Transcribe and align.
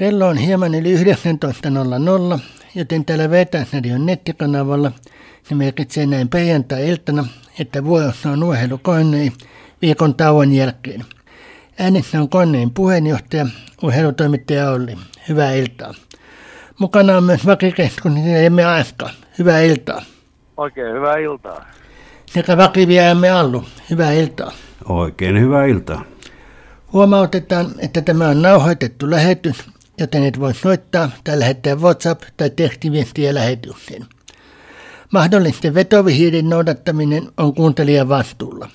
Kello 0.00 0.26
on 0.26 0.36
hieman 0.36 0.74
yli 0.74 0.94
19.00, 0.96 2.38
joten 2.74 3.04
täällä 3.04 3.30
Vetäisradion 3.30 4.06
nettikanavalla 4.06 4.92
se 5.42 5.54
merkitsee 5.54 6.06
näin 6.06 6.28
perjantai-iltana, 6.28 7.26
että 7.58 7.84
vuorossa 7.84 8.30
on 8.30 8.42
urheilu 8.42 8.78
Kornei 8.78 9.32
viikon 9.82 10.14
tauon 10.14 10.52
jälkeen. 10.52 11.04
Äänessä 11.78 12.20
on 12.20 12.28
Kornein 12.28 12.70
puheenjohtaja, 12.70 13.46
urheilutoimittaja 13.82 14.70
Olli. 14.70 14.96
Hyvää 15.28 15.52
iltaa. 15.52 15.94
Mukana 16.78 17.16
on 17.16 17.24
myös 17.24 17.46
vakikeskustelija 17.46 18.74
Aska. 18.74 19.10
Hyvää 19.38 19.60
iltaa. 19.60 20.02
Oikein 20.56 20.94
hyvää 20.94 21.16
iltaa. 21.16 21.64
Sekä 22.26 22.56
vakivieraamme 22.56 23.30
Allu. 23.30 23.64
Hyvää 23.90 24.12
iltaa. 24.12 24.52
Oikein 24.88 25.40
hyvää 25.40 25.64
iltaa. 25.64 26.04
Huomautetaan, 26.92 27.66
että 27.78 28.02
tämä 28.02 28.28
on 28.28 28.42
nauhoitettu 28.42 29.10
lähetys, 29.10 29.64
joten 30.00 30.24
et 30.24 30.40
voi 30.40 30.54
soittaa 30.54 31.10
tai 31.24 31.38
lähettää 31.38 31.74
WhatsApp- 31.74 32.30
tai 32.36 32.50
tekstiviestiä 32.50 33.34
lähetykseen. 33.34 34.06
Mahdollisten 35.12 35.74
vetovihiiden 35.74 36.48
noudattaminen 36.48 37.28
on 37.36 37.54
kuuntelijan 37.54 38.08
vastuulla. 38.08 38.68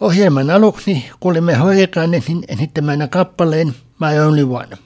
Ohjelman 0.00 0.50
aluksi 0.50 1.04
kuulimme 1.20 1.54
Hurrikanesin 1.54 2.44
esittämänä 2.48 3.08
kappaleen 3.08 3.74
My 4.00 4.20
Only 4.26 4.42
One. 4.42 4.78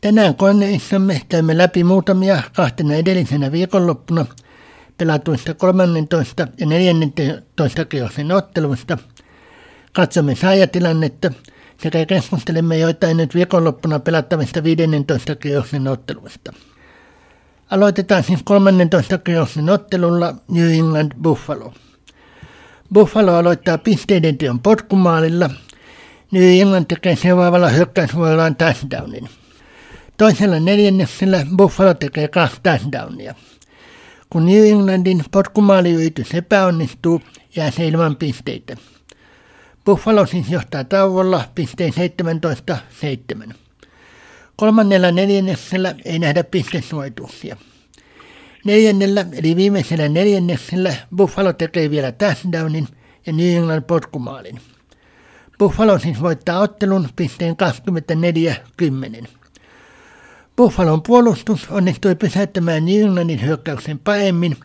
Tänään 0.00 0.34
koneissamme 0.34 1.20
käymme 1.28 1.58
läpi 1.58 1.84
muutamia 1.84 2.42
kahtena 2.56 2.94
edellisenä 2.94 3.52
viikonloppuna 3.52 4.26
pelatuista 4.98 5.54
13 5.54 6.48
ja 6.58 6.66
14 6.66 7.84
kierroksen 7.84 8.32
otteluista. 8.32 8.98
Katsomme 9.92 10.34
saajatilannetta 10.34 11.32
keskustelemme 12.08 12.78
joitain 12.78 13.16
nyt 13.16 13.34
viikonloppuna 13.34 13.98
pelattavista 13.98 14.64
15 14.64 15.36
kierroksen 15.36 15.88
otteluista. 15.88 16.52
Aloitetaan 17.70 18.24
siis 18.24 18.40
13 18.44 19.18
kierroksen 19.18 19.70
ottelulla 19.70 20.34
New 20.48 20.72
England 20.72 21.12
Buffalo. 21.22 21.74
Buffalo 22.94 23.34
aloittaa 23.34 23.78
pisteiden 23.78 24.38
teon 24.38 24.60
potkumaalilla. 24.60 25.50
New 26.30 26.60
England 26.60 26.84
tekee 26.88 27.16
seuraavalla 27.16 27.68
hyökkäysvuorollaan 27.68 28.56
touchdownin. 28.56 29.28
Toisella 30.16 30.60
neljänneksellä 30.60 31.46
Buffalo 31.56 31.94
tekee 31.94 32.28
kaksi 32.28 32.60
touchdownia. 32.62 33.34
Kun 34.30 34.46
New 34.46 34.66
Englandin 34.66 35.24
potkumaaliyritys 35.30 36.34
epäonnistuu, 36.34 37.20
jää 37.56 37.70
se 37.70 37.88
ilman 37.88 38.16
pisteitä. 38.16 38.76
Buffalo 39.84 40.26
siis 40.26 40.50
johtaa 40.50 40.84
tauolla 40.84 41.44
pisteen 41.54 41.92
17-7. 43.48 43.52
Kolmannella 44.56 45.10
neljänneksellä 45.10 45.94
ei 46.04 46.18
nähdä 46.18 46.44
pistesuojituksia. 46.44 47.56
Neljännellä 48.64 49.26
eli 49.32 49.56
viimeisellä 49.56 50.08
neljänneksellä 50.08 50.94
Buffalo 51.16 51.52
tekee 51.52 51.90
vielä 51.90 52.12
touchdownin 52.12 52.88
ja 53.26 53.32
New 53.32 53.56
England 53.56 53.82
potkumaalin. 53.82 54.60
Buffalo 55.58 55.98
siis 55.98 56.22
voittaa 56.22 56.60
ottelun 56.60 57.08
pisteen 57.16 57.56
24-10. 59.22 59.26
Buffalon 60.56 61.02
puolustus 61.02 61.66
onnistui 61.70 62.14
pysäyttämään 62.14 62.84
New 62.84 63.00
Englandin 63.00 63.42
hyökkäyksen 63.42 63.98
paremmin 63.98 64.56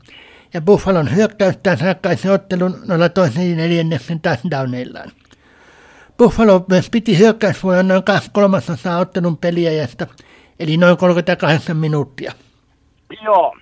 ja 0.55 0.61
Buffalon 0.61 1.15
hyökkäystään 1.15 1.77
ratkaisi 1.85 2.29
ottelun 2.29 2.75
noilla 2.87 3.09
toisen 3.09 3.57
neljänneksen 3.57 4.21
touchdowneillaan. 4.21 5.11
Buffalo 6.17 6.65
myös 6.69 6.89
piti 6.89 7.19
hyökkäysvuoron 7.19 7.87
noin 7.87 8.03
kaksi 8.03 8.31
kolmasosaa 8.33 8.99
ottelun 8.99 9.37
peliajasta, 9.37 10.07
eli 10.59 10.77
noin 10.77 10.97
38 10.97 11.77
minuuttia. 11.77 12.31
Joo, 13.21 13.57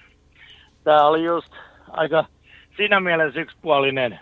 tämä 0.83 1.05
oli 1.07 1.23
just 1.23 1.53
aika 1.91 2.25
siinä 2.77 2.99
mielessä 2.99 3.39
yksipuolinen 3.39 4.19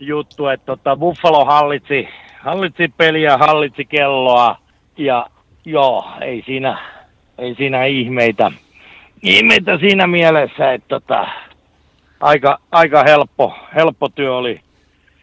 juttu, 0.00 0.46
että 0.46 0.66
tota 0.66 0.96
Buffalo 0.96 1.44
hallitsi, 1.44 2.08
hallitsi 2.40 2.88
peliä, 2.96 3.36
hallitsi 3.36 3.84
kelloa 3.84 4.56
ja 4.96 5.26
joo, 5.64 6.04
ei 6.20 6.42
siinä, 6.46 6.78
ei 7.38 7.54
siinä 7.54 7.84
ihmeitä, 7.84 8.52
ihmeitä 9.22 9.78
siinä 9.78 10.06
mielessä, 10.06 10.72
että 10.72 10.88
tota, 10.88 11.28
aika, 12.20 12.58
aika 12.72 13.02
helppo, 13.02 13.54
helppo 13.74 14.08
työ 14.08 14.36
oli 14.36 14.60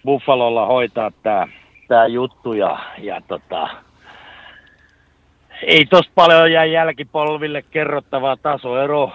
Buffalolla 0.06 0.66
hoitaa 0.66 1.11
tämä 1.23 1.47
tää 1.88 2.07
juttu 2.07 2.53
ja, 2.53 2.79
ja 2.97 3.22
tota, 3.28 3.69
ei 5.63 5.85
tosta 5.85 6.11
paljon 6.16 6.51
jää 6.51 6.66
jälkipolville 6.66 7.61
kerrottavaa 7.61 8.38
tasoero 8.38 9.11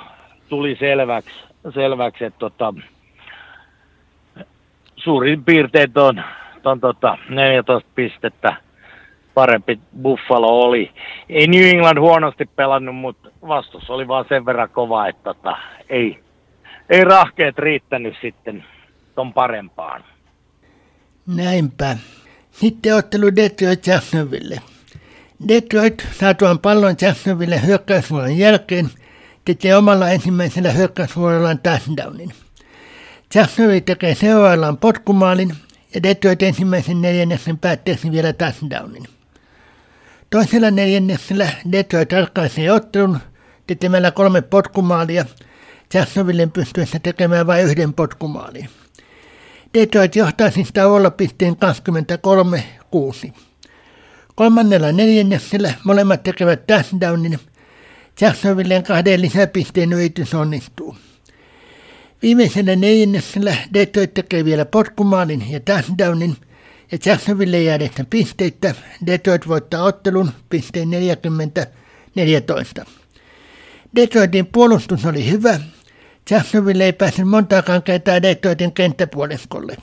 tuli 0.48 0.76
selväksi, 0.76 1.40
selväksi 1.74 2.24
että 2.24 2.38
tota, 2.38 2.74
suurin 4.96 5.44
piirtein 5.44 5.90
on, 5.96 6.22
on 6.64 6.80
tota 6.80 7.18
14 7.28 7.90
pistettä 7.94 8.56
parempi 9.34 9.78
Buffalo 10.02 10.60
oli. 10.60 10.90
Ei 11.28 11.46
New 11.46 11.68
England 11.68 11.98
huonosti 11.98 12.46
pelannut, 12.56 12.96
mutta 12.96 13.28
vastus 13.48 13.90
oli 13.90 14.08
vaan 14.08 14.24
sen 14.28 14.46
verran 14.46 14.70
kova, 14.70 15.06
että 15.06 15.34
tota, 15.34 15.56
ei, 15.88 16.18
ei 16.90 17.04
rahkeet 17.04 17.58
riittänyt 17.58 18.14
sitten 18.20 18.64
ton 19.14 19.32
parempaan. 19.34 20.04
Näinpä. 21.26 21.96
Sitten 22.50 22.94
ottelu 22.94 23.36
Detroit 23.36 23.86
Jacksonville. 23.86 24.60
Detroit 25.48 26.06
saatuaan 26.12 26.58
pallon 26.58 26.96
Jacksonville 27.00 27.66
hyökkäysvuoron 27.66 28.38
jälkeen 28.38 28.90
tekee 29.44 29.76
omalla 29.76 30.08
ensimmäisellä 30.08 30.70
hyökkäysvuorollaan 30.70 31.58
touchdownin. 31.58 32.32
Jacksonville 33.34 33.80
tekee 33.80 34.14
seuraavallaan 34.14 34.76
potkumaalin 34.78 35.52
ja 35.94 36.02
Detroit 36.02 36.42
ensimmäisen 36.42 37.02
neljänneksen 37.02 37.58
päätteeksi 37.58 38.12
vielä 38.12 38.32
touchdownin. 38.32 39.04
Toisella 40.30 40.70
neljänneksellä 40.70 41.48
Detroit 41.72 42.12
ratkaisee 42.12 42.72
ottelun 42.72 43.18
tekemällä 43.66 44.10
kolme 44.10 44.42
potkumaalia, 44.42 45.24
Jacksonvillen 45.94 46.50
pystyessä 46.50 46.98
tekemään 46.98 47.46
vain 47.46 47.64
yhden 47.64 47.94
potkumaalin. 47.94 48.68
Detroit 49.74 50.16
johtaa 50.16 50.50
siis 50.50 50.68
tauolla 50.72 51.10
pisteen 51.10 51.56
23-6. 53.26 53.32
Kolmannella 54.34 54.92
neljänneksellä 54.92 55.74
molemmat 55.84 56.22
tekevät 56.22 56.66
touchdownin. 56.66 57.38
Jacksonvillen 58.20 58.82
kahden 58.82 59.22
lisäpisteen 59.22 59.92
yritys 59.92 60.34
onnistuu. 60.34 60.96
Viimeisellä 62.22 62.76
neljänneksellä 62.76 63.56
Detroit 63.74 64.14
tekee 64.14 64.44
vielä 64.44 64.64
potkumaalin 64.64 65.50
ja 65.50 65.60
touchdownin– 65.60 66.36
ja 66.92 66.98
Jacksonville 67.06 67.62
jäädessä 67.62 68.04
pisteitä 68.10 68.74
Detroit 69.06 69.48
voittaa 69.48 69.82
ottelun 69.82 70.30
pisteen 70.48 70.88
40-14. 72.82 72.86
Detroitin 73.96 74.46
puolustus 74.46 75.06
oli 75.06 75.30
hyvä. 75.30 75.60
Jacksonville 76.30 76.84
ei 76.84 76.92
päässyt 76.92 77.28
montaakaan 77.28 77.82
kertaa 77.82 78.22
Detroitin 78.22 78.72
kenttäpuoliskolle. 78.72 79.76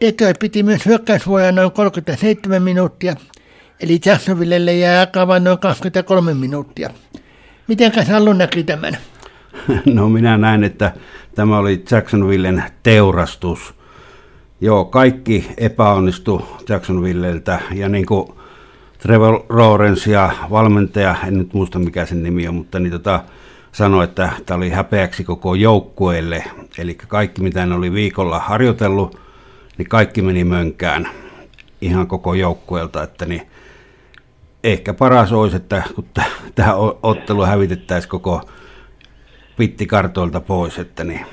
Detroit 0.00 0.38
piti 0.38 0.62
myös 0.62 0.86
hyökkäysvuoja 0.86 1.52
noin 1.52 1.72
37 1.72 2.62
minuuttia, 2.62 3.16
eli 3.80 4.00
Jacksonvillelle 4.06 4.74
jää 4.74 5.00
aikaa 5.00 5.26
vain 5.26 5.44
noin 5.44 5.58
23 5.58 6.34
minuuttia. 6.34 6.90
Miten 7.68 8.06
Sallu 8.06 8.32
näki 8.32 8.64
tämän? 8.64 8.96
No 9.94 10.08
minä 10.08 10.38
näin, 10.38 10.64
että 10.64 10.92
tämä 11.34 11.58
oli 11.58 11.84
Jacksonvillen 11.90 12.64
teurastus– 12.82 13.60
Joo, 14.60 14.84
kaikki 14.84 15.50
epäonnistui 15.56 16.42
Jacksonvilleltä 16.68 17.60
ja 17.74 17.88
niin 17.88 18.06
kuin 18.06 18.28
Trevor 18.98 19.42
Lawrence 19.48 20.10
ja 20.10 20.30
valmentaja, 20.50 21.14
en 21.26 21.38
nyt 21.38 21.54
muista 21.54 21.78
mikä 21.78 22.06
sen 22.06 22.22
nimi 22.22 22.48
on, 22.48 22.54
mutta 22.54 22.78
niin 22.78 22.92
tota, 22.92 23.24
sanoi, 23.76 24.04
että 24.04 24.30
tämä 24.46 24.56
oli 24.56 24.70
häpeäksi 24.70 25.24
koko 25.24 25.54
joukkueelle. 25.54 26.44
Eli 26.78 26.94
kaikki 26.94 27.42
mitä 27.42 27.66
ne 27.66 27.74
oli 27.74 27.92
viikolla 27.92 28.38
harjoitellut, 28.38 29.20
niin 29.78 29.88
kaikki 29.88 30.22
meni 30.22 30.44
mönkään 30.44 31.08
ihan 31.80 32.06
koko 32.06 32.34
joukkueelta, 32.34 33.02
että 33.02 33.26
niin 33.26 33.42
ehkä 34.64 34.94
paras 34.94 35.32
olisi, 35.32 35.56
että 35.56 35.82
kun 35.94 36.04
tämä 36.54 36.74
ottelu 37.02 37.44
hävitettäisiin 37.44 38.10
koko 38.10 38.48
pittikartoilta 39.56 40.40
pois, 40.40 40.78
että 40.78 41.04
niin 41.04 41.26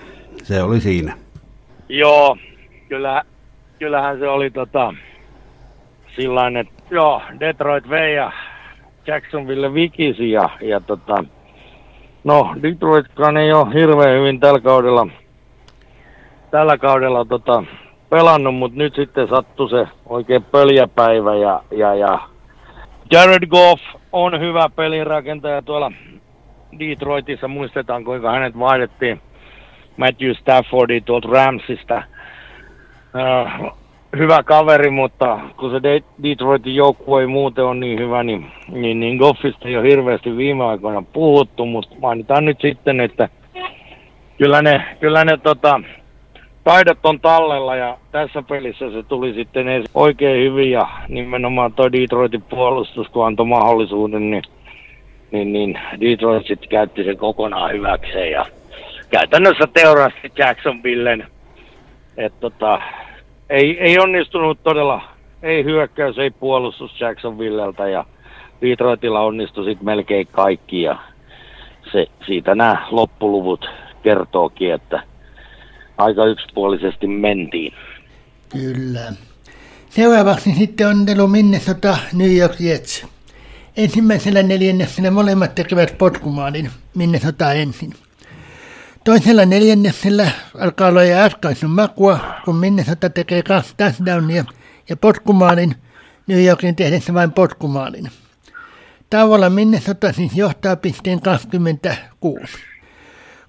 se 0.43 0.63
oli 0.63 0.81
siinä. 0.81 1.17
Joo, 1.89 2.37
kyllä, 2.89 3.23
kyllähän 3.79 4.19
se 4.19 4.27
oli 4.27 4.51
tota, 4.51 4.93
sillain, 6.15 6.57
että 6.57 6.83
joo, 6.91 7.21
Detroit 7.39 7.89
vei 7.89 8.15
ja 8.15 8.31
Jacksonville 9.07 9.73
vikisi 9.73 10.31
ja, 10.31 10.49
ja 10.61 10.79
tota, 10.79 11.23
no 12.23 12.55
Detroitkaan 12.61 13.37
ei 13.37 13.53
ole 13.53 13.73
hirveän 13.73 14.19
hyvin 14.19 14.39
tällä 14.39 14.59
kaudella, 14.59 15.07
tällä 16.51 16.77
kaudella 16.77 17.25
tota, 17.25 17.63
pelannut, 18.09 18.55
mutta 18.55 18.77
nyt 18.77 18.95
sitten 18.95 19.27
sattui 19.27 19.69
se 19.69 19.87
oikein 20.05 20.43
pöljäpäivä 20.43 21.35
ja, 21.35 21.63
ja, 21.71 21.95
ja 21.95 22.19
Jared 23.11 23.47
Goff 23.47 23.81
on 24.11 24.39
hyvä 24.39 24.69
pelirakentaja 24.75 25.61
tuolla 25.61 25.91
Detroitissa. 26.79 27.47
Muistetaan, 27.47 28.03
kuinka 28.03 28.31
hänet 28.31 28.59
vaihdettiin 28.59 29.21
Matthew 29.97 30.33
Staffordi 30.33 31.01
tuolta 31.01 31.27
Ramsista. 31.27 32.03
Uh, 33.13 33.77
hyvä 34.17 34.43
kaveri, 34.43 34.89
mutta 34.89 35.39
kun 35.57 35.71
se 35.71 36.01
Detroitin 36.23 36.75
joukkue 36.75 37.21
ei 37.21 37.27
muuten 37.27 37.65
ole 37.65 37.75
niin 37.75 37.99
hyvä, 37.99 38.23
niin, 38.23 38.51
niin, 38.67 38.99
niin 38.99 39.17
Goffista 39.17 39.67
ei 39.67 39.77
ole 39.77 39.89
hirveästi 39.89 40.37
viime 40.37 40.65
aikoina 40.65 41.03
puhuttu, 41.13 41.65
mutta 41.65 41.95
mainitaan 41.99 42.45
nyt 42.45 42.61
sitten, 42.61 42.99
että 42.99 43.29
kyllä 44.37 44.61
ne, 44.61 44.97
kyllä 44.99 45.25
ne 45.25 45.37
tota, 45.37 45.81
taidot 46.63 46.97
on 47.03 47.19
tallella 47.19 47.75
ja 47.75 47.97
tässä 48.11 48.43
pelissä 48.49 48.91
se 48.91 49.03
tuli 49.03 49.33
sitten 49.33 49.67
oikein 49.93 50.45
hyvin 50.45 50.71
ja 50.71 50.87
nimenomaan 51.07 51.73
tuo 51.73 51.91
Detroitin 51.91 52.41
puolustus, 52.41 53.07
kun 53.07 53.27
antoi 53.27 53.45
mahdollisuuden, 53.45 54.31
niin, 54.31 54.43
niin, 55.31 55.53
niin 55.53 55.79
Detroit 56.01 56.47
sitten 56.47 56.69
käytti 56.69 57.03
sen 57.03 57.17
kokonaan 57.17 57.71
hyväkseen 57.71 58.31
ja 58.31 58.45
käytännössä 59.09 59.67
teurasti 59.73 60.31
Jacksonvillen. 60.37 61.27
että 62.17 62.39
tota, 62.39 62.81
ei, 63.49 63.79
ei 63.79 63.99
onnistunut 63.99 64.63
todella, 64.63 65.01
ei 65.43 65.63
hyökkäys, 65.63 66.17
ei 66.17 66.31
puolustus 66.31 67.01
Jacksonvilleltä 67.01 67.89
ja 67.89 68.05
Detroitilla 68.61 69.21
onnistui 69.21 69.65
sitten 69.65 69.85
melkein 69.85 70.27
kaikki 70.27 70.81
ja 70.81 70.97
se, 71.91 72.07
siitä 72.25 72.55
nämä 72.55 72.87
loppuluvut 72.91 73.65
kertookin, 74.03 74.73
että 74.73 75.03
aika 75.97 76.25
yksipuolisesti 76.25 77.07
mentiin. 77.07 77.73
Kyllä. 78.49 79.13
Seuraavaksi 79.89 80.51
sitten 80.51 80.87
on 80.87 81.31
Minnesota 81.31 81.97
New 82.13 82.37
York 82.37 82.55
Jets. 82.59 83.05
Ensimmäisellä 83.77 84.43
neljänneksellä 84.43 85.11
molemmat 85.11 85.55
tekevät 85.55 85.97
potkumaalin 85.97 86.69
Minnesota 86.95 87.53
ensin. 87.53 87.93
Toisella 89.03 89.45
neljänneksellä 89.45 90.31
alkaa 90.59 90.87
olla 90.87 91.03
jo 91.03 91.17
äskaisun 91.17 91.69
makua, 91.69 92.19
kun 92.45 92.55
Minnesota 92.55 93.09
tekee 93.09 93.43
kaksi 93.43 93.73
touchdownia 93.77 94.45
ja 94.89 94.97
potkumaalin 94.97 95.75
New 96.27 96.45
Yorkin 96.45 96.75
tehdessä 96.75 97.13
vain 97.13 97.31
potkumaalin. 97.31 98.09
Tauolla 99.09 99.49
Minnesota 99.49 100.13
siis 100.13 100.31
johtaa 100.35 100.75
pisteen 100.75 101.21
26. 101.21 102.45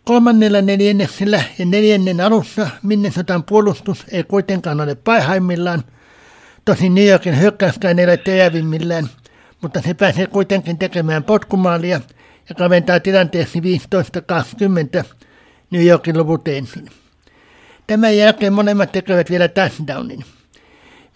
Kolmannella 0.05 0.63
neljänneksellä 0.63 1.43
ja 1.59 1.67
neljännen 1.67 2.21
alussa 2.21 2.71
Minnesotan 2.83 3.43
puolustus 3.43 4.05
ei 4.13 4.25
kuitenkaan 4.25 4.81
ole 4.81 4.95
paihaimmillaan. 4.95 5.85
Tosin 6.65 6.95
New 6.95 7.07
Yorkin 7.07 7.41
hyökkäyskään 7.41 7.99
ei 7.99 8.05
ole 8.05 8.17
terävimmillään, 8.17 9.09
mutta 9.63 9.83
se 9.83 9.95
pääsee 9.95 10.27
kuitenkin 10.27 10.79
tekemään 10.79 11.25
potkumaalia 11.25 12.01
ja 12.49 12.55
kaventaa 12.55 13.01
tilanteeksi 13.01 13.61
15-20 15.01 15.05
New 15.75 15.87
Yorkin 15.87 16.19
luvut 16.19 16.49
ensin. 16.49 16.87
Tämän 17.87 18.17
jälkeen 18.17 18.53
molemmat 18.53 18.93
tekevät 18.93 19.31
vielä 19.31 19.49
touchdownin. 19.49 20.25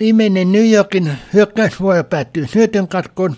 Viimeinen 0.00 0.52
New 0.52 0.72
Yorkin 0.72 1.12
hyökkäysvuoro 1.34 2.04
päättyy 2.04 2.46
syötön 2.46 2.88
katkoon, 2.88 3.34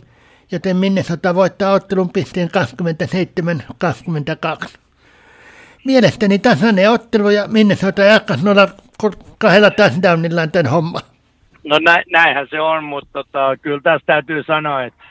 joten 0.53 0.77
Minnesota 0.77 1.35
voittaa 1.35 1.73
ottelun 1.73 2.11
pisteen 2.11 2.49
27-22. 4.65 4.79
Mielestäni 5.85 6.39
tasainen 6.39 6.91
ottelu 6.91 7.31
ja 7.31 7.49
Minnesota 7.49 8.03
jatkaisi 8.03 8.45
noilla 8.45 8.69
kahdella 9.39 9.71
touchdownillaan 9.71 10.51
tämän 10.51 10.73
homma. 10.73 11.01
No 11.65 11.79
nä, 11.79 12.03
näinhän 12.13 12.47
se 12.51 12.61
on, 12.61 12.85
mutta 12.85 13.11
tota, 13.13 13.57
kyllä 13.63 13.81
tässä 13.83 14.07
täytyy 14.07 14.43
sanoa, 14.43 14.85
että 14.85 15.03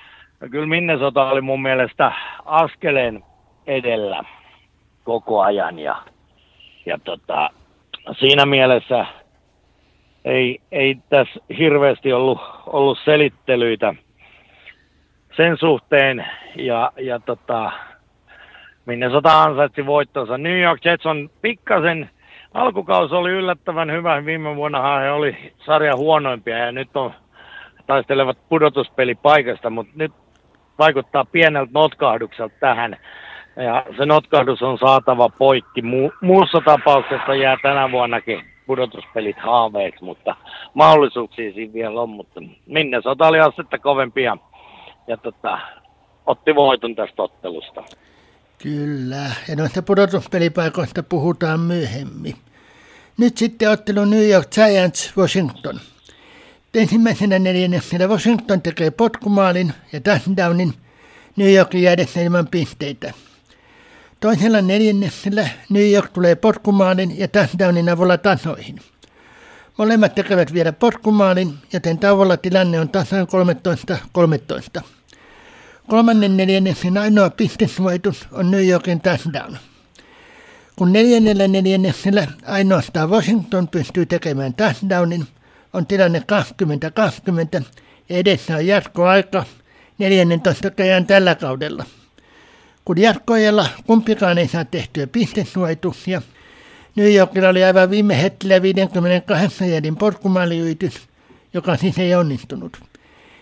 kyllä 0.51 0.67
Minnesota 0.67 1.25
oli 1.25 1.41
mun 1.41 1.61
mielestä 1.61 2.11
askeleen 2.45 3.23
edellä 3.67 4.23
koko 5.03 5.41
ajan 5.41 5.79
ja, 5.79 5.95
ja 6.85 6.99
tota, 7.03 7.49
siinä 8.19 8.45
mielessä 8.45 9.05
ei, 10.25 10.59
ei 10.71 10.97
tässä 11.09 11.39
hirveästi 11.57 12.13
ollut, 12.13 12.39
ollut 12.65 12.99
selittelyitä 13.05 13.93
sen 15.37 15.57
suhteen 15.57 16.27
ja, 16.55 16.91
ja 16.97 17.19
tota, 17.19 17.71
Minnesota 18.85 19.43
ansaitsi 19.43 19.85
voittonsa. 19.85 20.37
New 20.37 20.59
York 20.59 20.85
Jets 20.85 21.05
on 21.05 21.29
pikkasen, 21.41 22.09
alkukausi 22.53 23.15
oli 23.15 23.29
yllättävän 23.29 23.91
hyvä. 23.91 24.25
Viime 24.25 24.55
vuonna 24.55 24.99
he 24.99 25.11
oli 25.11 25.53
sarjan 25.65 25.97
huonoimpia 25.97 26.57
ja 26.57 26.71
nyt 26.71 26.97
on 26.97 27.13
taistelevat 27.87 28.37
pudotuspelipaikasta, 28.49 29.69
mutta 29.69 29.93
nyt 29.95 30.11
vaikuttaa 30.79 31.25
pieneltä 31.25 31.71
notkahdukselta 31.73 32.55
tähän. 32.59 32.97
Ja 33.63 33.85
se 33.97 34.05
notkahdus 34.05 34.61
on 34.61 34.77
saatava 34.77 35.29
poikki. 35.29 35.81
Mu- 35.81 36.17
muussa 36.21 36.61
tapauksessa 36.65 37.35
jää 37.35 37.57
tänä 37.61 37.91
vuonnakin 37.91 38.41
pudotuspelit 38.67 39.37
haaveeksi, 39.39 40.03
mutta 40.03 40.35
mahdollisuuksia 40.73 41.53
siinä 41.53 41.73
vielä 41.73 42.01
on. 42.01 42.09
Mutta 42.09 42.41
Minnesota 42.65 43.27
oli 43.27 43.39
astetta 43.39 43.77
kovempia 43.77 44.37
ja 45.07 45.17
tota, 45.17 45.59
otti 46.25 46.55
voiton 46.55 46.95
tästä 46.95 47.23
ottelusta. 47.23 47.83
Kyllä, 48.63 49.31
ja 49.47 49.55
noista 49.55 49.81
pudotuspelipaikoista 49.81 51.03
puhutaan 51.03 51.59
myöhemmin. 51.59 52.35
Nyt 53.17 53.37
sitten 53.37 53.69
ottelu 53.71 54.05
New 54.05 54.29
York 54.29 54.47
Giants 54.51 55.17
Washington. 55.17 55.79
Ensimmäisenä 56.73 57.39
neljänneksellä 57.39 58.07
Washington 58.07 58.61
tekee 58.61 58.91
potkumaalin 58.91 59.73
ja 59.93 60.01
touchdownin 60.01 60.73
New 61.35 61.53
Yorkin 61.53 61.81
jäädessä 61.81 62.21
ilman 62.21 62.47
pisteitä. 62.47 63.13
Toisella 64.19 64.61
neljänneksellä 64.61 65.49
New 65.69 65.91
York 65.91 66.13
tulee 66.13 66.35
potkumaalin 66.35 67.19
ja 67.19 67.27
touchdownin 67.27 67.89
avulla 67.89 68.17
tasoihin. 68.17 68.79
Molemmat 69.77 70.15
tekevät 70.15 70.53
vielä 70.53 70.73
potkumaalin, 70.73 71.53
joten 71.73 71.97
tauolla 71.97 72.37
tilanne 72.37 72.79
on 72.79 72.89
tasan 72.89 73.27
13-13. 74.79 74.81
Kolmannen 75.87 76.37
neljänneksen 76.37 76.97
ainoa 76.97 77.29
pistesuojitus 77.29 78.27
on 78.31 78.51
New 78.51 78.67
Yorkin 78.67 79.01
touchdown. 79.01 79.57
Kun 80.75 80.93
neljännellä 80.93 81.47
neljänneksellä 81.47 82.27
ainoastaan 82.45 83.09
Washington 83.09 83.67
pystyy 83.67 84.05
tekemään 84.05 84.53
touchdownin, 84.53 85.27
on 85.73 85.85
tilanne 85.85 86.23
20-20 87.59 87.63
ja 88.09 88.17
edessä 88.17 88.55
on 88.55 88.67
jatkoaika 88.67 89.43
14 89.97 90.71
käjän 90.71 91.05
tällä 91.05 91.35
kaudella. 91.35 91.85
Kun 92.89 93.01
jatkoajalla 93.01 93.65
kumpikaan 93.87 94.37
ei 94.37 94.47
saa 94.47 94.65
tehtyä 94.65 95.07
pistesuojituksia, 95.07 96.21
New 96.95 97.13
Yorkilla 97.13 97.49
oli 97.49 97.63
aivan 97.63 97.89
viime 97.89 98.21
hetkellä 98.21 98.61
58 98.61 99.69
jädin 99.69 99.95
porkkumaaliyritys, 99.95 101.09
joka 101.53 101.75
siis 101.75 101.99
ei 101.99 102.15
onnistunut 102.15 102.77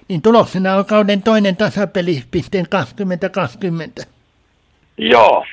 niin 0.08 0.22
tuloksena 0.22 0.76
on 0.76 0.86
kauden 0.86 1.22
toinen 1.22 1.56
tasapeli 1.56 2.24
pisteen 2.32 2.66
20-20. 4.02 4.06
Joo, 4.98 5.46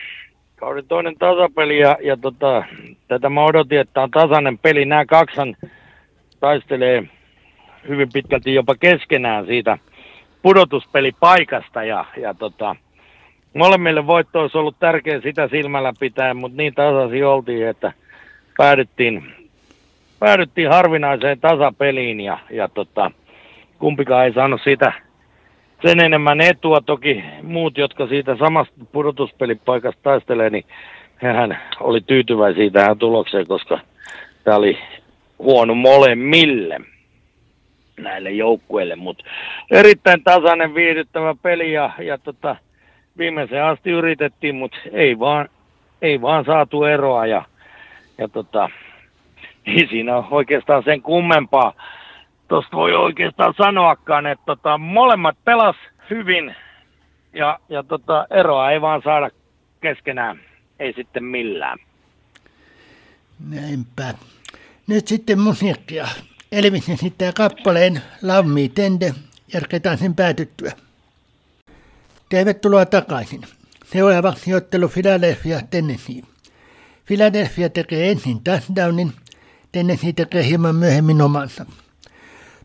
kauden 0.56 0.86
toinen 0.88 1.14
tasapeli 1.18 1.78
ja, 1.78 1.96
ja 2.02 2.16
tota, 2.16 2.64
tätä 3.08 3.28
mä 3.28 3.44
odotin, 3.44 3.80
että 3.80 4.02
on 4.02 4.10
tasainen 4.10 4.58
peli. 4.58 4.84
Nämä 4.84 5.06
kaksan 5.06 5.56
taistelee 6.40 7.04
hyvin 7.88 8.08
pitkälti 8.12 8.54
jopa 8.54 8.74
keskenään 8.74 9.46
siitä 9.46 9.78
pudotuspelipaikasta 10.42 11.84
ja, 11.84 12.04
ja 12.16 12.34
tota, 12.34 12.76
molemmille 13.54 14.06
voitto 14.06 14.40
olisi 14.40 14.58
ollut 14.58 14.76
tärkeä 14.78 15.20
sitä 15.20 15.48
silmällä 15.48 15.92
pitää, 16.00 16.34
mutta 16.34 16.56
niin 16.56 16.74
tasasi 16.74 17.24
oltiin, 17.24 17.68
että 17.68 17.92
päädyttiin, 18.56 19.32
päädyttiin 20.18 20.68
harvinaiseen 20.68 21.40
tasapeliin 21.40 22.20
ja, 22.20 22.38
ja 22.50 22.68
tota, 22.68 23.10
kumpikaan 23.78 24.24
ei 24.24 24.32
saanut 24.32 24.60
siitä 24.64 24.92
sen 25.86 26.00
enemmän 26.00 26.40
etua. 26.40 26.80
Toki 26.80 27.24
muut, 27.42 27.78
jotka 27.78 28.06
siitä 28.06 28.36
samasta 28.36 28.74
pudotuspelipaikasta 28.92 30.00
taistelee, 30.02 30.50
niin 30.50 30.64
hän 31.16 31.58
oli 31.80 32.00
tyytyväisiä 32.00 32.70
tähän 32.70 32.98
tulokseen, 32.98 33.46
koska 33.46 33.80
tämä 34.44 34.56
oli 34.56 34.78
huono 35.38 35.74
molemmille 35.74 36.80
näille 38.00 38.30
joukkueille, 38.30 38.96
mutta 38.96 39.24
erittäin 39.70 40.24
tasainen 40.24 40.74
viihdyttävä 40.74 41.34
peli 41.42 41.72
ja, 41.72 41.90
ja 41.98 42.18
tota, 42.18 42.56
viimeiseen 43.18 43.64
asti 43.64 43.90
yritettiin, 43.90 44.54
mutta 44.54 44.78
ei 44.92 45.18
vaan, 45.18 45.48
ei 46.02 46.20
vaan 46.20 46.44
saatu 46.44 46.84
eroa 46.84 47.26
ja, 47.26 47.44
ja 48.18 48.28
tota, 48.28 48.70
ei 49.66 49.86
siinä 49.88 50.16
ole 50.16 50.24
oikeastaan 50.30 50.82
sen 50.84 51.02
kummempaa 51.02 51.72
tuosta 52.48 52.76
voi 52.76 52.94
oikeastaan 52.94 53.54
sanoakaan, 53.56 54.26
että 54.26 54.42
tota, 54.46 54.78
molemmat 54.78 55.36
pelas 55.44 55.76
hyvin 56.10 56.56
ja, 57.32 57.58
ja 57.68 57.82
tota, 57.82 58.26
eroa 58.30 58.70
ei 58.70 58.80
vaan 58.80 59.02
saada 59.04 59.30
keskenään, 59.80 60.40
ei 60.78 60.92
sitten 60.92 61.24
millään. 61.24 61.78
Näinpä. 63.50 64.14
Nyt 64.86 65.06
sitten 65.06 65.40
musiikkia. 65.40 66.06
Elvis 66.52 66.86
sitten 66.94 67.34
kappaleen 67.34 68.02
Love 68.22 68.48
Me 68.48 68.68
Tende. 68.74 69.14
Jatketaan 69.54 69.98
sen 69.98 70.14
päätyttyä. 70.14 70.72
Tervetuloa 72.28 72.86
takaisin. 72.86 73.42
Seuraavaksi 73.92 74.54
ottelu 74.54 74.88
Philadelphia 74.88 75.60
Tennessee. 75.70 76.22
Philadelphia 77.06 77.68
tekee 77.68 78.10
ensin 78.10 78.44
touchdownin, 78.44 79.12
Tennessee 79.72 80.12
tekee 80.12 80.44
hieman 80.46 80.76
myöhemmin 80.76 81.22
omansa. 81.22 81.66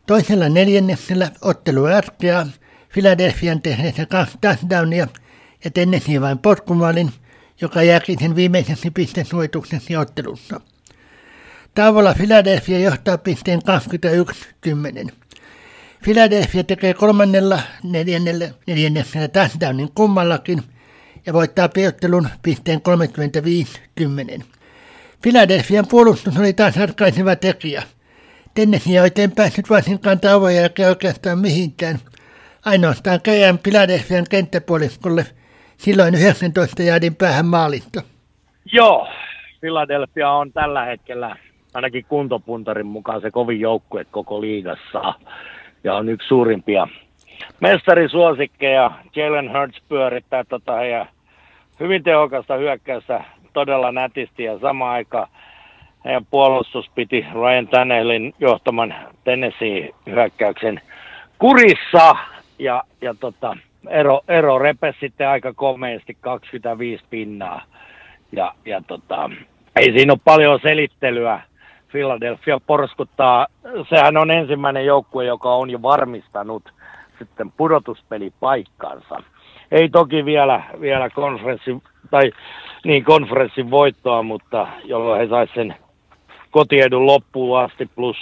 Toisella 0.06 0.48
neljänneksellä 0.48 1.30
ottelu 1.42 1.86
ratkeaa 1.86 2.46
Philadelphian 2.92 3.62
tehneessä 3.62 4.06
kaksi 4.06 4.38
touchdownia 4.40 5.08
ja 5.64 5.70
Tennessee 5.70 6.20
vain 6.20 6.38
potkumaalin, 6.38 7.12
joka 7.60 7.82
jääkin 7.82 8.18
sen 8.18 8.36
viimeiseksi 8.36 8.90
pistesuojitukseksi 8.90 9.96
ottelussa. 9.96 10.60
Tauolla 11.74 12.14
Philadelphia 12.14 12.78
johtaa 12.78 13.18
pisteen 13.18 13.60
21-10. 15.10 15.19
Philadelphia 16.02 16.64
tekee 16.64 16.94
kolmannella 16.94 17.58
neljännellä 17.84 18.44
neljänneksellä 18.66 19.28
touchdownin 19.28 19.88
kummallakin 19.94 20.62
ja 21.26 21.32
voittaa 21.32 21.68
piottelun 21.68 22.28
pisteen 22.42 22.80
35-10. 24.38 24.42
Philadelphian 25.22 25.86
puolustus 25.90 26.38
oli 26.38 26.52
taas 26.52 26.76
ratkaiseva 26.76 27.36
tekijä. 27.36 27.82
Tennessee 28.54 28.92
ei 28.92 29.00
oikein 29.00 29.32
päässyt 29.32 29.70
varsinkaan 29.70 30.20
tauon 30.20 30.54
jälkeen 30.54 30.88
oikeastaan 30.88 31.38
mihinkään. 31.38 31.98
Ainoastaan 32.64 33.20
käjään 33.20 33.58
Philadelphian 33.58 34.24
kenttäpuoliskolle 34.30 35.26
silloin 35.76 36.14
19 36.14 36.82
jaadin 36.82 37.16
päähän 37.16 37.46
maalista. 37.46 38.02
Joo, 38.72 39.08
Philadelphia 39.60 40.30
on 40.30 40.52
tällä 40.52 40.84
hetkellä 40.84 41.36
ainakin 41.74 42.04
kuntopuntarin 42.08 42.86
mukaan 42.86 43.20
se 43.20 43.30
kovin 43.30 43.60
joukkue 43.60 44.04
koko 44.04 44.40
liigassa 44.40 45.14
ja 45.84 45.94
on 45.94 46.08
yksi 46.08 46.28
suurimpia 46.28 46.88
mestarisuosikkeja. 47.60 48.90
Jalen 49.16 49.52
Hurts 49.52 49.82
pyörittää 49.88 50.44
tota 50.44 50.84
ja 50.84 51.06
hyvin 51.80 52.02
tehokasta 52.02 52.54
hyökkäystä 52.54 53.24
todella 53.52 53.92
nätisti 53.92 54.44
ja 54.44 54.58
sama 54.58 54.90
aika 54.90 55.28
heidän 56.04 56.26
puolustus 56.26 56.90
piti 56.94 57.26
Ryan 57.34 57.68
Tannehillin 57.68 58.34
johtaman 58.38 58.94
Tennessee-hyökkäyksen 59.24 60.80
kurissa 61.38 62.16
ja, 62.58 62.82
ja 63.00 63.14
tota, 63.14 63.56
ero, 63.88 64.20
ero 64.28 64.58
repesi 64.58 64.98
sitten 65.00 65.28
aika 65.28 65.52
komeasti 65.52 66.16
25 66.20 67.04
pinnaa. 67.10 67.62
Ja, 68.32 68.54
ja 68.64 68.82
tota, 68.86 69.30
ei 69.76 69.92
siinä 69.92 70.12
ole 70.12 70.20
paljon 70.24 70.60
selittelyä. 70.62 71.40
Philadelphia 71.92 72.60
porskuttaa, 72.66 73.46
sehän 73.88 74.16
on 74.16 74.30
ensimmäinen 74.30 74.86
joukkue, 74.86 75.24
joka 75.24 75.54
on 75.54 75.70
jo 75.70 75.82
varmistanut 75.82 76.72
sitten 77.18 77.52
pudotuspelipaikkansa. 77.52 79.22
Ei 79.70 79.88
toki 79.88 80.24
vielä, 80.24 80.62
vielä 80.80 81.10
konferenssin, 81.10 81.82
tai 82.10 82.30
niin 82.84 83.04
konferenssin 83.04 83.70
voittoa, 83.70 84.22
mutta 84.22 84.68
jolloin 84.84 85.20
he 85.20 85.28
saisivat 85.28 85.54
sen 85.54 85.74
kotiedun 86.50 87.06
loppuun 87.06 87.58
asti 87.58 87.90
plus 87.94 88.16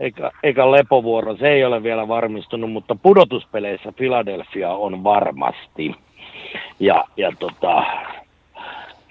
eikä, 0.00 0.30
eikä 0.42 0.70
lepovuoro, 0.70 1.36
se 1.36 1.48
ei 1.48 1.64
ole 1.64 1.82
vielä 1.82 2.08
varmistunut, 2.08 2.72
mutta 2.72 2.94
pudotuspeleissä 2.94 3.92
Philadelphia 3.92 4.70
on 4.70 5.04
varmasti. 5.04 5.94
Ja, 6.80 7.04
ja 7.16 7.32
tota, 7.38 7.84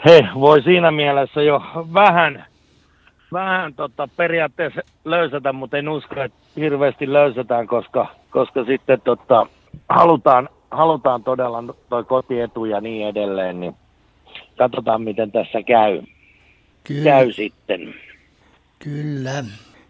he 0.06 0.28
voi 0.36 0.62
siinä 0.62 0.92
mielessä 0.92 1.42
jo 1.42 1.62
vähän, 1.94 2.46
vähän 3.34 3.74
tota, 3.74 4.08
periaatteessa 4.18 4.82
löysätä, 5.06 5.54
mutta 5.54 5.78
en 5.78 5.90
usko, 5.90 6.22
että 6.22 6.38
hirveästi 6.56 7.13
löysätään, 7.13 7.68
koska, 7.68 8.08
koska 8.30 8.63
sitten 8.66 9.02
tota, 9.02 9.48
halutaan, 9.90 10.50
halutaan 10.72 11.24
todella 11.24 11.63
toi 11.90 12.04
kotietu 12.04 12.66
ja 12.66 12.82
niin 12.82 13.08
edelleen, 13.08 13.60
niin 13.60 13.75
katsotaan 14.58 15.02
miten 15.02 15.32
tässä 15.32 15.63
käy. 15.63 16.02
Kyllä. 16.84 17.04
Käy 17.04 17.32
sitten. 17.32 17.96
Kyllä. 18.80 19.44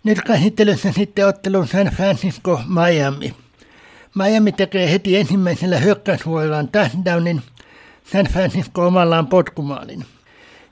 Nyt 0.03 0.21
käsittelyssä 0.21 0.91
sitten 0.91 1.27
ottelun 1.27 1.67
San 1.67 1.87
Francisco 1.87 2.59
Miami. 2.67 3.33
Miami 4.15 4.51
tekee 4.51 4.91
heti 4.91 5.17
ensimmäisellä 5.17 5.77
hyökkäysvuorollaan 5.77 6.67
touchdownin, 6.67 7.41
San 8.03 8.25
Francisco 8.25 8.87
omallaan 8.87 9.27
potkumaalin. 9.27 10.05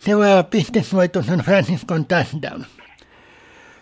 Seuraava 0.06 0.44
pistesuojitus 0.44 1.30
on 1.30 1.40
Franciscon 1.40 2.06
touchdown. 2.06 2.66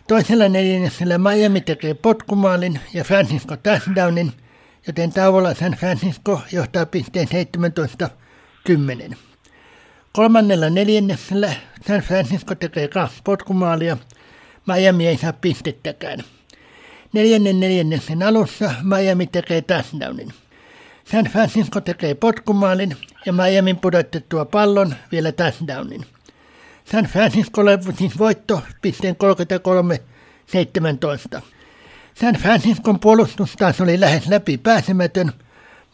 Toisella 0.07 0.49
neljänneksellä 0.49 1.17
Miami 1.17 1.61
tekee 1.61 1.93
potkumaalin 1.93 2.79
ja 2.93 3.03
Francisco 3.03 3.57
touchdownin, 3.57 4.33
joten 4.88 5.11
tauolla 5.11 5.53
San 5.53 5.71
Francisco 5.71 6.41
johtaa 6.51 6.85
pisteen 6.85 7.27
17-10. 9.11 9.15
Kolmannella 10.13 10.69
neljänneksellä 10.69 11.53
San 11.88 12.01
Francisco 12.01 12.55
tekee 12.55 12.88
kaksi 12.88 13.21
potkumaalia– 13.23 13.97
Miami 14.69 15.07
ei 15.07 15.17
saa 15.17 15.33
pistettäkään. 15.33 16.19
Neljännen 17.13 17.59
neljänneksen 17.59 18.23
alussa 18.23 18.73
Miami 18.83 19.27
tekee 19.27 19.61
touchdownin. 19.61 20.33
San 21.12 21.25
Francisco 21.25 21.82
tekee 21.82 22.16
potkumaalin 22.16 22.98
ja 23.25 23.34
Miamin 23.34 23.78
pudotettua 23.78 24.46
pallon 24.46 24.96
vielä 25.12 25.32
touchdownin. 25.32 26.06
San 26.92 27.06
Francisco 27.06 27.62
siis 27.98 28.20
voitto 28.20 28.62
pisteen 28.82 29.16
33-17. 31.38 31.42
San 32.13 32.36
Franciscon 32.36 33.00
puolustus 33.00 33.54
taas 33.54 33.82
oli 33.82 34.00
lähes 34.00 34.28
läpi 34.28 34.58
pääsemätön. 34.58 35.32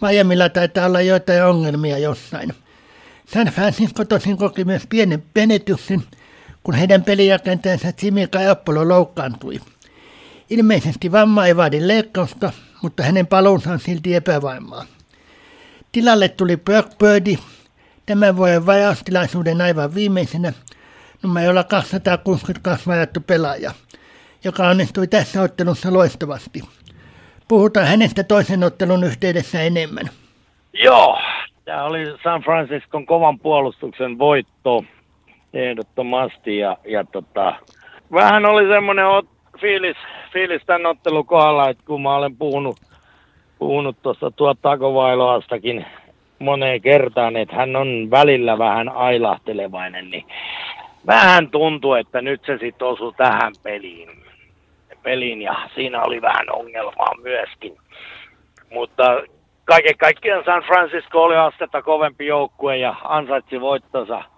Miamilla 0.02 0.50
taitaa 0.50 0.86
olla 0.86 1.02
joitain 1.02 1.44
ongelmia 1.44 1.98
jossain. 1.98 2.54
San 3.34 3.48
Francisco 3.48 4.06
tosin 4.06 4.38
koki 4.38 4.66
myös 4.66 4.88
pienen 4.90 5.24
menetyksen– 5.36 6.04
kun 6.66 6.76
heidän 6.76 7.04
pelirakentajansa 7.04 7.88
Jimmy 8.02 8.28
Garoppolo 8.28 8.88
loukkaantui. 8.88 9.62
Ilmeisesti 10.50 11.12
vamma 11.12 11.46
ei 11.46 11.56
vaadi 11.56 11.88
leikkausta, 11.88 12.54
mutta 12.82 13.04
hänen 13.04 13.28
paluunsa 13.28 13.72
on 13.72 13.80
silti 13.80 14.16
epävarmaa. 14.16 14.86
Tilalle 15.96 16.30
tuli 16.30 16.58
Brock 16.58 16.98
Birdie, 16.98 17.38
tämän 18.06 18.38
vuoden 18.38 18.66
vajaustilaisuuden 18.66 19.62
aivan 19.62 19.96
viimeisenä, 19.96 20.54
numero 21.24 21.64
262 21.70 22.88
varattu 22.88 23.20
pelaaja, 23.28 23.72
joka 24.44 24.68
onnistui 24.68 25.08
tässä 25.08 25.42
ottelussa 25.42 25.94
loistavasti. 25.94 26.62
Puhutaan 27.48 27.88
hänestä 27.88 28.24
toisen 28.24 28.64
ottelun 28.64 29.04
yhteydessä 29.04 29.62
enemmän. 29.62 30.10
Joo, 30.74 31.20
tämä 31.66 31.84
oli 31.84 32.06
San 32.24 32.42
Franciscon 32.42 33.06
kovan 33.06 33.40
puolustuksen 33.40 34.18
voitto 34.18 34.84
ehdottomasti. 35.54 36.58
Ja, 36.58 36.78
ja 36.86 37.04
tota, 37.04 37.56
vähän 38.12 38.46
oli 38.46 38.68
semmoinen 38.68 39.06
fiilis, 39.62 39.98
fiilis 40.34 40.62
tämän 40.66 40.86
ottelun 40.86 41.26
kohdalla, 41.26 41.70
että 41.70 41.84
kun 41.86 42.02
mä 42.02 42.16
olen 42.16 42.38
puhunut, 42.38 42.78
puhunut 43.60 43.98
tuosta 44.02 44.32
tuota 44.32 44.62
Takovailoastakin 44.62 45.86
moneen 46.40 46.82
kertaan, 46.82 47.36
että 47.36 47.56
hän 47.56 47.76
on 47.76 48.08
välillä 48.12 48.58
vähän 48.58 48.90
ailahtelevainen, 48.90 50.10
niin 50.10 50.26
vähän 51.08 51.50
tuntuu, 51.50 51.94
että 51.94 52.22
nyt 52.22 52.42
se 52.46 52.58
sitten 52.58 52.88
osui 52.88 53.14
tähän 53.18 53.54
peliin. 53.64 54.10
peliin 55.04 55.42
ja 55.42 55.56
siinä 55.76 56.02
oli 56.02 56.22
vähän 56.22 56.52
ongelmaa 56.52 57.12
myöskin. 57.22 57.78
Mutta 58.74 59.04
kaiken 59.66 59.98
kaikkiaan 59.98 60.44
San 60.46 60.64
Francisco 60.64 61.24
oli 61.24 61.36
astetta 61.36 61.82
kovempi 61.82 62.26
joukkue 62.26 62.78
ja 62.78 62.96
ansaitsi 63.04 63.62
voittonsa– 63.62 64.24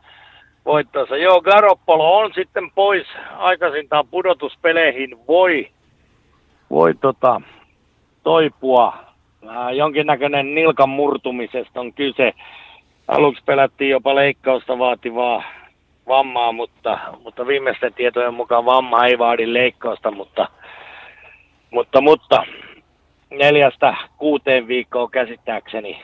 voittonsa. 0.67 1.17
Joo, 1.17 1.41
Garoppolo 1.41 2.17
on 2.17 2.31
sitten 2.35 2.71
pois 2.71 3.07
aikaisintaan 3.37 4.07
pudotuspeleihin. 4.07 5.27
Voi, 5.27 5.67
voi 6.69 6.93
tota, 6.93 7.41
toipua. 8.23 9.06
Äh, 9.43 9.75
jonkinnäköinen 9.75 10.55
nilkan 10.55 10.89
murtumisesta 10.89 11.79
on 11.79 11.93
kyse. 11.93 12.33
Aluksi 13.07 13.43
pelättiin 13.45 13.91
jopa 13.91 14.15
leikkausta 14.15 14.79
vaativaa 14.79 15.43
vammaa, 16.07 16.51
mutta, 16.51 16.99
mutta 17.23 17.47
viimeisten 17.47 17.93
tietojen 17.93 18.33
mukaan 18.33 18.65
vamma 18.65 19.05
ei 19.05 19.19
vaadi 19.19 19.53
leikkausta, 19.53 20.11
mutta, 20.11 20.47
mutta, 21.71 22.01
mutta 22.01 22.43
neljästä 23.29 23.95
kuuteen 24.17 24.67
viikkoa 24.67 25.09
käsittääkseni 25.09 26.01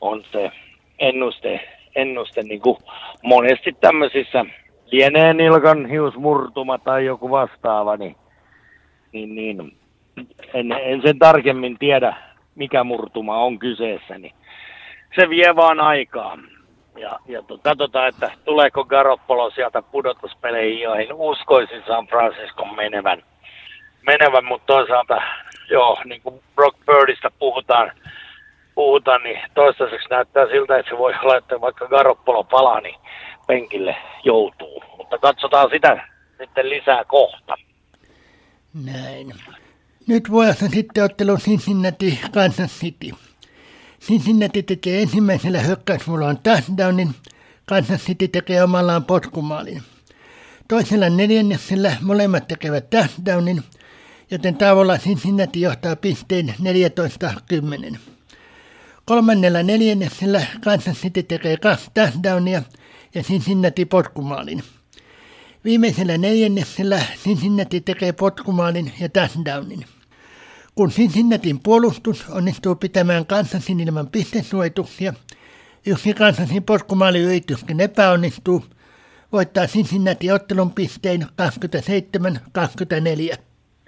on 0.00 0.24
se 0.32 0.50
ennuste 0.98 1.60
ennuste 1.96 2.42
niin 2.42 2.60
kuin 2.60 2.76
monesti 3.22 3.76
tämmöisissä 3.80 4.44
lienee 4.90 5.34
nilkan 5.34 5.86
hiusmurtuma 5.86 6.78
tai 6.78 7.04
joku 7.04 7.30
vastaava, 7.30 7.96
niin, 7.96 8.16
niin, 9.12 9.34
niin 9.34 9.76
en, 10.54 10.72
en, 10.72 11.02
sen 11.02 11.18
tarkemmin 11.18 11.78
tiedä, 11.78 12.16
mikä 12.54 12.84
murtuma 12.84 13.36
on 13.36 13.58
kyseessä, 13.58 14.18
niin 14.18 14.34
se 15.20 15.28
vie 15.28 15.56
vaan 15.56 15.80
aikaa. 15.80 16.38
Ja, 16.96 17.18
ja 17.26 17.42
to, 17.42 17.58
katsotaan, 17.58 18.08
että 18.08 18.30
tuleeko 18.44 18.84
Garoppolo 18.84 19.50
sieltä 19.50 19.82
pudotuspeleihin, 19.82 20.80
joihin 20.80 21.12
uskoisin 21.12 21.82
San 21.86 22.06
Francisco 22.06 22.64
menevän. 22.64 23.22
menevän 24.06 24.44
mutta 24.44 24.66
toisaalta, 24.66 25.22
joo, 25.70 25.98
niin 26.04 26.22
kuin 26.22 26.40
Brock 26.54 26.78
Birdista 26.86 27.30
puhutaan, 27.38 27.92
puhuta, 28.74 29.18
niin 29.18 29.40
toistaiseksi 29.54 30.08
näyttää 30.10 30.46
siltä, 30.46 30.78
että 30.78 30.90
se 30.90 30.98
voi 30.98 31.14
olla, 31.22 31.36
että 31.36 31.60
vaikka 31.60 31.88
Garoppolo 31.88 32.44
palaa, 32.44 32.80
niin 32.80 33.00
penkille 33.46 33.96
joutuu. 34.24 34.84
Mutta 34.96 35.18
katsotaan 35.18 35.70
sitä 35.70 36.08
sitten 36.38 36.70
lisää 36.70 37.04
kohta. 37.04 37.54
Näin. 38.84 39.32
Nyt 40.06 40.30
vuodessa 40.30 40.68
sitten 40.68 41.04
ottelu 41.04 41.36
Cincinnati 41.36 42.20
Kansas 42.32 42.70
City. 42.80 43.10
Cincinnati 44.00 44.62
tekee 44.62 45.02
ensimmäisellä 45.02 45.60
hyökkäysvuorolla 45.60 46.34
touchdownin, 46.34 47.14
Kansas 47.66 48.00
City 48.00 48.28
tekee 48.28 48.62
omallaan 48.62 49.04
potkumaalin. 49.04 49.82
Toisella 50.68 51.10
neljänneksellä 51.10 51.96
molemmat 52.00 52.48
tekevät 52.48 52.90
touchdownin, 52.90 53.62
joten 54.30 54.56
tauolla 54.56 54.98
Cincinnati 54.98 55.60
johtaa 55.60 55.96
pisteen 55.96 56.54
14-10. 57.92 57.96
Kolmannella 59.04 59.62
neljänneksellä 59.62 60.46
Kansas 60.64 60.96
City 60.96 61.22
tekee 61.22 61.56
kaksi 61.56 61.90
touchdownia 61.94 62.62
ja 63.14 63.22
Cincinnati 63.22 63.84
potkumaalin. 63.84 64.62
Viimeisellä 65.64 66.18
neljänneksellä 66.18 67.02
Cincinnati 67.24 67.80
tekee 67.80 68.12
potkumaalin 68.12 68.92
ja 69.00 69.08
touchdownin. 69.08 69.84
Kun 70.74 70.88
Cincinnatin 70.88 71.60
puolustus 71.64 72.30
onnistuu 72.30 72.74
pitämään 72.74 73.26
Kansasin 73.26 73.80
ilman 73.80 74.06
pistesuojituksia, 74.12 75.12
yksi 75.86 76.14
Kansasin 76.14 76.62
potkumaaliyrityskin 76.62 77.80
epäonnistuu, 77.80 78.64
voittaa 79.32 79.66
Cincinnati 79.66 80.32
ottelun 80.32 80.70
pistein 80.70 81.22
27-24. 81.22 81.26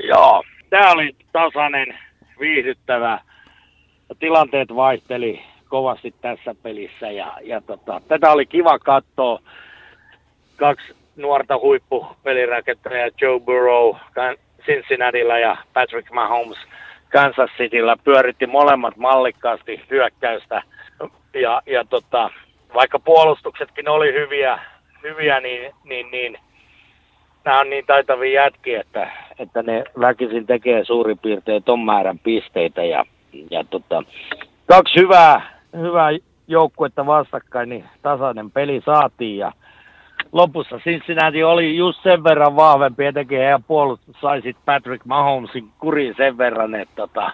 Joo, 0.09 0.43
tämä 0.71 0.91
oli 0.91 1.17
tasainen, 1.33 1.99
viihdyttävä. 2.41 3.21
Tilanteet 4.19 4.69
vaihteli 4.75 5.43
kovasti 5.69 6.15
tässä 6.21 6.55
pelissä 6.63 7.11
ja, 7.11 7.39
ja 7.43 7.61
tota, 7.61 8.01
tätä 8.09 8.31
oli 8.31 8.47
kiva 8.47 8.79
katsoa. 8.79 9.41
Kaksi 10.57 10.95
nuorta 11.17 11.59
huippupelirakentajaa, 11.59 13.11
Joe 13.21 13.41
Burrow 13.41 13.95
Cincinnatilla 14.67 15.39
ja 15.39 15.57
Patrick 15.73 16.11
Mahomes 16.13 16.59
Kansas 17.13 17.51
Cityllä 17.57 17.97
pyöritti 18.05 18.47
molemmat 18.47 18.97
mallikkaasti 18.97 19.81
hyökkäystä. 19.91 20.63
Ja, 21.35 21.63
ja 21.67 21.85
tota, 21.85 22.31
vaikka 22.75 22.99
puolustuksetkin 22.99 23.89
oli 23.89 24.13
hyviä, 24.13 24.59
hyviä 25.03 25.41
niin, 25.41 25.73
niin, 25.85 26.11
niin 26.11 26.39
nämä 27.45 27.61
on 27.61 27.71
niin 27.71 27.87
taitavia 27.87 28.43
jätkiä, 28.43 28.81
että, 28.81 29.11
että 29.39 29.63
ne 29.63 29.85
väkisin 30.01 30.47
tekee 30.47 30.85
suurin 30.85 31.19
piirtein 31.19 31.63
ton 31.63 31.81
määrän 31.81 32.19
pisteitä. 32.19 32.85
Ja, 32.85 33.05
ja 33.51 33.65
tota, 33.65 34.03
kaksi 34.67 35.01
hyvää, 35.01 35.59
hyvää 35.77 36.11
joukkuetta 36.49 37.07
vastakkain, 37.07 37.69
niin 37.69 37.85
tasainen 38.03 38.51
peli 38.51 38.83
saatiin. 38.85 39.39
Ja 39.39 39.53
lopussa 40.37 40.79
Cincinnati 40.79 41.45
oli 41.45 41.77
just 41.77 42.03
sen 42.03 42.25
verran 42.25 42.57
vahvempi, 42.57 43.07
etenkin 43.07 43.39
heidän 43.39 43.65
puolustus 43.65 44.17
sai 44.21 44.43
sit 44.43 44.57
Patrick 44.65 45.05
Mahomesin 45.05 45.69
kuriin 45.79 46.15
sen 46.17 46.39
verran, 46.39 46.75
että 46.75 46.97
tota, 46.97 47.31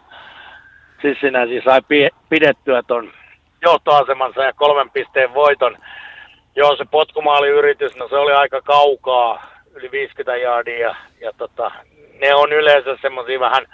Cincinnati 1.02 1.62
sai 1.64 1.80
pidettyä 2.28 2.82
ton 2.82 3.12
johtoasemansa 3.62 4.42
ja 4.42 4.52
kolmen 4.52 4.90
pisteen 4.90 5.34
voiton. 5.34 5.78
Joo, 6.56 6.76
se 6.76 6.84
potkumaaliyritys, 6.90 7.96
no 7.96 8.08
se 8.08 8.16
oli 8.16 8.32
aika 8.32 8.60
kaukaa, 8.62 9.42
yli 9.74 9.90
50 9.90 10.36
jardia, 10.36 10.78
ja, 10.78 10.94
ja 11.20 11.32
tota, 11.32 11.70
ne 12.20 12.34
on 12.34 12.52
yleensä 12.52 12.96
semmoisia 13.02 13.40
vähän, 13.40 13.66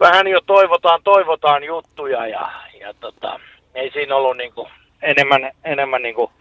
vähän 0.00 0.26
jo 0.26 0.40
toivotaan, 0.46 1.00
toivotaan 1.04 1.64
juttuja, 1.64 2.26
ja, 2.26 2.50
ja 2.80 2.94
tota, 3.00 3.40
ei 3.74 3.90
siinä 3.90 4.16
ollut 4.16 4.36
niinku 4.36 4.68
enemmän, 5.02 5.50
enemmän 5.64 6.02
niinku 6.02 6.32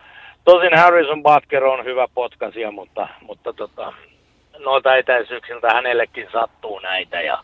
Tosin 0.43 0.77
Harrison 0.77 1.23
Butker 1.23 1.63
on 1.63 1.85
hyvä 1.85 2.07
potkasia, 2.13 2.71
mutta, 2.71 3.07
mutta 3.21 3.53
tota, 3.53 3.93
noilta 4.57 4.95
etäisyyksiltä 4.95 5.73
hänellekin 5.73 6.27
sattuu 6.31 6.79
näitä. 6.79 7.21
Ja, 7.21 7.43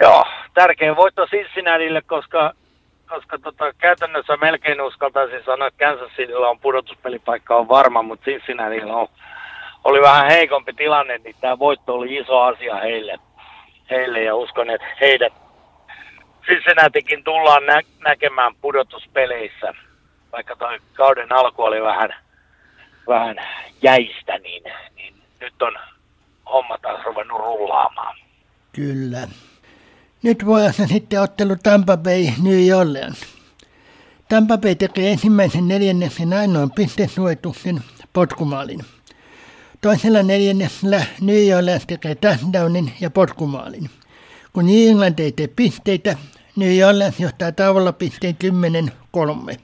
joo, 0.00 0.24
tärkein 0.54 0.96
voitto 0.96 1.26
Cincinnatille, 1.26 2.02
koska, 2.02 2.52
koska 3.08 3.38
tota, 3.38 3.72
käytännössä 3.78 4.36
melkein 4.36 4.80
uskaltaisin 4.80 5.44
sanoa, 5.44 5.68
että 5.68 5.84
Kansas 5.84 6.16
Cityllä 6.16 6.48
on 6.48 6.60
pudotuspelipaikka 6.60 7.56
on 7.56 7.68
varma, 7.68 8.02
mutta 8.02 8.24
Cincinnatilla 8.24 8.96
on, 8.96 9.08
oli 9.84 10.00
vähän 10.00 10.30
heikompi 10.30 10.72
tilanne, 10.72 11.18
niin 11.18 11.36
tämä 11.40 11.58
voitto 11.58 11.94
oli 11.94 12.16
iso 12.16 12.40
asia 12.40 12.74
heille. 12.74 13.18
heille 13.90 14.22
ja 14.22 14.34
uskon, 14.34 14.70
että 14.70 14.86
heidät 15.00 15.32
Cincinnatikin 16.46 17.24
tullaan 17.24 17.66
nä- 17.66 17.80
näkemään 17.98 18.54
pudotuspeleissä 18.60 19.74
vaikka 20.32 20.56
toi 20.56 20.78
kauden 20.92 21.32
alku 21.32 21.62
oli 21.62 21.82
vähän, 21.82 22.14
vähän 23.08 23.36
jäistä, 23.82 24.38
niin, 24.38 24.62
niin 24.96 25.14
nyt 25.40 25.62
on 25.62 25.76
homma 26.52 26.78
taas 26.78 27.04
ruvennut 27.04 27.38
rullaamaan. 27.38 28.16
Kyllä. 28.72 29.28
Nyt 30.22 30.46
voidaan 30.46 30.88
sitten 30.88 31.20
ottelu 31.20 31.56
Tampa 31.62 31.96
Bay 31.96 32.24
New 32.42 32.78
Orleans. 32.78 33.20
Tampa 34.28 34.58
Bay 34.58 34.74
tekee 34.74 35.10
ensimmäisen 35.10 35.68
neljänneksen 35.68 36.32
ainoan 36.32 36.70
pistesuojituksen 36.70 37.80
potkumaalin. 38.12 38.80
Toisella 39.80 40.22
neljänneksellä 40.22 41.04
New 41.20 41.56
Orleans 41.56 41.86
tekee 41.86 42.14
touchdownin 42.14 42.92
ja 43.00 43.10
potkumaalin. 43.10 43.90
Kun 44.52 44.66
New 44.66 44.88
England 44.88 45.18
ei 45.18 45.32
tee 45.32 45.48
pisteitä, 45.48 46.16
New 46.56 46.88
Orleans 46.88 47.20
johtaa 47.20 47.52
tauolla 47.52 47.92
pisteen 47.92 48.36
10-3. 49.54 49.60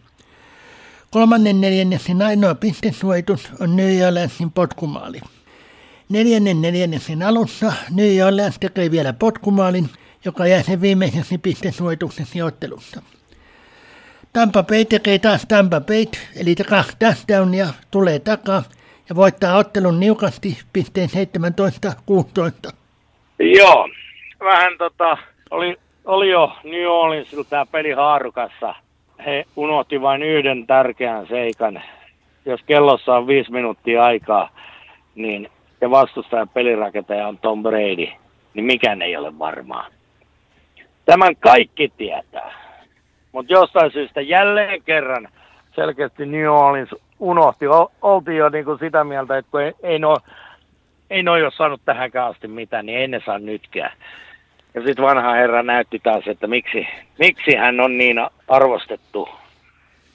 Kolmannen 1.10 1.60
neljänneksen 1.60 2.22
ainoa 2.22 2.54
pistesuojitus 2.54 3.50
on 3.60 3.76
New 3.76 4.06
Orleansin 4.06 4.52
potkumaali. 4.52 5.20
Neljännen 6.08 6.62
neljänneksen 6.62 7.22
alussa 7.22 7.72
New 7.90 8.26
Orleans 8.26 8.58
tekee 8.58 8.90
vielä 8.90 9.12
potkumaalin, 9.12 9.90
joka 10.24 10.46
jää 10.46 10.62
sen 10.62 10.80
viimeiseksi 10.80 11.38
pistesuojitukseksi 11.38 12.42
ottelussa. 12.42 13.02
Tampa 14.32 14.62
Bay 14.62 14.84
tekee 14.84 15.18
taas 15.18 15.46
Tampa 15.48 15.80
Bay, 15.80 16.04
eli 16.36 16.54
kaksi 16.54 16.96
touchdownia, 16.98 17.66
tulee 17.90 18.18
takaa 18.18 18.62
ja 19.08 19.16
voittaa 19.16 19.56
ottelun 19.56 20.00
niukasti 20.00 20.58
pisteen 20.72 21.08
17-16. 22.68 22.72
Joo, 23.38 23.88
vähän 24.40 24.78
tota, 24.78 25.18
oli, 25.50 25.76
oli 26.04 26.30
jo 26.30 26.52
New 26.64 26.86
Orleansilta 26.86 27.50
tämä 27.50 27.66
peli 27.66 27.92
haarukassa– 27.92 28.74
he 29.26 29.44
unohti 29.56 30.00
vain 30.00 30.22
yhden 30.22 30.66
tärkeän 30.66 31.26
seikan. 31.26 31.82
Jos 32.44 32.60
kellossa 32.66 33.16
on 33.16 33.26
viisi 33.26 33.52
minuuttia 33.52 34.04
aikaa, 34.04 34.50
niin 35.14 35.50
ja 35.80 35.90
vastustajan 35.90 36.48
pelirakentaja 36.48 37.28
on 37.28 37.38
Tom 37.38 37.62
Brady, 37.62 38.06
niin 38.54 38.64
mikään 38.64 39.02
ei 39.02 39.16
ole 39.16 39.38
varmaa. 39.38 39.86
Tämän 41.04 41.36
kaikki 41.36 41.92
tietää. 41.96 42.54
Mutta 43.32 43.52
jostain 43.52 43.92
syystä 43.92 44.20
jälleen 44.20 44.82
kerran 44.82 45.28
selkeästi 45.74 46.26
New 46.26 46.48
Orleans 46.48 46.94
unohti. 47.20 47.64
Oltiin 48.02 48.36
jo 48.36 48.48
niinku 48.48 48.76
sitä 48.76 49.04
mieltä, 49.04 49.38
että 49.38 49.50
kun 49.50 49.62
ei, 49.62 49.72
ei, 49.82 49.98
no, 49.98 50.16
ei 51.10 51.22
no 51.22 51.32
ole 51.32 51.50
saanut 51.56 51.80
tähänkään 51.84 52.28
asti 52.28 52.48
mitään, 52.48 52.86
niin 52.86 52.98
ei 52.98 53.08
ne 53.08 53.22
saa 53.26 53.38
nytkään. 53.38 53.92
Ja 54.76 54.82
sitten 54.82 55.04
vanha 55.04 55.32
herra 55.32 55.62
näytti 55.62 55.98
taas, 55.98 56.28
että 56.28 56.46
miksi, 56.46 56.88
miksi 57.18 57.56
hän 57.56 57.80
on 57.80 57.98
niin 57.98 58.16
arvostettu. 58.48 59.28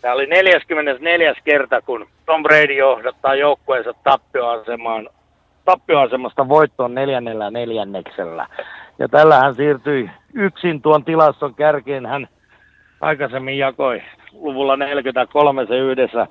Tämä 0.02 0.14
oli 0.14 0.26
44. 0.26 1.34
kerta, 1.44 1.82
kun 1.82 2.08
Tom 2.26 2.44
Brady 2.44 2.74
johdattaa 2.74 3.36
joukkueensa 3.36 3.94
tappioasemaan, 4.04 5.10
tappioasemasta 5.66 6.50
voittoon 6.50 6.96
neljännellä 6.96 7.52
neljänneksellä. 7.52 8.48
Ja 9.00 9.10
tällä 9.10 9.40
hän 9.40 9.56
siirtyi 9.56 10.10
yksin 10.34 10.82
tuon 10.82 11.06
tilaston 11.06 11.56
kärkeen. 11.56 12.06
Hän 12.06 12.28
aikaisemmin 13.02 13.58
jakoi 13.58 14.02
luvulla 14.34 14.78
43 14.78 15.66
se 15.66 15.78
yhdessä 15.78 16.28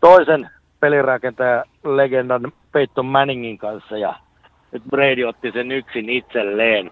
toisen 0.00 0.50
pelirakentaja 0.80 1.64
legendan 1.84 2.52
Peyton 2.72 3.06
Manningin 3.06 3.58
kanssa 3.58 3.98
ja 3.98 4.14
nyt 4.72 4.82
Brady 4.90 5.24
otti 5.24 5.52
sen 5.52 5.72
yksin 5.72 6.08
itselleen 6.10 6.90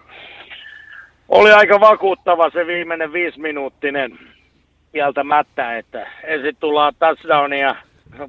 oli 1.29 1.51
aika 1.51 1.79
vakuuttava 1.79 2.49
se 2.49 2.67
viimeinen 2.67 3.13
viisiminuuttinen 3.13 4.19
kieltämättä, 4.91 5.77
että 5.77 6.07
ensin 6.23 6.55
tullaan 6.59 6.93
touchdownia, 6.99 7.75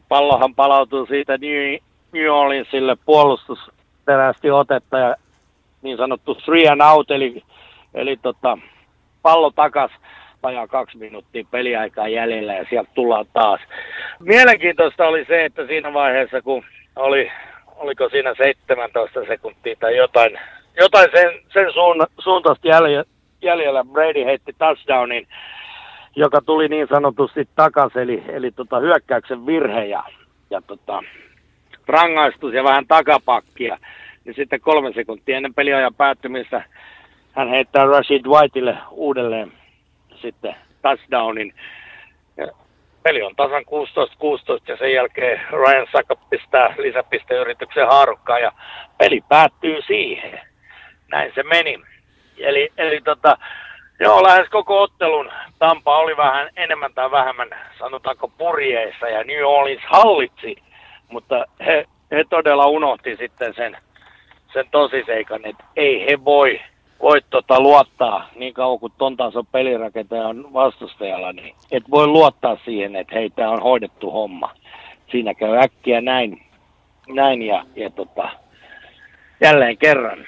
pallohan 0.09 0.55
palautuu 0.55 1.07
siitä 1.07 1.39
New, 1.39 1.77
New 2.13 2.31
Orleansille 2.31 2.97
puolustusterästi 3.07 4.51
otetta 4.51 4.99
ja 4.99 5.17
niin 5.83 5.97
sanottu 5.97 6.35
three 6.35 6.69
and 6.69 6.81
out, 6.81 7.11
eli, 7.11 7.43
eli 7.95 8.17
tota, 8.17 8.59
pallo 9.23 9.51
takas 9.51 9.91
vajaa 10.43 10.67
kaksi 10.67 10.99
minuuttia 10.99 11.45
peliaikaa 11.51 12.09
jäljellä 12.09 12.55
ja 12.55 12.67
sieltä 12.71 12.91
tullaan 12.95 13.27
taas. 13.33 13.61
Mielenkiintoista 14.21 15.07
oli 15.07 15.25
se, 15.25 15.45
että 15.45 15.67
siinä 15.67 15.93
vaiheessa 15.93 16.43
kun 16.43 16.65
oli, 16.97 17.31
oliko 17.77 18.09
siinä 18.09 18.35
17 18.35 19.21
sekuntia 19.27 19.77
tai 19.81 19.97
jotain 19.97 20.39
jotain 20.77 21.09
sen, 21.15 21.31
sen 21.53 21.73
suun, 21.73 22.07
suuntaista 22.19 22.69
jäljellä, 22.69 23.05
jäljellä. 23.43 23.85
Brady 23.85 24.25
heitti 24.25 24.53
touchdownin, 24.59 25.29
joka 26.17 26.41
tuli 26.41 26.69
niin 26.69 26.89
sanotusti 26.91 27.49
takaisin, 27.55 28.03
eli, 28.03 28.25
eli 28.29 28.51
tota, 28.51 28.81
hyökkäyksen 28.81 29.47
virhe 29.47 29.85
ja, 29.85 30.03
ja 30.51 30.63
tota, 30.63 31.03
rangaistus 31.87 32.53
ja 32.53 32.65
vähän 32.65 32.87
takapakkia. 32.87 33.79
Niin 34.25 34.35
sitten 34.35 34.61
kolme 34.61 34.93
sekuntia 34.93 35.37
ennen 35.37 35.55
peliajan 35.55 35.95
päättymistä 35.95 36.63
hän 37.33 37.49
heittää 37.49 37.87
Rashid 37.87 38.27
Whiteille 38.27 38.79
uudelleen 38.91 39.53
sitten 40.15 40.55
touchdownin. 40.83 41.55
Ja 42.37 42.47
peli 43.03 43.23
on 43.23 43.37
tasan 43.37 43.63
16-16 43.63 43.67
ja 44.69 44.77
sen 44.77 44.93
jälkeen 44.93 45.41
Ryan 45.51 45.87
Saka 45.93 46.17
pistää 46.31 46.75
lisäpisteyrityksen 46.79 47.87
haarukkaan 47.87 48.43
ja 48.43 48.53
peli 48.99 49.21
päättyy 49.29 49.83
siihen. 49.87 50.41
Näin 51.13 51.33
se 51.35 51.43
meni. 51.43 51.83
Eli, 52.39 52.69
eli 52.79 53.01
tota, 53.01 53.39
joo, 54.01 54.23
lähes 54.23 54.49
koko 54.49 54.83
ottelun 54.83 55.31
Tampa 55.59 55.99
oli 55.99 56.17
vähän 56.17 56.49
enemmän 56.57 56.95
tai 56.95 57.11
vähemmän, 57.11 57.49
sanotaanko 57.79 58.29
purjeissa 58.29 59.09
ja 59.09 59.25
New 59.25 59.45
Orleans 59.45 59.83
hallitsi, 59.87 60.57
mutta 61.09 61.45
he, 61.67 61.87
he 62.11 62.25
todella 62.31 62.67
unohti 62.67 63.17
sitten 63.17 63.55
sen, 63.55 63.77
sen 64.53 64.65
tosiseikan, 64.71 65.47
että 65.47 65.65
ei 65.77 66.07
he 66.07 66.25
voi 66.25 66.61
voi 67.01 67.21
tota 67.31 67.61
luottaa 67.61 68.31
niin 68.35 68.55
kauan 68.55 68.79
kuin 68.79 68.93
ton 68.99 69.17
tason 69.17 69.47
pelirakentaja 69.47 70.29
on 70.29 70.53
vastustajalla, 70.53 71.33
niin 71.33 71.55
et 71.71 71.91
voi 71.91 72.07
luottaa 72.07 72.59
siihen, 72.65 72.97
että 72.97 73.15
hei, 73.15 73.31
on 73.49 73.63
hoidettu 73.63 74.11
homma. 74.11 74.55
Siinä 75.11 75.35
käy 75.35 75.57
äkkiä 75.57 76.01
näin, 76.01 76.43
näin 77.09 77.43
ja, 77.43 77.65
ja 77.75 77.91
tota, 77.91 78.29
jälleen 79.41 79.79
kerran. 79.79 80.27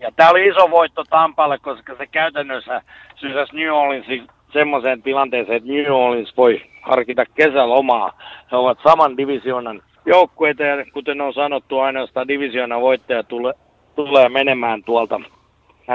Ja 0.00 0.10
tämä 0.16 0.30
oli 0.30 0.46
iso 0.46 0.70
voitto 0.70 1.04
Tampalle, 1.04 1.58
koska 1.58 1.94
se 1.96 2.06
käytännössä 2.06 2.82
sysäsi 3.14 3.56
New 3.56 3.72
Orleansin 3.72 4.28
semmoiseen 4.52 5.02
tilanteeseen, 5.02 5.56
että 5.56 5.72
New 5.72 5.92
Orleans 5.92 6.36
voi 6.36 6.62
harkita 6.82 7.26
kesälomaa. 7.26 8.12
He 8.52 8.56
ovat 8.56 8.78
saman 8.82 9.16
divisionan 9.16 9.82
joukkueita 10.06 10.62
ja 10.62 10.84
kuten 10.92 11.20
on 11.20 11.34
sanottu, 11.34 11.78
ainoastaan 11.78 12.28
divisioonan 12.28 12.80
voittaja 12.80 13.22
tule, 13.22 13.54
tulee 13.94 14.28
menemään 14.28 14.84
tuolta 14.84 15.20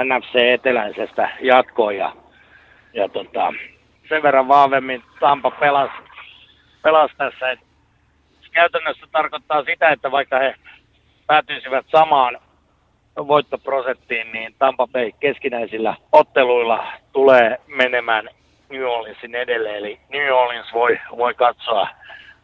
NFC 0.04 0.34
eteläisestä 0.34 1.30
jatkoon 1.40 1.96
ja, 1.96 2.12
ja 2.94 3.08
tota, 3.08 3.52
sen 4.08 4.22
verran 4.22 4.48
vahvemmin 4.48 5.02
Tampa 5.20 5.50
pelasi, 5.50 5.94
pelasi 6.82 7.14
tässä. 7.16 7.50
Et 7.50 7.60
käytännössä 8.52 9.06
tarkoittaa 9.12 9.64
sitä, 9.64 9.88
että 9.88 10.10
vaikka 10.10 10.38
he 10.38 10.54
päätyisivät 11.26 11.86
samaan 11.88 12.38
voittoprosenttiin, 13.16 14.32
niin 14.32 14.54
Tampa 14.58 14.86
Bay 14.86 15.12
keskinäisillä 15.20 15.96
otteluilla 16.12 16.84
tulee 17.12 17.60
menemään 17.66 18.28
New 18.70 18.82
Orleansin 18.82 19.34
edelleen. 19.34 19.76
Eli 19.76 20.00
New 20.12 20.32
Orleans 20.32 20.72
voi, 20.72 20.98
voi 21.16 21.34
katsoa 21.34 21.88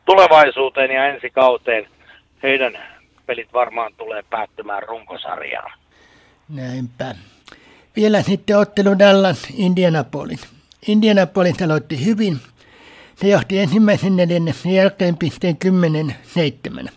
tulevaisuuteen 0.04 0.90
ja 0.90 1.06
ensi 1.06 1.30
kauteen. 1.30 1.86
Heidän 2.42 2.78
pelit 3.26 3.52
varmaan 3.52 3.92
tulee 3.96 4.22
päättymään 4.30 4.82
runkosarjaan. 4.82 5.72
Näinpä. 6.48 7.14
Vielä 7.96 8.22
sitten 8.22 8.58
ottelu 8.58 8.98
Dallas 8.98 9.48
Indianapolis. 9.56 10.48
Indianapolis 10.88 11.62
aloitti 11.62 12.04
hyvin. 12.06 12.36
Se 13.14 13.28
johti 13.28 13.58
ensimmäisen 13.58 14.16
neljänneksen 14.16 14.72
jälkeen 14.72 15.16
pisteen 15.16 15.56
10-7. 16.86 16.88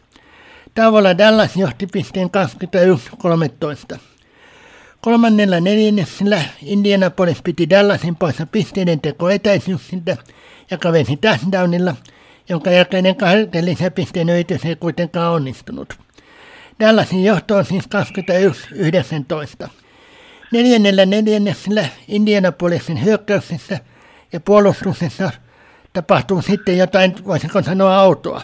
Tauolla 0.75 1.17
Dallas 1.17 1.55
johti 1.55 1.87
pisteen 1.87 2.29
21-13. 3.93 3.97
Kolmannella 5.01 5.59
neljänneksellä 5.59 6.41
Indianapolis 6.63 7.41
piti 7.43 7.69
Dallasin 7.69 8.15
poissa 8.15 8.45
pisteiden 8.45 9.01
teko 9.01 9.29
etäisyyksiltä 9.29 10.17
ja 10.71 10.77
kavensi 10.77 11.17
touchdownilla, 11.17 11.95
jonka 12.49 12.71
jälkeinen 12.71 13.15
kahden 13.15 13.65
lisäpisteen 13.65 14.29
yritys 14.29 14.65
ei 14.65 14.75
kuitenkaan 14.75 15.33
onnistunut. 15.33 15.93
Dallasin 16.79 17.23
johto 17.23 17.55
on 17.55 17.65
siis 17.65 17.85
21-19. 19.65 19.69
Neljännellä 20.51 21.05
neljänneksellä 21.05 21.85
Indianapolisin 22.07 23.03
hyökkäyksessä 23.03 23.79
ja 24.33 24.39
puolustuksessa 24.39 25.31
tapahtuu 25.93 26.41
sitten 26.41 26.77
jotain, 26.77 27.15
voisiko 27.25 27.61
sanoa 27.61 27.95
autoa. 27.95 28.41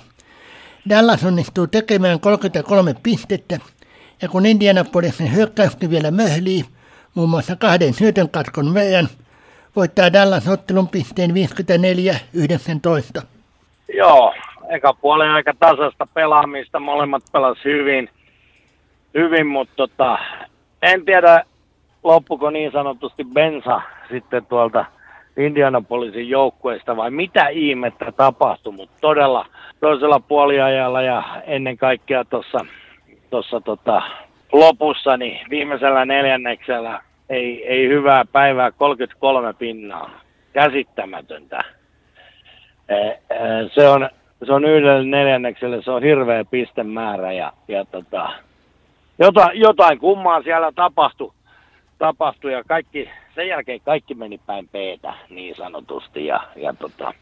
Dallas 0.89 1.25
onnistuu 1.25 1.67
tekemään 1.67 2.19
33 2.19 2.95
pistettä, 3.03 3.57
ja 4.21 4.29
kun 4.29 4.45
Indianapolisin 4.45 5.35
hyökkäyskin 5.35 5.89
vielä 5.89 6.11
möhlii, 6.11 6.63
muun 7.15 7.29
muassa 7.29 7.55
kahden 7.55 7.93
syötön 7.93 8.29
katkon 8.29 8.67
meidän, 8.67 9.07
voittaa 9.75 10.13
Dallas 10.13 10.47
ottelun 10.47 10.87
pisteen 10.87 11.31
54-19. 13.19 13.21
Joo, 13.97 14.33
eka 14.69 14.93
puolen 14.93 15.31
aika 15.31 15.53
tasasta 15.59 16.07
pelaamista, 16.13 16.79
molemmat 16.79 17.23
pelas 17.31 17.57
hyvin, 17.65 18.09
hyvin 19.13 19.47
mutta 19.47 19.73
tota, 19.75 20.17
en 20.81 21.05
tiedä 21.05 21.43
loppuko 22.03 22.49
niin 22.49 22.71
sanotusti 22.71 23.23
bensa 23.23 23.81
sitten 24.09 24.45
tuolta 24.45 24.85
Indianapolisin 25.37 26.29
joukkueesta 26.29 26.95
vai 26.95 27.11
mitä 27.11 27.47
ihmettä 27.47 28.11
tapahtui, 28.11 28.73
mutta 28.73 28.97
todella 29.01 29.45
toisella 29.81 30.19
puoliajalla 30.19 31.01
ja 31.01 31.23
ennen 31.47 31.77
kaikkea 31.77 32.25
tuossa 32.25 32.65
tossa 33.29 33.61
tota, 33.61 34.01
lopussa, 34.51 35.17
niin 35.17 35.39
viimeisellä 35.49 36.05
neljänneksellä 36.05 37.01
ei, 37.29 37.67
ei 37.67 37.87
hyvää 37.87 38.25
päivää, 38.31 38.71
33 38.71 39.53
pinnaa. 39.53 40.09
Käsittämätöntä. 40.53 41.63
E, 42.89 42.95
e, 42.95 43.19
se 43.73 43.87
on, 43.87 44.09
se 44.45 44.53
on 44.53 44.65
yhdelle 44.65 45.03
neljännekselle, 45.03 45.81
se 45.81 45.91
on 45.91 46.03
hirveä 46.03 46.45
pistemäärä 46.45 47.31
ja, 47.31 47.53
ja 47.67 47.85
tota, 47.85 48.29
jotain, 49.19 49.59
jotain 49.59 49.99
kummaa 49.99 50.41
siellä 50.41 50.71
tapahtui 50.71 51.33
tapahtui 52.01 52.53
ja 52.53 52.63
kaikki, 52.67 53.09
sen 53.35 53.47
jälkeen 53.47 53.81
kaikki 53.81 54.13
meni 54.13 54.37
päin 54.37 54.67
peetä 54.67 55.13
niin 55.29 55.55
sanotusti 55.55 56.25
ja, 56.25 56.41
ja 56.55 56.73
tota, 56.73 57.13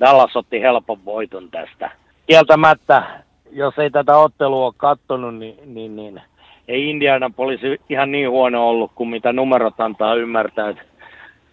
Dallas 0.00 0.36
otti 0.36 0.60
helpon 0.60 1.04
voiton 1.04 1.50
tästä. 1.50 1.90
Kieltämättä, 2.26 3.02
jos 3.50 3.78
ei 3.78 3.90
tätä 3.90 4.16
ottelua 4.16 4.66
ole 4.66 4.74
kattonut, 4.76 5.34
niin, 5.34 5.74
niin, 5.74 5.96
niin 5.96 6.20
ei 6.68 6.90
Indiana 6.90 7.30
poliisi 7.30 7.80
ihan 7.88 8.12
niin 8.12 8.30
huono 8.30 8.68
ollut 8.68 8.92
kuin 8.94 9.08
mitä 9.08 9.32
numerot 9.32 9.80
antaa 9.80 10.14
ymmärtää. 10.14 10.68
Että 10.68 10.82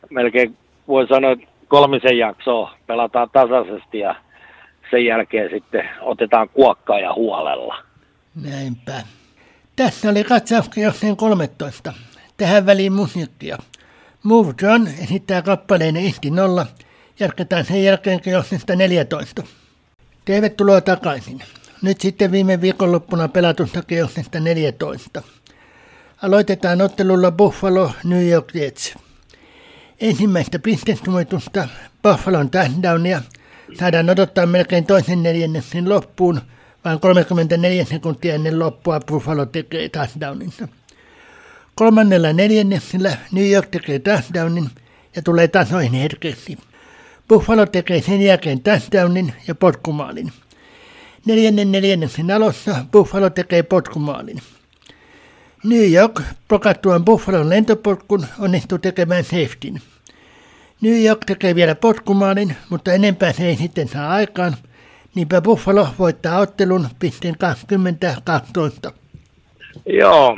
melkein 0.10 0.58
voi 0.88 1.08
sanoa, 1.08 1.32
että 1.32 1.48
kolmisen 1.68 2.18
jaksoa 2.18 2.74
pelataan 2.88 3.30
tasaisesti 3.30 4.00
ja 4.00 4.16
sen 4.92 5.06
jälkeen 5.06 5.50
sitten 5.50 5.90
otetaan 6.02 6.50
kuokkaa 6.50 7.00
ja 7.00 7.14
huolella. 7.14 7.76
Näinpä. 8.44 8.92
Tässä 9.76 10.10
oli 10.10 10.24
katsauskin 10.24 10.92
13 11.18 11.94
tähän 12.38 12.66
väliin 12.66 12.94
musiikkia. 12.94 13.58
Move 14.24 14.54
John 14.62 14.88
esittää 14.88 15.42
kappaleen 15.42 15.98
Ihti 15.98 16.30
nolla. 16.30 16.66
Jatketaan 17.20 17.66
sen 17.66 17.84
jälkeen 17.84 18.22
kiossista 18.22 18.76
14. 18.76 19.44
Tervetuloa 20.26 20.82
takaisin. 20.82 21.44
Nyt 21.82 22.02
sitten 22.02 22.32
viime 22.32 22.62
viikonloppuna 22.62 23.28
pelatusta 23.28 23.82
kiossista 23.82 24.40
14. 24.40 25.22
Aloitetaan 26.22 26.82
ottelulla 26.82 27.32
Buffalo 27.32 27.92
New 28.04 28.28
York 28.30 28.56
Jets. 28.56 28.96
Ensimmäistä 30.02 30.60
pistesuojitusta 30.60 31.68
Buffalon 32.04 32.50
touchdownia 32.50 33.22
saadaan 33.80 34.10
odottaa 34.10 34.46
melkein 34.46 34.86
toisen 34.86 35.24
neljänneksen 35.24 35.90
loppuun, 35.90 36.42
vaan 36.86 37.00
34 37.00 37.86
sekuntia 37.86 38.34
ennen 38.36 38.60
loppua 38.60 39.00
Buffalo 39.00 39.46
tekee 39.46 39.90
touchdowninsa. 39.90 40.68
Kolmannella 41.76 42.34
neljänneksellä 42.34 43.18
New 43.32 43.52
York 43.52 43.70
tekee 43.70 44.00
touchdownin 44.00 44.70
ja 45.16 45.22
tulee 45.22 45.48
tasoihin 45.48 45.94
hetkeksi. 45.94 46.58
Buffalo 47.32 47.66
tekee 47.66 48.02
sen 48.02 48.22
jälkeen 48.22 48.64
touchdownin 48.64 49.34
ja 49.48 49.56
potkumaalin. 49.56 50.32
Neljännen 51.26 51.72
neljänneksen 51.72 52.32
alussa 52.32 52.76
Buffalo 52.92 53.30
tekee 53.30 53.64
potkumaalin. 53.64 54.38
New 55.64 55.94
York 55.94 56.22
blokattuaan 56.48 57.06
Buffalon 57.06 57.50
lentopotkun 57.50 58.26
onnistuu 58.40 58.78
tekemään 58.78 59.24
safetyn. 59.24 59.80
New 60.82 61.06
York 61.06 61.20
tekee 61.26 61.56
vielä 61.56 61.76
potkumaalin, 61.76 62.56
mutta 62.70 62.94
enempää 62.94 63.34
se 63.34 63.48
ei 63.48 63.56
sitten 63.56 63.88
saa 63.88 64.10
aikaan. 64.10 64.54
Niinpä 65.16 65.42
Buffalo 65.42 65.88
voittaa 66.00 66.40
ottelun 66.40 66.88
pisteen 67.00 67.36
20-12. 68.88 68.92
Joo, 69.86 70.38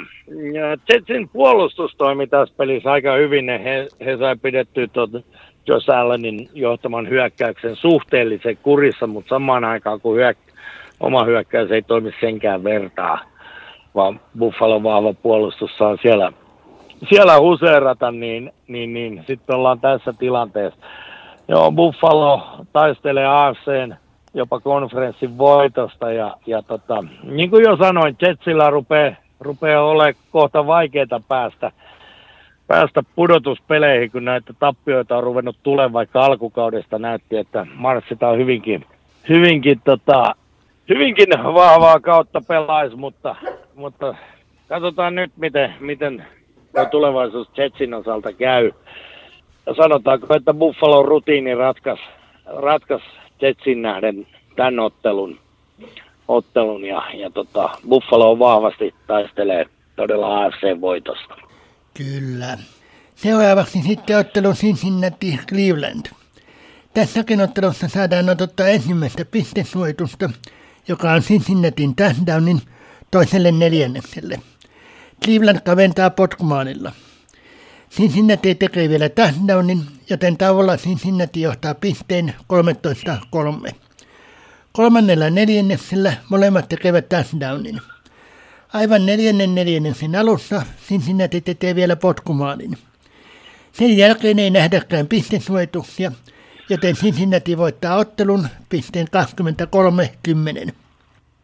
puolustus 1.34 1.96
toimi 1.98 2.28
tässä 2.28 2.56
pelissä 2.58 2.92
aika 2.92 3.16
hyvin. 3.16 3.50
He, 3.50 3.88
he 4.06 4.18
sai 4.18 4.36
pidettyä 4.36 4.88
tuota 4.88 5.20
Josh 5.68 5.90
Allenin 5.90 6.50
johtaman 6.54 7.10
hyökkäyksen 7.10 7.76
suhteellisen 7.76 8.58
kurissa, 8.58 9.08
mutta 9.08 9.30
samaan 9.30 9.64
aikaan 9.64 10.02
kun 10.02 10.16
hyök, 10.16 10.38
oma 11.00 11.24
hyökkäys 11.24 11.72
ei 11.72 11.82
toimi 11.82 12.12
senkään 12.20 12.64
vertaa, 12.64 13.20
vaan 13.96 14.20
Buffalo 14.40 14.84
vahva 14.84 15.14
puolustus 15.14 15.78
saa 15.78 15.98
siellä 16.02 16.32
siellä 17.10 17.40
huseerata, 17.40 18.12
niin, 18.12 18.52
niin, 18.68 18.94
niin 18.94 19.24
sitten 19.28 19.56
ollaan 19.56 19.80
tässä 19.80 20.14
tilanteessa. 20.20 20.80
Joo, 21.48 21.72
Buffalo 21.72 22.42
taistelee 22.74 23.26
AFCn 23.28 23.96
jopa 24.34 24.60
konferenssin 24.60 25.38
voitosta 25.38 26.12
ja, 26.12 26.38
ja 26.46 26.62
tota, 26.62 27.04
niin 27.24 27.50
kuin 27.50 27.64
jo 27.64 27.78
sanoin, 27.78 28.16
Jetsillä 28.22 28.70
rupeaa, 28.70 29.16
rupeaa 29.40 29.84
olemaan 29.84 30.14
kohta 30.32 30.68
vaikeaa 30.68 31.22
päästä, 31.28 31.72
päästä 32.68 33.04
pudotuspeleihin, 33.16 34.12
kun 34.12 34.26
näitä 34.26 34.54
tappioita 34.60 35.18
on 35.18 35.24
ruvennut 35.24 35.58
tulemaan, 35.64 35.94
vaikka 35.94 36.26
alkukaudesta 36.26 37.00
näytti, 37.00 37.38
että 37.38 37.68
marssitaan 37.76 38.38
hyvinkin, 38.38 38.86
hyvinkin, 39.30 39.82
tota, 39.84 40.36
hyvinkin 40.90 41.28
vahvaa 41.44 42.00
kautta 42.00 42.42
pelaisi, 42.48 42.96
mutta, 42.96 43.36
mutta 43.76 44.16
katsotaan 44.68 45.16
nyt, 45.16 45.32
miten, 45.38 45.74
miten 45.80 46.26
tulevaisuus 46.92 47.48
Jetsin 47.58 47.94
osalta 47.94 48.34
käy. 48.34 48.72
Ja 49.66 49.74
sanotaanko, 49.74 50.36
että 50.36 50.54
Buffalo 50.54 51.04
rutiini 51.04 51.56
ratkas, 51.56 52.00
ratkas 52.46 53.02
Jetsin 53.42 53.82
nähden 53.82 54.28
tämän 54.56 54.80
ottelun, 54.80 55.40
ottelun 56.28 56.86
ja, 56.86 57.04
ja 57.14 57.30
tota, 57.30 57.70
Buffalo 57.90 58.40
vahvasti 58.40 58.94
taistelee 59.08 59.66
todella 59.96 60.46
AFC-voitosta. 60.46 61.53
Kyllä. 61.94 62.58
Seuraavaksi 63.16 63.82
sitten 63.82 64.18
ottelu 64.18 64.54
Cincinnati 64.54 65.40
Cleveland. 65.50 66.06
Tässäkin 66.94 67.42
ottelussa 67.42 67.88
saadaan 67.88 68.30
ottaa 68.30 68.68
ensimmäistä 68.68 69.26
pistesuojitusta, 69.26 70.30
joka 70.88 71.12
on 71.12 71.22
Cincinnatin 71.22 71.96
touchdownin 71.96 72.62
toiselle 73.12 73.52
neljännekselle. 73.52 74.42
Cleveland 75.26 75.60
kaventaa 75.62 76.10
potkumaanilla. 76.10 76.92
Cincinnati 77.92 78.56
tekee 78.56 78.90
vielä 78.90 79.10
touchdownin, 79.10 79.82
joten 80.10 80.38
tavalla 80.38 80.78
Cincinnati 80.78 81.42
johtaa 81.42 81.76
pisteen 81.76 82.36
13-3. 83.70 83.74
Kolmannella 84.72 85.30
neljänneksellä 85.30 86.14
molemmat 86.30 86.70
tekevät 86.70 87.10
touchdownin. 87.10 87.82
Aivan 88.74 89.06
neljännen 89.06 89.56
neljänneksen 89.56 90.16
alussa 90.16 90.62
Cincinnati 90.88 91.42
tekee 91.42 91.76
vielä 91.76 91.96
potkumaalin. 91.96 92.78
Sen 93.72 93.98
jälkeen 93.98 94.40
ei 94.40 94.50
nähdäkään 94.50 95.08
pistesuojituksia, 95.08 96.12
joten 96.70 96.96
Cincinnati 96.96 97.58
voittaa 97.58 97.98
ottelun 97.98 98.48
pisteen 98.70 99.08
23-10. 100.68 100.72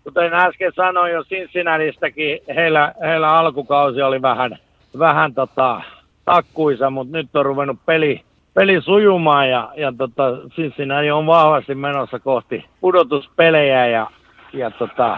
Kuten 0.03 0.33
äsken 0.33 0.71
sanoin 0.75 1.13
jo 1.13 1.23
Cincinnatistakin, 1.23 2.39
heillä, 2.55 2.93
heillä 3.01 3.33
alkukausi 3.33 4.01
oli 4.01 4.21
vähän, 4.21 4.57
vähän 4.99 5.33
tota, 5.33 5.81
takkuisa, 6.25 6.89
mutta 6.89 7.17
nyt 7.17 7.35
on 7.35 7.45
ruvennut 7.45 7.79
peli, 7.85 8.21
peli 8.53 8.81
sujumaan 8.81 9.49
ja, 9.49 9.71
ja 9.77 9.93
tota, 9.97 10.37
Cincinnati 10.55 11.11
on 11.11 11.25
vahvasti 11.25 11.75
menossa 11.75 12.19
kohti 12.19 12.65
pudotuspelejä 12.81 13.87
ja, 13.87 14.07
ja 14.53 14.71
tota, 14.71 15.17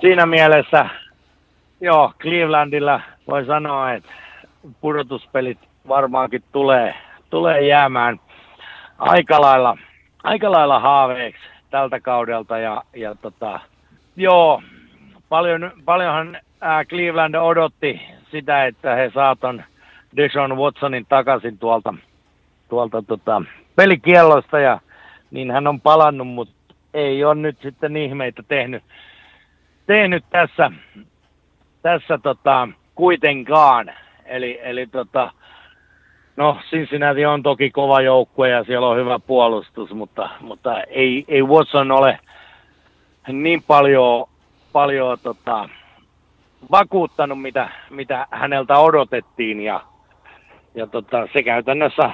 siinä 0.00 0.26
mielessä 0.26 0.86
joo, 1.80 2.12
Clevelandilla 2.18 3.00
voi 3.28 3.44
sanoa, 3.44 3.92
että 3.92 4.12
pudotuspelit 4.80 5.58
varmaankin 5.88 6.42
tulee, 6.52 6.94
tulee 7.30 7.66
jäämään 7.66 8.20
aika 8.98 9.40
lailla, 9.40 9.78
aika 10.22 10.52
lailla 10.52 10.78
haaveeksi 10.78 11.42
tältä 11.70 12.00
kaudelta. 12.00 12.58
Ja, 12.58 12.82
ja 12.96 13.14
tota, 13.14 13.60
joo, 14.16 14.62
paljon, 15.28 15.72
paljonhan 15.84 16.38
ää, 16.60 16.84
Cleveland 16.84 17.34
odotti 17.34 18.00
sitä, 18.30 18.66
että 18.66 18.94
he 18.94 19.10
saaton 19.14 19.62
Deshaun 20.16 20.58
Watsonin 20.58 21.06
takaisin 21.08 21.58
tuolta, 21.58 21.94
tuolta 22.68 23.02
tota, 23.02 23.42
pelikiellosta 23.76 24.60
ja 24.60 24.80
niin 25.30 25.50
hän 25.50 25.66
on 25.66 25.80
palannut, 25.80 26.28
mutta 26.28 26.54
ei 26.94 27.24
ole 27.24 27.34
nyt 27.34 27.58
sitten 27.62 27.96
ihmeitä 27.96 28.42
tehnyt, 28.48 28.82
tehnyt 29.90 30.24
tässä, 30.30 30.70
tässä 31.82 32.18
tota, 32.18 32.68
kuitenkaan. 32.94 33.92
Eli, 34.24 34.60
eli 34.62 34.86
tota, 34.86 35.32
no 36.36 36.58
Cincinnati 36.70 37.26
on 37.26 37.42
toki 37.42 37.70
kova 37.70 38.00
joukkue 38.00 38.48
ja 38.48 38.64
siellä 38.64 38.88
on 38.88 38.96
hyvä 38.96 39.18
puolustus, 39.18 39.90
mutta, 39.90 40.30
mutta 40.40 40.82
ei, 40.82 41.24
ei 41.28 41.42
Watson 41.42 41.90
ole 41.90 42.18
niin 43.28 43.62
paljon, 43.62 44.26
paljon 44.72 45.18
tota, 45.22 45.68
vakuuttanut, 46.70 47.42
mitä, 47.42 47.68
mitä 47.90 48.26
häneltä 48.30 48.78
odotettiin 48.78 49.60
ja, 49.60 49.80
ja 50.74 50.86
tota, 50.86 51.28
se 51.32 51.42
käytännössä 51.42 52.10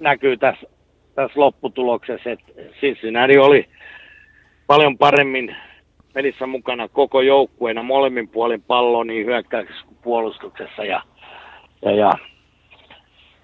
näkyy 0.00 0.36
tässä, 0.36 0.66
tässä 1.14 1.40
lopputuloksessa, 1.40 2.30
että 2.30 2.52
Cincinnati 2.80 3.38
oli 3.38 3.68
paljon 4.66 4.98
paremmin 4.98 5.56
pelissä 6.12 6.46
mukana 6.46 6.88
koko 6.88 7.20
joukkueena 7.20 7.82
molemmin 7.82 8.28
puolin 8.28 8.62
palloa 8.62 9.04
niin 9.04 9.26
hyökkäyksessä 9.26 9.86
kuin 9.86 9.98
puolustuksessa 10.02 10.84
ja, 10.84 11.02
ja, 11.82 11.90
ja 11.90 12.12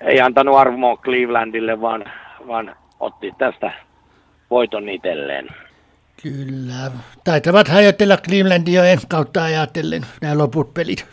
ei 0.00 0.20
antanut 0.20 0.56
armoa 0.56 0.96
Clevelandille, 0.96 1.80
vaan, 1.80 2.04
vaan 2.46 2.76
otti 3.00 3.32
tästä 3.38 3.72
voiton 4.50 4.88
itselleen. 4.88 5.48
Kyllä. 6.22 6.90
Taitavat 7.24 7.68
hajotella 7.68 8.16
Clevelandia 8.16 8.84
ensi 8.84 9.06
kautta 9.10 9.44
ajatellen 9.44 10.02
nämä 10.22 10.38
loput 10.38 10.74
pelit. 10.74 11.06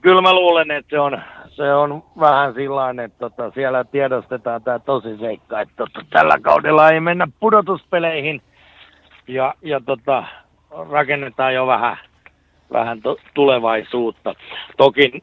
Kyllä 0.00 0.22
mä 0.22 0.32
luulen, 0.32 0.70
että 0.70 0.90
se 0.90 1.00
on, 1.00 1.22
se 1.48 1.74
on 1.74 2.02
vähän 2.20 2.54
sillä 2.54 3.04
että 3.04 3.18
tota, 3.18 3.50
siellä 3.54 3.84
tiedostetaan 3.84 4.62
tämä 4.62 4.78
tosi 4.78 5.16
seikka, 5.16 5.60
että 5.60 5.74
tota, 5.76 6.06
tällä 6.10 6.38
kaudella 6.42 6.90
ei 6.90 7.00
mennä 7.00 7.28
pudotuspeleihin 7.40 8.42
ja, 9.32 9.54
ja 9.62 9.80
tota, 9.80 10.24
rakennetaan 10.90 11.54
jo 11.54 11.66
vähän, 11.66 11.96
vähän 12.72 13.02
to, 13.02 13.16
tulevaisuutta. 13.34 14.34
Toki 14.76 15.22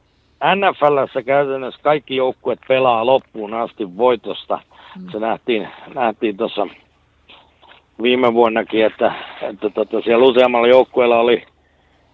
NFLssä 0.55 1.23
käytännössä 1.23 1.81
kaikki 1.83 2.15
joukkueet 2.15 2.59
pelaa 2.67 3.05
loppuun 3.05 3.53
asti 3.53 3.97
voitosta. 3.97 4.59
Mm. 5.01 5.11
Se 5.11 5.19
nähtiin, 5.19 5.67
nähtiin 5.95 6.37
tuossa 6.37 6.67
viime 8.01 8.33
vuonnakin, 8.33 8.85
että, 8.85 9.13
että 9.41 9.69
tota, 9.69 10.01
siellä 10.01 10.25
useammalla 10.25 10.67
joukkueella 10.67 11.19
oli 11.19 11.45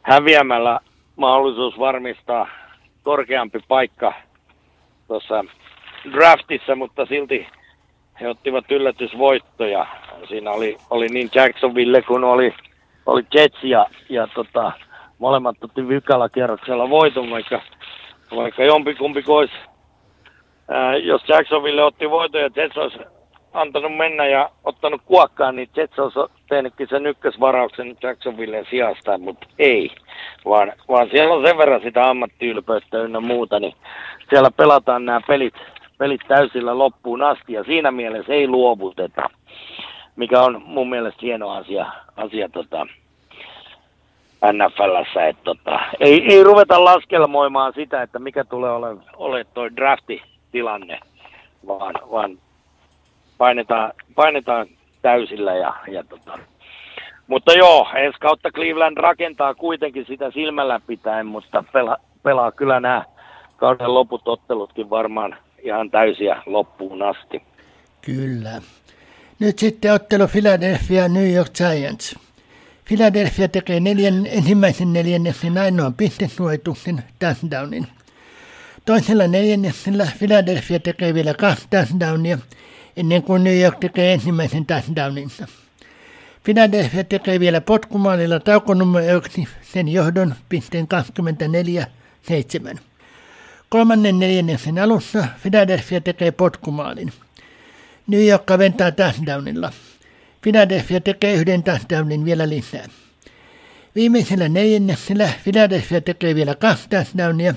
häviämällä 0.01 0.79
mahdollisuus 1.15 1.79
varmistaa 1.79 2.47
korkeampi 3.03 3.59
paikka 3.67 4.13
tuossa 5.07 5.45
draftissa, 6.11 6.75
mutta 6.75 7.05
silti 7.05 7.47
he 8.21 8.29
ottivat 8.29 8.71
yllätysvoittoja. 8.71 9.85
Siinä 10.27 10.51
oli, 10.51 10.77
oli 10.89 11.07
niin 11.07 11.29
Jacksonville 11.35 12.01
kuin 12.01 12.23
oli, 12.23 12.53
oli 13.05 13.23
Jets 13.33 13.63
ja, 13.63 13.85
ja 14.09 14.27
tota, 14.27 14.71
molemmat 15.19 15.63
otti 15.63 15.87
vikalla 15.87 16.29
kierroksella 16.29 16.89
voiton, 16.89 17.29
vaikka 17.29 17.61
vaikka 18.35 18.63
jompikumpi 18.63 19.23
olisi, 19.27 19.53
ää, 20.69 20.97
jos 20.97 21.21
Jacksonville 21.27 21.83
otti 21.83 22.09
voiton 22.09 22.41
ja 22.41 22.49
Jets 22.55 22.77
olisi 22.77 22.99
antanut 23.53 23.97
mennä 23.97 24.25
ja 24.25 24.49
ottanut 24.63 25.01
kuokkaan, 25.05 25.55
niin 25.55 25.69
Jets 25.75 25.99
olisi 25.99 26.19
tehnytkin 26.49 26.87
sen 26.89 27.05
ykkösvarauksen 27.05 27.97
Jacksonville 28.03 28.65
sijasta, 28.69 29.17
mutta 29.17 29.47
ei. 29.59 29.91
Vaan, 30.45 30.73
vaan 30.87 31.09
siellä 31.09 31.33
on 31.33 31.45
sen 31.47 31.57
verran 31.57 31.81
sitä 31.81 32.09
ammattiylpeyttä 32.09 32.97
ynnä 32.97 33.19
muuta, 33.19 33.59
niin 33.59 33.73
siellä 34.29 34.51
pelataan 34.51 35.05
nämä 35.05 35.21
pelit, 35.27 35.53
pelit 35.97 36.21
täysillä 36.27 36.77
loppuun 36.77 37.21
asti 37.23 37.53
ja 37.53 37.63
siinä 37.63 37.91
mielessä 37.91 38.33
ei 38.33 38.47
luovuteta, 38.47 39.29
mikä 40.15 40.41
on 40.41 40.61
mun 40.65 40.89
mielestä 40.89 41.19
hieno 41.21 41.49
asia, 41.49 41.85
asia 42.15 42.49
tota, 42.49 42.87
NFLssä, 44.51 45.27
että 45.27 45.43
tota, 45.43 45.79
ei, 45.99 46.25
ei 46.33 46.43
ruveta 46.43 46.85
laskelmoimaan 46.85 47.73
sitä, 47.73 48.01
että 48.01 48.19
mikä 48.19 48.43
tulee 48.43 48.71
ole, 48.71 48.97
ole 49.17 49.43
toi 49.53 49.75
draftitilanne, 49.75 50.99
vaan, 51.67 51.93
vaan 52.11 52.37
painetaan, 53.37 53.91
painetaan 54.15 54.67
täysillä 55.01 55.55
ja, 55.55 55.73
ja 55.87 56.03
tota. 56.03 56.39
mutta 57.27 57.53
joo, 57.53 57.87
ensi 57.95 58.19
kautta 58.19 58.51
Cleveland 58.51 58.97
rakentaa 58.97 59.55
kuitenkin 59.55 60.05
sitä 60.05 60.31
silmällä 60.31 60.79
pitäen, 60.87 61.25
mutta 61.25 61.63
pela, 61.73 61.97
pelaa 62.23 62.51
kyllä 62.51 62.79
nämä 62.79 63.03
kauden 63.57 63.93
loput 63.93 64.27
ottelutkin 64.27 64.89
varmaan 64.89 65.35
ihan 65.63 65.91
täysiä 65.91 66.43
loppuun 66.45 67.01
asti. 67.01 67.41
Kyllä. 68.01 68.61
Nyt 69.39 69.59
sitten 69.59 69.93
ottelu 69.93 70.27
Philadelphia 70.27 71.07
New 71.07 71.33
York 71.33 71.51
Giants. 71.53 72.15
Philadelphia 72.85 73.47
tekee 73.47 73.79
neljän, 73.79 74.25
ensimmäisen 74.25 74.93
neljänneksen 74.93 75.57
ainoan 75.57 75.93
pistesuojituksen 75.93 77.03
touchdownin. 77.19 77.87
Toisella 78.85 79.27
neljänneksellä 79.27 80.07
Philadelphia 80.19 80.79
tekee 80.79 81.13
vielä 81.13 81.33
kaksi 81.33 81.67
touchdownia 81.69 82.37
ennen 82.97 83.23
kuin 83.23 83.43
New 83.43 83.61
York 83.61 83.79
tekee 83.79 84.13
ensimmäisen 84.13 84.65
touchdowninsa. 84.65 85.47
Philadelphia 86.43 87.03
tekee 87.03 87.39
vielä 87.39 87.61
potkumaalilla 87.61 88.39
taukonumeroksi 88.39 89.47
sen 89.61 89.87
johdon 89.89 90.35
pisteen 90.49 90.87
7. 92.21 92.79
Kolmannen 93.73 94.19
neljänneksen 94.19 94.79
alussa 94.79 95.27
Philadelphia 95.41 96.01
tekee 96.01 96.31
potkumaalin. 96.31 97.13
New 98.07 98.27
York 98.27 98.45
kaventaa 98.45 98.91
touchdownilla. 98.91 99.71
Philadelphia 100.41 101.01
tekee 101.01 101.33
yhden 101.33 101.63
touchdownin 101.63 102.25
vielä 102.25 102.49
lisää. 102.49 102.85
Viimeisellä 103.95 104.49
neljänneksellä 104.49 105.29
Philadelphia 105.43 106.01
tekee 106.01 106.35
vielä 106.35 106.55
kaksi 106.55 106.89
touchdownia 106.89 107.53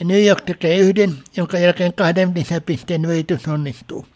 ja 0.00 0.06
New 0.06 0.26
York 0.26 0.40
tekee 0.40 0.76
yhden, 0.76 1.14
jonka 1.36 1.58
jälkeen 1.58 1.92
kahden 1.92 2.32
lisäpisteen 2.34 3.04
yritys 3.04 3.48
onnistuu. 3.48 4.06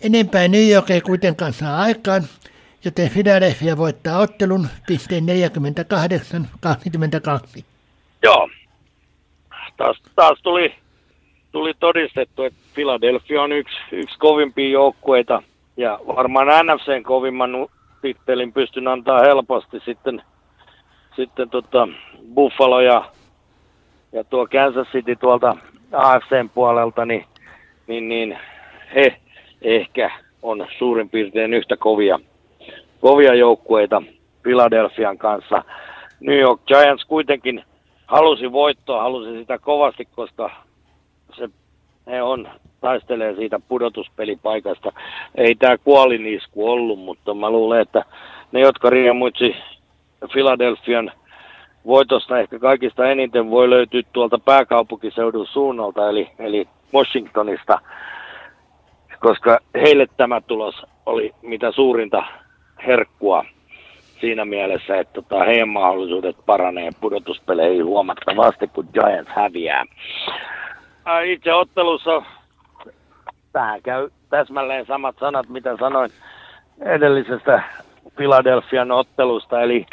Enempää 0.00 0.48
New 0.48 0.70
York 0.70 0.90
ei 0.90 1.00
kuitenkaan 1.00 1.52
saa 1.52 1.78
aikaan, 1.82 2.24
joten 2.84 3.10
Philadelphia 3.10 3.76
voittaa 3.76 4.18
ottelun 4.18 4.68
pisteen 4.86 5.24
48-22. 7.56 7.62
Joo. 8.22 8.48
Taas, 9.82 10.02
taas 10.16 10.38
tuli, 10.42 10.74
tuli 11.52 11.74
todistettu, 11.80 12.42
että 12.42 12.58
Philadelphia 12.74 13.42
on 13.42 13.52
yksi, 13.52 13.76
yksi 13.92 14.18
kovimpia 14.18 14.68
joukkueita 14.68 15.42
ja 15.76 15.98
varmaan 16.06 16.66
NFCn 16.66 17.02
kovimman 17.02 17.50
tittelin 18.02 18.52
pystyn 18.52 18.88
antaa 18.88 19.20
helposti 19.20 19.80
sitten, 19.84 20.22
sitten 21.16 21.50
tota 21.50 21.88
Buffalo 22.34 22.80
ja, 22.80 23.04
ja 24.12 24.24
tuo 24.24 24.46
Kansas 24.52 24.88
City 24.92 25.16
tuolta 25.16 25.56
AFCn 25.92 26.50
puolelta, 26.54 27.04
niin, 27.04 27.24
niin, 27.86 28.08
niin 28.08 28.38
he 28.94 29.16
ehkä 29.62 30.10
on 30.42 30.66
suurin 30.78 31.10
piirtein 31.10 31.54
yhtä 31.54 31.76
kovia, 31.76 32.18
kovia 33.00 33.34
joukkueita 33.34 34.02
Philadelphian 34.42 35.18
kanssa. 35.18 35.64
New 36.20 36.38
York 36.38 36.60
Giants 36.66 37.04
kuitenkin 37.04 37.64
halusi 38.06 38.52
voittoa, 38.52 39.02
halusi 39.02 39.38
sitä 39.38 39.58
kovasti, 39.58 40.04
koska 40.04 40.50
se, 41.36 41.48
he 42.06 42.22
on, 42.22 42.48
taistelee 42.80 43.34
siitä 43.34 43.60
pudotuspelipaikasta. 43.68 44.92
Ei 45.34 45.54
tämä 45.54 45.78
kuolinisku 45.78 46.70
ollut, 46.70 46.98
mutta 46.98 47.34
mä 47.34 47.50
luulen, 47.50 47.80
että 47.80 48.04
ne, 48.52 48.60
jotka 48.60 48.90
riemuitsi 48.90 49.56
Philadelphian 50.32 51.12
voitosta 51.86 52.38
ehkä 52.38 52.58
kaikista 52.58 53.10
eniten 53.10 53.50
voi 53.50 53.70
löytyä 53.70 54.02
tuolta 54.12 54.38
pääkaupunkiseudun 54.38 55.46
suunnalta, 55.46 56.08
eli, 56.08 56.30
eli 56.38 56.68
Washingtonista 56.94 57.78
koska 59.22 59.58
heille 59.74 60.06
tämä 60.16 60.40
tulos 60.40 60.74
oli 61.06 61.34
mitä 61.42 61.72
suurinta 61.72 62.24
herkkua 62.86 63.44
siinä 64.22 64.44
mielessä, 64.44 64.96
että 65.00 65.12
tota, 65.12 65.44
heidän 65.44 65.68
mahdollisuudet 65.68 66.36
paranee 66.46 66.90
pudotuspeleihin 67.00 67.84
huomattavasti, 67.84 68.68
kun 68.68 68.88
Giants 68.92 69.30
häviää. 69.30 69.84
Itse 71.24 71.54
ottelussa 71.54 72.22
tähän 73.52 73.82
käy 73.82 74.08
täsmälleen 74.30 74.86
samat 74.86 75.16
sanat, 75.20 75.48
mitä 75.48 75.76
sanoin 75.76 76.10
edellisestä 76.80 77.62
Philadelphian 78.16 78.90
ottelusta, 78.90 79.62
eli, 79.62 79.86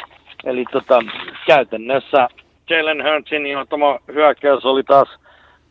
eli 0.44 0.64
tota, 0.72 1.00
käytännössä 1.46 2.28
Jalen 2.70 3.04
Hurtsin 3.04 3.46
johtama 3.46 3.98
hyökkäys 4.14 4.64
oli 4.64 4.82
taas 4.82 5.08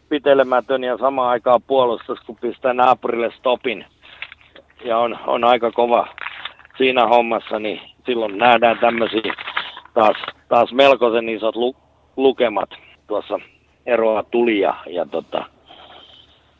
pitelemätön 0.09 0.83
ja 0.83 0.97
samaan 0.97 1.29
aikaan 1.29 1.61
puolustus, 1.61 2.19
kun 2.19 2.37
pistää 2.41 2.73
naapurille 2.73 3.31
stopin 3.31 3.85
ja 4.83 4.97
on, 4.97 5.19
on 5.27 5.43
aika 5.43 5.71
kova 5.71 6.07
siinä 6.77 7.07
hommassa, 7.07 7.59
niin 7.59 7.81
silloin 8.09 8.37
nähdään 8.37 8.77
tämmöisiä 8.79 9.33
taas, 9.93 10.17
taas 10.47 10.73
melkoisen 10.73 11.29
isot 11.29 11.55
lu, 11.55 11.75
lukemat 12.17 12.69
tuossa 13.07 13.39
eroa 13.85 14.23
tuli 14.23 14.59
ja, 14.59 14.75
ja 14.87 15.05
tota, 15.05 15.45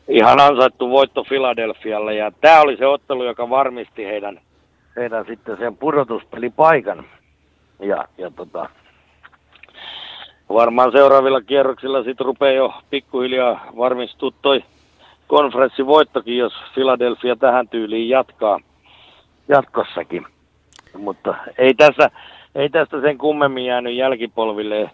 ihan 0.08 0.40
ansaittu 0.40 0.90
voitto 0.90 1.24
Filadelfialle 1.24 2.14
ja 2.14 2.30
tämä 2.40 2.60
oli 2.60 2.76
se 2.76 2.86
ottelu, 2.86 3.24
joka 3.24 3.50
varmisti 3.50 4.04
heidän, 4.04 4.40
heidän 4.96 5.24
sitten 5.26 5.56
sen 5.56 5.76
pudotuspelipaikan 5.76 7.04
ja, 7.80 8.04
ja 8.18 8.30
tota, 8.30 8.68
varmaan 10.48 10.92
seuraavilla 10.92 11.40
kierroksilla 11.40 12.04
sitten 12.04 12.26
rupeaa 12.26 12.52
jo 12.52 12.74
pikkuhiljaa 12.90 13.66
varmistua 13.76 14.30
toi 14.42 14.64
konferenssivoittokin, 15.26 16.38
jos 16.38 16.52
Philadelphia 16.74 17.36
tähän 17.36 17.68
tyyliin 17.68 18.08
jatkaa 18.08 18.60
jatkossakin. 19.48 20.26
Mutta 20.98 21.34
ei, 21.58 21.74
tässä, 21.74 22.10
ei 22.54 22.68
tästä 22.68 23.00
sen 23.00 23.18
kummemmin 23.18 23.64
jäänyt 23.64 23.94
jälkipolville 23.94 24.90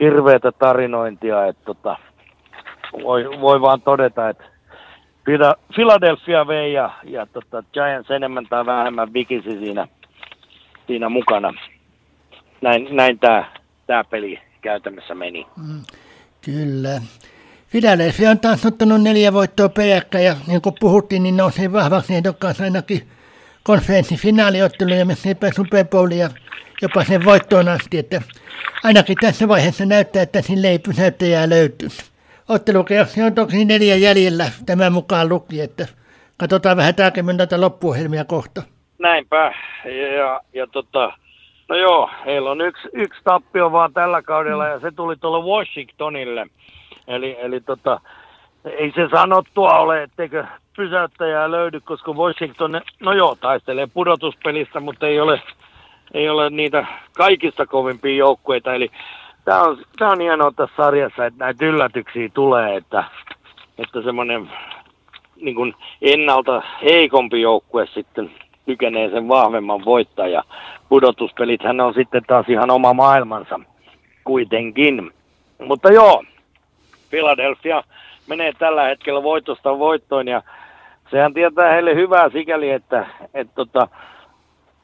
hirveätä 0.00 0.52
tarinointia, 0.52 1.46
että 1.46 1.64
tota, 1.64 1.96
voi, 3.02 3.40
voi 3.40 3.60
vaan 3.60 3.80
todeta, 3.80 4.28
että 4.28 4.44
Philadelphia 5.74 6.46
vei 6.46 6.72
ja, 6.72 6.90
ja 7.04 7.26
tota, 7.26 7.62
Giants 7.72 8.10
enemmän 8.10 8.46
tai 8.50 8.66
vähemmän 8.66 9.12
vikisi 9.12 9.58
siinä, 9.58 9.88
siinä 10.86 11.08
mukana. 11.08 11.52
Näin, 12.60 12.88
näin 12.90 13.18
tämä 13.86 14.04
peli 14.10 14.38
käytännössä 14.60 15.14
meni. 15.14 15.46
Mm, 15.56 15.82
kyllä. 16.44 17.00
Philadelphia 17.70 18.30
on 18.30 18.38
taas 18.38 18.66
ottanut 18.66 19.02
neljä 19.02 19.32
voittoa 19.32 19.68
peräkkäin 19.68 20.24
ja 20.24 20.36
niin 20.46 20.62
kuin 20.62 20.74
puhuttiin, 20.80 21.22
niin 21.22 21.36
nousee 21.36 21.72
vahvaksi 21.72 22.14
ehdokkaassa 22.14 22.64
ainakin 22.64 23.08
konferenssifinaaliottelu 23.68 24.90
ja 24.90 25.06
miksei 25.06 25.34
Super 25.56 25.84
Bowlia 25.84 26.28
jopa 26.82 27.04
sen 27.04 27.24
voittoon 27.24 27.68
asti, 27.68 27.98
että 27.98 28.22
ainakin 28.84 29.16
tässä 29.20 29.48
vaiheessa 29.48 29.86
näyttää, 29.86 30.22
että 30.22 30.42
sille 30.42 30.68
ei 30.68 30.78
pysäyttäjää 30.78 31.48
löytyy. 31.48 31.88
Ottelukierroksia 32.48 33.26
on 33.26 33.34
toki 33.34 33.64
neljä 33.64 33.96
jäljellä 33.96 34.44
tämän 34.66 34.92
mukaan 34.92 35.28
luki, 35.28 35.60
että 35.60 35.86
katsotaan 36.36 36.76
vähän 36.76 36.94
tarkemmin 36.94 37.36
näitä 37.36 37.60
loppuohjelmia 37.60 38.24
kohta. 38.24 38.62
Näinpä, 38.98 39.54
ja, 39.84 40.12
ja, 40.12 40.40
ja 40.52 40.66
tota, 40.66 41.12
No 41.68 41.76
joo, 41.76 42.10
heillä 42.26 42.50
on 42.50 42.60
yksi, 42.60 42.88
yksi 42.92 43.20
tappio 43.24 43.72
vaan 43.72 43.92
tällä 43.92 44.22
kaudella 44.22 44.66
ja 44.66 44.80
se 44.80 44.90
tuli 44.90 45.16
tuolle 45.16 45.46
Washingtonille. 45.46 46.46
Eli, 47.06 47.36
eli 47.40 47.60
tota, 47.60 48.00
ei 48.64 48.92
se 48.94 49.08
sanottua 49.10 49.78
ole, 49.78 50.02
etteikö 50.02 50.44
pysäyttäjää 50.78 51.50
löydy, 51.50 51.80
koska 51.80 52.12
Washington, 52.12 52.80
no 53.00 53.12
joo, 53.12 53.36
taistelee 53.40 53.86
pudotuspelistä, 53.86 54.80
mutta 54.80 55.06
ei 55.06 55.20
ole, 55.20 55.42
ei 56.14 56.28
ole 56.28 56.50
niitä 56.50 56.86
kaikista 57.16 57.66
kovimpia 57.66 58.16
joukkueita. 58.16 58.74
Eli 58.74 58.90
tämä 59.44 59.62
on, 59.62 59.78
tämä 59.98 60.10
on 60.10 60.20
hienoa 60.20 60.52
tässä 60.56 60.76
sarjassa, 60.76 61.26
että 61.26 61.44
näitä 61.44 61.66
yllätyksiä 61.66 62.28
tulee, 62.34 62.76
että, 62.76 63.04
että 63.78 64.02
semmoinen 64.02 64.50
niin 65.36 65.54
kuin 65.54 65.74
ennalta 66.02 66.62
heikompi 66.82 67.40
joukkue 67.40 67.86
sitten 67.86 68.30
kykenee 68.66 69.10
sen 69.10 69.28
vahvemman 69.28 69.84
voittaja. 69.84 70.44
Pudotuspelithän 70.88 71.80
on 71.80 71.94
sitten 71.94 72.22
taas 72.26 72.48
ihan 72.48 72.70
oma 72.70 72.92
maailmansa 72.94 73.60
kuitenkin. 74.24 75.10
Mutta 75.66 75.92
joo, 75.92 76.24
Philadelphia 77.10 77.82
menee 78.26 78.52
tällä 78.58 78.82
hetkellä 78.82 79.22
voitosta 79.22 79.78
voittoon 79.78 80.28
ja 80.28 80.42
sehän 81.10 81.34
tietää 81.34 81.72
heille 81.72 81.94
hyvää 81.94 82.30
sikäli, 82.30 82.70
että, 82.70 83.06
että 83.34 83.52
tota, 83.54 83.88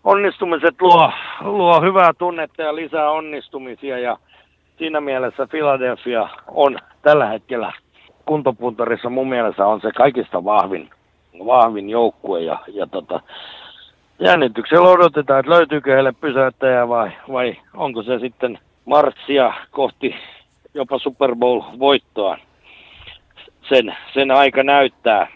onnistumiset 0.05 0.81
luo, 0.81 1.13
luo 1.41 1.81
hyvää 1.81 2.13
tunnetta 2.19 2.63
ja 2.63 2.77
lisää 2.77 3.11
onnistumisia 3.11 3.99
ja 3.99 4.17
siinä 4.79 5.01
mielessä 5.01 5.47
Philadelphia 5.47 6.29
on 6.47 6.79
tällä 7.03 7.27
hetkellä 7.27 7.73
kuntopuntarissa 8.27 9.11
mun 9.11 9.29
mielestä 9.29 9.67
on 9.67 9.81
se 9.81 9.93
kaikista 9.93 10.45
vahvin, 10.45 10.91
vahvin 11.47 11.91
joukkue 11.91 12.41
ja, 12.41 12.59
ja 12.67 12.87
tota, 12.87 13.21
jännityksellä 14.19 14.89
odotetaan, 14.89 15.41
että 15.41 15.53
löytyykö 15.53 15.95
heille 15.95 16.13
pysäyttäjä 16.13 16.89
vai, 16.89 17.13
vai 17.33 17.57
onko 17.75 18.03
se 18.03 18.19
sitten 18.19 18.59
marssia 18.85 19.53
kohti 19.71 20.15
jopa 20.75 20.99
Super 20.99 21.35
Bowl-voittoa. 21.35 22.39
Sen, 23.69 23.97
sen 24.15 24.31
aika 24.31 24.63
näyttää, 24.63 25.27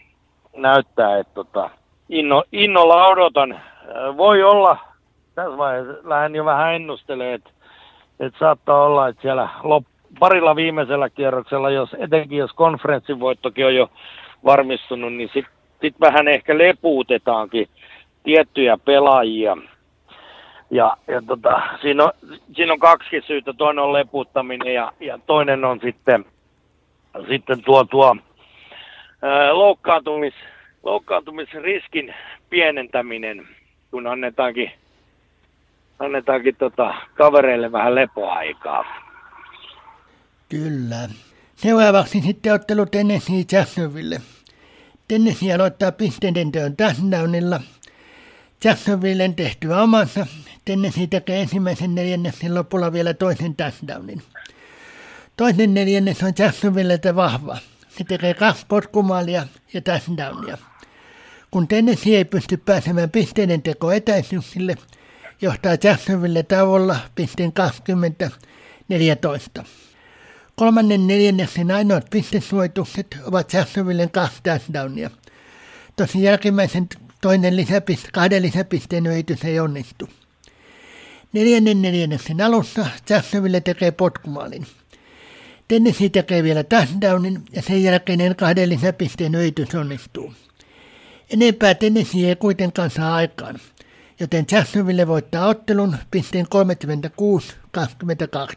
näyttää 0.57 1.19
että 1.19 1.35
tota, 1.35 1.71
inno, 2.09 2.45
innolla 2.53 3.07
odotan. 3.07 3.61
Voi 4.17 4.43
olla, 4.43 4.79
tässä 5.35 5.59
vaiheessa 5.59 6.09
lähden 6.09 6.35
jo 6.35 6.45
vähän 6.45 6.75
ennustelee, 6.75 7.35
että, 7.35 7.51
että 8.21 8.39
saattaa 8.39 8.85
olla, 8.85 9.09
että 9.09 9.23
siellä 9.23 9.49
lop, 9.63 9.85
parilla 10.19 10.57
viimeisellä 10.57 11.11
kierroksella, 11.11 11.71
jos, 11.71 11.97
etenkin 11.99 12.39
jos 12.39 12.53
konferenssin 12.53 13.21
voittokin 13.21 13.67
on 13.67 13.75
jo 13.75 13.91
varmistunut, 14.45 15.13
niin 15.13 15.31
sitten 15.35 15.59
sit 15.81 16.01
vähän 16.01 16.29
ehkä 16.29 16.59
lepuutetaankin 16.59 17.69
tiettyjä 18.23 18.79
pelaajia. 18.85 19.57
Ja, 20.71 20.97
ja 21.07 21.23
tota, 21.27 21.63
siinä, 21.83 22.05
on, 22.05 22.13
siinä 22.57 22.73
on 22.73 22.79
kaksi 22.79 23.23
syytä. 23.27 23.53
Toinen 23.53 23.85
on 23.85 23.93
leputtaminen 23.93 24.75
ja, 24.75 24.93
ja 25.01 25.19
toinen 25.27 25.65
on 25.65 25.81
sitten, 25.81 26.25
sitten 27.29 27.63
tuo, 27.63 27.85
tuo 27.85 28.17
loukkaantumis, 29.53 30.35
loukkaantumisriskin 30.83 32.15
pienentäminen, 32.51 33.49
kun 33.91 34.07
annetaankin, 34.07 34.71
annetaankin 35.99 36.57
tota, 36.57 36.95
kavereille 37.15 37.73
vähän 37.73 37.95
lepoaikaa. 37.95 38.85
Kyllä. 40.49 41.09
Seuraavaksi 41.57 42.21
sitten 42.21 42.53
ottelu 42.53 42.87
Tennessee 42.87 43.45
Jacksonville. 43.53 44.21
Tennessee 45.09 45.55
aloittaa 45.55 45.93
pisteiden 45.93 46.53
teon 46.53 46.77
touchdownilla. 46.77 47.61
Jacksonvillen 48.65 49.35
tehtyä 49.35 49.83
omassa. 49.83 50.27
Tennessee 50.65 51.07
tekee 51.07 51.41
ensimmäisen 51.41 51.95
neljänneksen 51.95 52.55
lopulla 52.55 52.93
vielä 52.93 53.15
toisen 53.15 53.57
touchdownin. 53.57 54.23
Toinen 55.37 55.75
neljännes 55.75 56.23
on 56.23 56.33
Jacksonvilleltä 56.39 57.17
vahva. 57.17 57.57
Se 57.99 58.05
tekee 58.05 58.35
kaksi 58.35 58.65
potkumaalia 58.69 59.47
ja 59.73 59.81
touchdownia. 59.81 60.59
Kun 61.51 61.69
Tennessee 61.69 62.17
ei 62.17 62.25
pysty 62.25 62.57
pääsemään 62.57 63.11
pisteiden 63.11 63.63
teko 63.63 63.93
etäisyyksille, 63.93 64.75
johtaa 65.41 65.77
Jacksonville 65.85 66.43
tauolla 66.43 66.97
pisteen 67.15 67.53
20-14. 69.61 69.65
Kolmannen 70.57 71.07
neljänneksen 71.07 71.71
ainoat 71.71 72.07
pistesuojitukset 72.11 73.07
ovat 73.25 73.53
Jacksonvillen 73.53 74.11
kaksi 74.11 74.41
touchdownia. 74.43 75.11
Tosin 75.97 76.23
jälkimmäisen 76.23 76.87
toinen 77.21 77.57
lisäpiste, 77.57 78.09
kahden 78.13 78.43
lisäpisteen 78.43 79.07
yritys 79.07 79.45
ei 79.45 79.61
onnistu. 79.61 80.09
Neljännen 81.33 81.83
neljänneksen 81.83 82.41
alussa 82.41 82.87
Jacksonville 83.11 83.61
tekee 83.61 83.91
potkumaalin. 83.91 84.67
Tennessee 85.69 86.09
tekee 86.09 86.43
vielä 86.43 86.65
touchdownin 86.65 87.43
ja 87.53 87.63
sen 87.63 87.83
jälkeinen 87.83 88.37
kahden 88.37 88.69
lisäpisteen 88.69 89.35
yritys 89.35 89.75
onnistuu. 89.75 90.35
Enempää 91.31 91.75
Tennessee 91.75 92.29
ei 92.29 92.37
kuitenkaan 92.37 92.91
saa 92.91 93.15
aikaan, 93.15 93.57
joten 94.21 94.47
Jacksonville 94.53 95.07
voittaa 95.07 95.47
ottelun 95.47 95.97
pisteen 96.11 96.47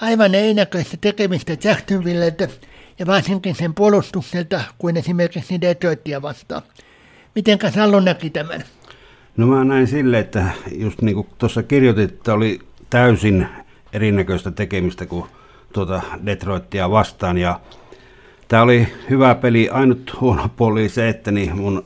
Aivan 0.00 0.34
ei 0.34 0.54
näköistä 0.54 0.96
tekemistä 1.00 1.56
Jacksonvilleltä 1.64 2.48
ja 2.98 3.06
varsinkin 3.06 3.54
sen 3.54 3.74
puolustukselta 3.74 4.60
kuin 4.78 4.96
esimerkiksi 4.96 5.60
Detroitia 5.60 6.22
vastaan. 6.22 6.62
Mitenkä 7.34 7.70
Sallo 7.70 8.00
näki 8.00 8.30
tämän? 8.30 8.64
No 9.36 9.46
mä 9.46 9.64
näin 9.64 9.86
sille, 9.86 10.18
että 10.18 10.44
just 10.72 11.02
niin 11.02 11.14
kuin 11.14 11.26
tuossa 11.38 11.62
kirjoitit, 11.62 12.10
että 12.10 12.34
oli 12.34 12.58
täysin 12.90 13.46
erinäköistä 13.92 14.50
tekemistä 14.50 15.06
kuin 15.06 15.24
tuota 15.76 16.02
Detroitia 16.26 16.90
vastaan 16.90 17.38
ja 17.38 17.60
Tämä 18.48 18.62
oli 18.62 18.88
hyvä 19.10 19.34
peli. 19.34 19.68
Ainut 19.68 20.16
huono 20.20 20.48
puoli 20.56 20.88
se, 20.88 21.08
että 21.08 21.30
niin 21.30 21.56
mun 21.56 21.84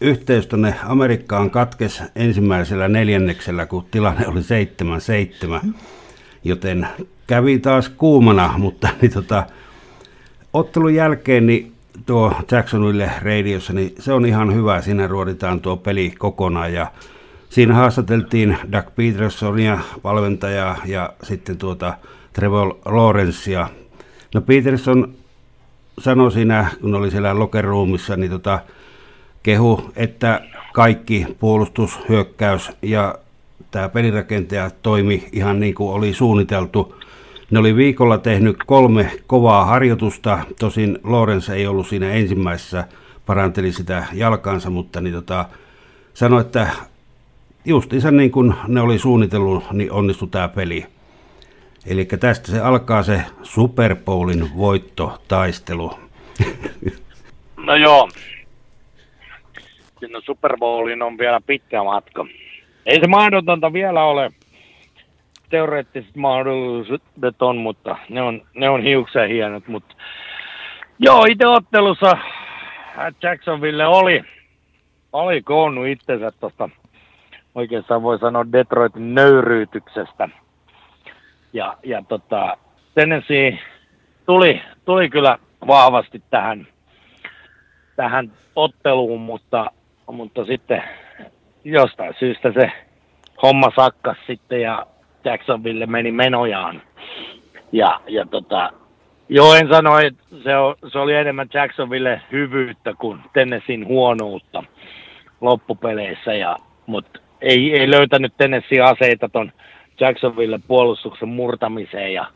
yhteys 0.00 0.46
tuonne 0.46 0.74
Amerikkaan 0.84 1.50
katkes 1.50 2.02
ensimmäisellä 2.16 2.88
neljänneksellä, 2.88 3.66
kun 3.66 3.86
tilanne 3.90 4.26
oli 4.26 4.40
7-7. 5.60 5.68
Joten 6.44 6.88
kävi 7.26 7.58
taas 7.58 7.88
kuumana, 7.88 8.54
mutta 8.58 8.88
niin 9.02 9.12
tota, 9.12 9.46
ottelun 10.52 10.94
jälkeen 10.94 11.46
niin 11.46 11.72
tuo 12.06 12.32
Jacksonville 12.50 13.10
radiossa, 13.22 13.72
niin 13.72 13.94
se 13.98 14.12
on 14.12 14.26
ihan 14.26 14.54
hyvä. 14.54 14.80
Siinä 14.80 15.06
ruoditaan 15.06 15.60
tuo 15.60 15.76
peli 15.76 16.14
kokonaan 16.18 16.72
ja 16.72 16.92
siinä 17.50 17.74
haastateltiin 17.74 18.58
Doug 18.72 18.86
Petersonia, 18.96 19.78
valmentajaa 20.04 20.76
ja 20.86 21.12
sitten 21.22 21.58
tuota 21.58 21.94
Trevor 22.34 22.74
Lawrencea. 22.84 23.68
No 24.34 24.40
Peterson 24.40 25.14
sanoi 25.98 26.32
siinä, 26.32 26.70
kun 26.80 26.94
oli 26.94 27.10
siellä 27.10 27.38
lokeruumissa, 27.38 28.16
niin 28.16 28.30
tota, 28.30 28.58
kehu, 29.42 29.90
että 29.96 30.40
kaikki 30.72 31.26
puolustus, 31.38 31.98
hyökkäys 32.08 32.70
ja 32.82 33.18
tämä 33.70 33.88
pelirakentaja 33.88 34.70
toimi 34.82 35.28
ihan 35.32 35.60
niin 35.60 35.74
kuin 35.74 35.94
oli 35.94 36.14
suunniteltu. 36.14 36.94
Ne 37.50 37.58
oli 37.58 37.76
viikolla 37.76 38.18
tehnyt 38.18 38.56
kolme 38.66 39.10
kovaa 39.26 39.64
harjoitusta, 39.64 40.38
tosin 40.60 40.98
Lorenz 41.04 41.48
ei 41.48 41.66
ollut 41.66 41.86
siinä 41.86 42.12
ensimmäisessä, 42.12 42.84
paranteli 43.26 43.72
sitä 43.72 44.04
jalkansa, 44.12 44.70
mutta 44.70 45.00
niin 45.00 45.14
tota, 45.14 45.44
sanoi, 46.14 46.40
että 46.40 46.70
justiinsa 47.64 48.10
niin 48.10 48.30
kuin 48.30 48.54
ne 48.68 48.80
oli 48.80 48.98
suunnitellut, 48.98 49.64
niin 49.72 49.92
onnistui 49.92 50.28
tämä 50.28 50.48
peli. 50.48 50.86
Eli 51.86 52.04
tästä 52.04 52.50
se 52.50 52.60
alkaa 52.60 53.02
se 53.02 53.20
Super 53.42 53.96
Bowlin 53.96 54.56
voittotaistelu. 54.56 55.90
No 57.56 57.76
joo. 57.76 58.08
Sinne 60.00 60.20
Super 60.20 60.56
Bowlin 60.58 61.02
on 61.02 61.18
vielä 61.18 61.40
pitkä 61.46 61.82
matka. 61.82 62.26
Ei 62.86 63.00
se 63.00 63.06
mahdotonta 63.06 63.72
vielä 63.72 64.04
ole. 64.04 64.30
Teoreettiset 65.50 66.16
mahdollisuudet 66.16 67.42
on, 67.42 67.56
mutta 67.56 67.96
ne 68.08 68.22
on, 68.22 68.42
ne 68.54 68.68
on 68.68 68.82
hiuksen 68.82 69.28
hienot. 69.28 69.68
Mutta 69.68 69.94
joo, 70.98 71.24
itse 71.30 71.46
ottelussa 71.46 72.18
Jacksonville 73.22 73.86
oli, 73.86 74.22
oli 75.12 75.42
koonnut 75.42 75.86
itsensä 75.86 76.32
tuosta, 76.40 76.68
oikeastaan 77.54 78.02
voi 78.02 78.18
sanoa 78.18 78.52
Detroitin 78.52 79.14
nöyryytyksestä– 79.14 80.28
ja, 81.54 81.76
ja 81.82 82.02
tota, 82.08 82.56
Tennessee 82.94 83.58
tuli, 84.26 84.62
tuli 84.84 85.10
kyllä 85.10 85.38
vahvasti 85.66 86.22
tähän, 86.30 86.66
tähän 87.96 88.32
otteluun, 88.56 89.20
mutta, 89.20 89.70
mutta 90.12 90.44
sitten 90.44 90.82
jostain 91.64 92.14
syystä 92.18 92.52
se 92.52 92.72
homma 93.42 93.70
sakkas 93.76 94.16
sitten 94.26 94.60
ja 94.60 94.86
Jacksonville 95.24 95.86
meni 95.86 96.12
menojaan. 96.12 96.82
Ja, 97.72 98.00
ja 98.08 98.26
tota, 98.26 98.72
joo, 99.28 99.54
en 99.54 99.68
sano, 99.68 99.98
että 99.98 100.24
se, 100.44 100.56
on, 100.56 100.74
se 100.92 100.98
oli 100.98 101.14
enemmän 101.14 101.48
Jacksonville 101.54 102.22
hyvyyttä 102.32 102.94
kuin 102.98 103.20
Tennesseein 103.32 103.86
huonoutta 103.86 104.62
loppupeleissä, 105.40 106.34
ja, 106.34 106.56
mutta 106.86 107.20
ei, 107.40 107.78
ei 107.78 107.90
löytänyt 107.90 108.34
Tennessee 108.36 108.80
aseita 108.80 109.28
ton 109.28 109.52
Jacksonville 110.00 110.58
puolustuksen 110.68 111.28
murtamiseen 111.28 112.12
ja 112.12 112.26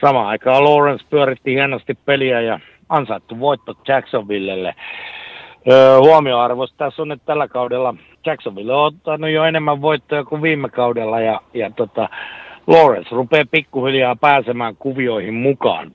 samaan 0.00 0.26
aikaan 0.26 0.64
Lawrence 0.64 1.04
pyöritti 1.10 1.54
hienosti 1.54 1.94
peliä 2.04 2.40
ja 2.40 2.60
ansaittu 2.88 3.40
voitto 3.40 3.76
Jacksonvillelle. 3.88 4.74
Öö, 5.70 5.98
huomioarvoista 5.98 6.76
tässä 6.78 7.02
on, 7.02 7.12
että 7.12 7.26
tällä 7.26 7.48
kaudella 7.48 7.94
Jacksonville 8.26 8.74
on 8.74 8.84
ottanut 8.86 9.30
jo 9.30 9.44
enemmän 9.44 9.82
voittoja 9.82 10.24
kuin 10.24 10.42
viime 10.42 10.68
kaudella 10.68 11.20
ja, 11.20 11.40
ja 11.54 11.70
tota, 11.70 12.08
Lawrence 12.66 13.08
rupeaa 13.10 13.44
pikkuhiljaa 13.50 14.16
pääsemään 14.16 14.76
kuvioihin 14.76 15.34
mukaan. 15.34 15.92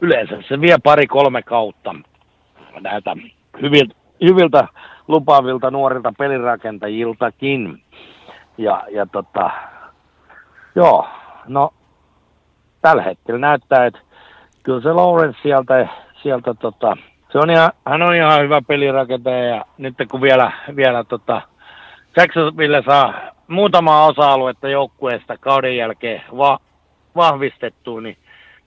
Yleensä 0.00 0.42
se 0.48 0.60
vie 0.60 0.76
pari-kolme 0.84 1.42
kautta 1.42 1.94
näitä 2.80 3.16
hyviltä, 3.62 3.94
hyviltä 4.22 4.68
lupaavilta 5.08 5.70
nuorilta 5.70 6.12
pelirakentajiltakin. 6.18 7.82
Ja, 8.58 8.82
ja 8.90 9.06
tota, 9.06 9.50
Joo, 10.74 11.06
no 11.46 11.74
tällä 12.82 13.02
hetkellä 13.02 13.40
näyttää, 13.40 13.86
että 13.86 14.00
kyllä 14.62 14.80
se 14.80 14.92
Lawrence 14.92 15.38
sieltä, 15.42 15.88
sieltä 16.22 16.54
tota, 16.54 16.96
se 17.32 17.38
on 17.38 17.50
ihan, 17.50 17.72
hän 17.86 18.02
on 18.02 18.16
ihan 18.16 18.42
hyvä 18.42 18.62
pelirakentaja 18.62 19.44
ja 19.44 19.64
nyt 19.78 19.94
kun 20.10 20.20
vielä, 20.20 20.52
vielä 20.76 21.04
tota, 21.04 21.42
Jacksonville 22.16 22.82
saa 22.86 23.14
muutama 23.48 24.06
osa-aluetta 24.06 24.68
joukkueesta 24.68 25.36
kauden 25.36 25.76
jälkeen 25.76 26.22
va, 26.36 26.58
vahvistettua, 27.16 28.00
niin, 28.00 28.16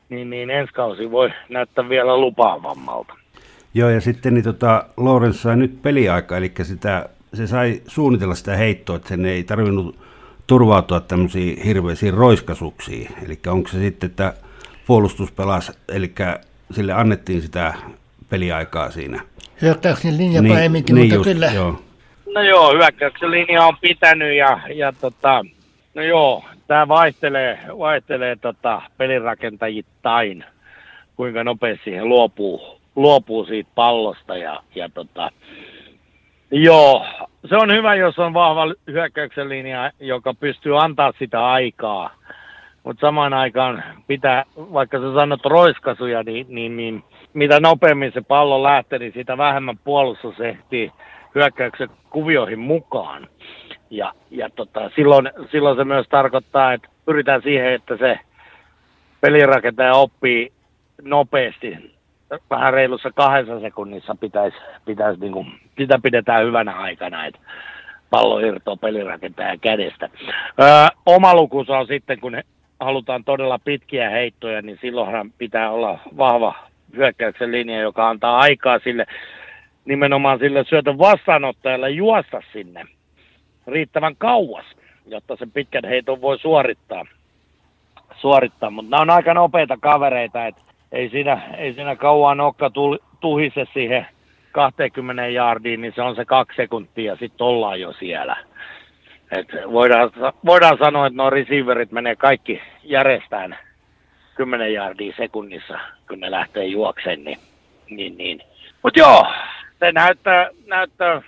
niin, 0.10 0.30
niin 0.30 0.50
ensi 0.50 0.74
kausi 0.74 1.12
voi 1.12 1.30
näyttää 1.50 1.90
vielä 1.90 2.18
lupaavammalta. 2.18 3.14
Joo, 3.74 3.90
ja 3.90 4.02
sitten 4.02 4.34
niin 4.34 4.44
tota, 4.44 4.86
Lawrence 4.98 5.38
sai 5.38 5.58
nyt 5.58 5.82
peliaika, 5.82 6.38
eli 6.38 6.52
sitä, 6.62 7.10
se 7.34 7.48
sai 7.48 7.82
suunnitella 7.88 8.36
sitä 8.36 8.56
heittoa, 8.56 8.96
että 8.96 9.10
sen 9.10 9.26
ei 9.26 9.44
tarvinnut 9.44 10.07
turvautua 10.48 11.00
tämmöisiin 11.00 11.62
hirveisiin 11.64 12.14
roiskasuksiin. 12.14 13.10
Eli 13.26 13.40
onko 13.48 13.70
se 13.70 13.80
sitten, 13.80 14.10
että 14.10 14.34
puolustus 14.88 15.32
pelasi, 15.32 15.72
eli 15.90 16.14
sille 16.72 16.94
annettiin 16.94 17.42
sitä 17.42 17.74
peliaikaa 18.30 18.92
siinä. 18.92 19.22
Hyökkäyksen 19.62 20.18
linja 20.18 20.42
niin, 20.42 20.54
paremminkin, 20.54 20.96
niin 20.96 21.04
mutta 21.04 21.16
just, 21.16 21.30
kyllä. 21.30 21.52
Joo. 21.56 21.82
No 22.34 22.42
joo, 22.42 22.74
hyökkäyksen 22.74 23.32
linja 23.32 23.66
on 23.66 23.78
pitänyt 23.82 24.38
ja, 24.38 24.60
ja 24.76 24.94
tota, 25.02 25.46
no 25.96 26.02
joo, 26.02 26.44
tämä 26.68 26.88
vaihtelee, 26.88 27.60
vaihtelee 27.78 28.36
tota 28.36 28.82
pelirakentajittain, 28.98 30.46
kuinka 31.16 31.44
nopeasti 31.44 31.96
he 31.96 32.06
luopuu, 32.06 32.80
luopuu 32.96 33.46
siitä 33.46 33.70
pallosta 33.76 34.38
ja, 34.38 34.64
ja 34.76 34.90
tota, 34.90 35.32
Joo, 36.52 37.06
se 37.50 37.56
on 37.56 37.72
hyvä, 37.72 37.96
jos 37.96 38.20
on 38.20 38.34
vahva 38.34 38.74
hyökkäyksen 38.88 39.50
linja, 39.50 39.92
joka 40.00 40.34
pystyy 40.34 40.84
antaa 40.84 41.14
sitä 41.20 41.46
aikaa. 41.46 42.10
Mutta 42.84 43.08
samaan 43.08 43.34
aikaan 43.34 43.84
pitää, 44.08 44.44
vaikka 44.58 45.00
sä 45.00 45.14
sanot 45.14 45.46
roiskasuja, 45.46 46.24
niin, 46.24 46.46
niin, 46.50 46.78
niin 46.78 47.04
mitä 47.34 47.60
nopeammin 47.60 48.12
se 48.12 48.22
pallo 48.22 48.64
lähtee, 48.64 49.00
niin 49.00 49.14
sitä 49.14 49.38
vähemmän 49.38 49.78
puolustus 49.78 50.40
ehtii 50.40 50.92
hyökkäyksen 51.36 51.90
kuvioihin 52.10 52.60
mukaan. 52.60 53.28
Ja, 53.90 54.14
ja 54.32 54.50
tota, 54.50 54.90
silloin, 54.96 55.32
silloin 55.52 55.78
se 55.78 55.84
myös 55.84 56.08
tarkoittaa, 56.10 56.74
että 56.74 56.90
pyritään 57.06 57.42
siihen, 57.42 57.74
että 57.74 57.98
se 57.98 58.20
pelirakentaja 59.22 59.94
oppii 59.94 60.52
nopeasti. 61.02 61.97
Vähän 62.50 62.74
reilussa 62.74 63.12
kahdessa 63.16 63.60
sekunnissa 63.60 64.16
pitäisi, 64.20 64.58
pitäisi 64.86 65.22
niin 65.22 65.34
kuin, 65.34 65.48
sitä 65.78 66.00
pidetään 66.04 66.46
hyvänä 66.46 66.72
aikana, 66.72 67.26
että 67.26 67.40
pallo 68.10 68.40
irtoaa 68.40 68.78
pelirakentajan 68.78 69.60
kädestä. 69.60 70.10
Öö, 70.62 70.68
oma 71.06 71.36
lukunsa 71.36 71.78
on 71.78 71.88
sitten, 71.88 72.20
kun 72.20 72.42
halutaan 72.80 73.24
todella 73.24 73.60
pitkiä 73.60 74.10
heittoja, 74.10 74.62
niin 74.62 74.78
silloinhan 74.82 75.32
pitää 75.38 75.72
olla 75.72 76.00
vahva 76.18 76.56
hyökkäyksen 76.96 77.52
linja, 77.52 77.82
joka 77.82 78.10
antaa 78.10 78.40
aikaa 78.40 78.80
sille 78.80 79.06
nimenomaan 79.86 80.40
sille 80.40 80.64
syötön 80.70 80.98
vastaanottajalle 80.98 81.90
juosta 81.90 82.42
sinne 82.54 82.86
riittävän 83.68 84.16
kauas, 84.16 84.66
jotta 85.06 85.36
sen 85.36 85.52
pitkän 85.52 85.86
heiton 85.86 86.22
voi 86.22 86.40
suorittaa. 86.40 87.06
suorittaa. 88.16 88.70
Mutta 88.70 88.90
nämä 88.90 89.02
on 89.02 89.10
aika 89.10 89.34
nopeita 89.34 89.78
kavereita, 89.82 90.48
että 90.48 90.62
ei 90.98 91.10
siinä, 91.10 91.42
ei 91.58 91.74
siinä 91.74 91.96
kauan 91.96 92.38
nokka 92.38 92.72
tuhise 93.20 93.66
siihen 93.74 94.08
20 94.52 95.28
jardiin, 95.28 95.82
niin 95.82 95.94
se 95.96 96.02
on 96.02 96.16
se 96.16 96.26
kaksi 96.26 96.56
sekuntia, 96.56 97.16
sitten 97.16 97.48
ollaan 97.48 97.80
jo 97.80 97.94
siellä. 97.94 98.38
Et 99.32 99.48
voidaan, 99.72 100.12
voidaan 100.46 100.78
sanoa, 100.78 101.08
että 101.08 101.18
nuo 101.18 101.30
receiverit 101.30 101.92
menee 101.92 102.16
kaikki 102.16 102.62
järjestään 102.84 103.58
10 104.36 104.74
jardia 104.74 105.14
sekunnissa, 105.18 105.80
kun 106.08 106.20
ne 106.20 106.32
lähtee 106.32 106.66
juokseen, 106.66 107.24
niin, 107.24 107.40
niin, 107.90 108.18
niin. 108.18 108.42
Mutta 108.84 109.00
joo, 109.00 109.26
se 109.80 109.92
näyttää, 109.92 110.50
näyttää 110.68 111.22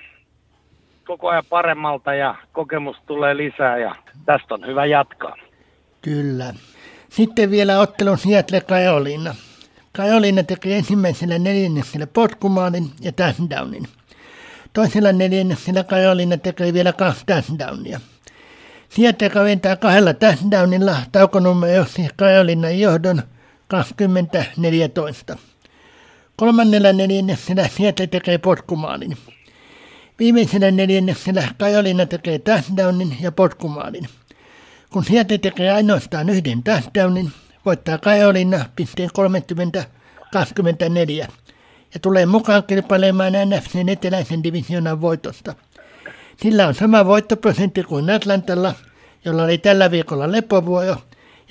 koko 1.05 1.29
ajan 1.29 1.43
paremmalta 1.49 2.13
ja 2.13 2.35
kokemus 2.51 2.97
tulee 3.07 3.37
lisää 3.37 3.77
ja 3.77 3.95
tästä 4.25 4.53
on 4.53 4.67
hyvä 4.67 4.85
jatkaa. 4.85 5.35
Kyllä. 6.01 6.53
Sitten 7.09 7.51
vielä 7.51 7.79
ottelun 7.79 8.17
Seattle 8.17 8.61
Kajolina. 8.61 9.35
Kajolina 9.99 10.43
teki 10.43 10.73
ensimmäisellä 10.73 11.39
neljänneksellä 11.39 12.07
potkumaalin 12.07 12.91
ja 13.01 13.11
touchdownin. 13.11 13.87
Toisella 14.73 15.11
neljänneksellä 15.11 15.83
Kajolina 15.83 16.37
teki 16.37 16.73
vielä 16.73 16.93
kaksi 16.93 17.23
touchdownia. 17.25 17.99
Sieltä 18.89 19.29
kaventää 19.29 19.75
kahdella 19.75 20.13
touchdownilla 20.13 20.95
taukonumero 21.11 21.73
johti 21.73 22.07
Kajolinnan 22.15 22.79
johdon 22.79 23.23
2014. 23.67 25.37
Kolmannella 26.35 26.93
neljänneksellä 26.93 27.67
sieltä 27.67 28.07
tekee 28.07 28.37
potkumaalin. 28.37 29.17
Viimeisellä 30.19 30.71
neljänneksellä 30.71 31.43
Kajolina 31.57 32.05
tekee 32.05 32.39
touchdownin 32.39 33.17
ja 33.21 33.31
potkumaalin. 33.31 34.07
Kun 34.89 35.03
sieltä 35.03 35.37
tekee 35.37 35.71
ainoastaan 35.71 36.29
yhden 36.29 36.63
touchdownin, 36.63 37.31
voittaa 37.65 37.97
Kajolina 37.97 38.65
pisteen 38.75 39.09
30-24 41.25 41.27
ja 41.93 41.99
tulee 42.01 42.25
mukaan 42.25 42.63
kilpailemaan 42.63 43.33
NFCn 43.33 43.89
eteläisen 43.89 44.43
divisioonan 44.43 45.01
voitosta. 45.01 45.53
Sillä 46.37 46.67
on 46.67 46.73
sama 46.73 47.05
voittoprosentti 47.05 47.83
kuin 47.83 48.09
Atlantalla, 48.09 48.73
jolla 49.25 49.43
oli 49.43 49.57
tällä 49.57 49.91
viikolla 49.91 50.31
lepovuoro, 50.31 50.95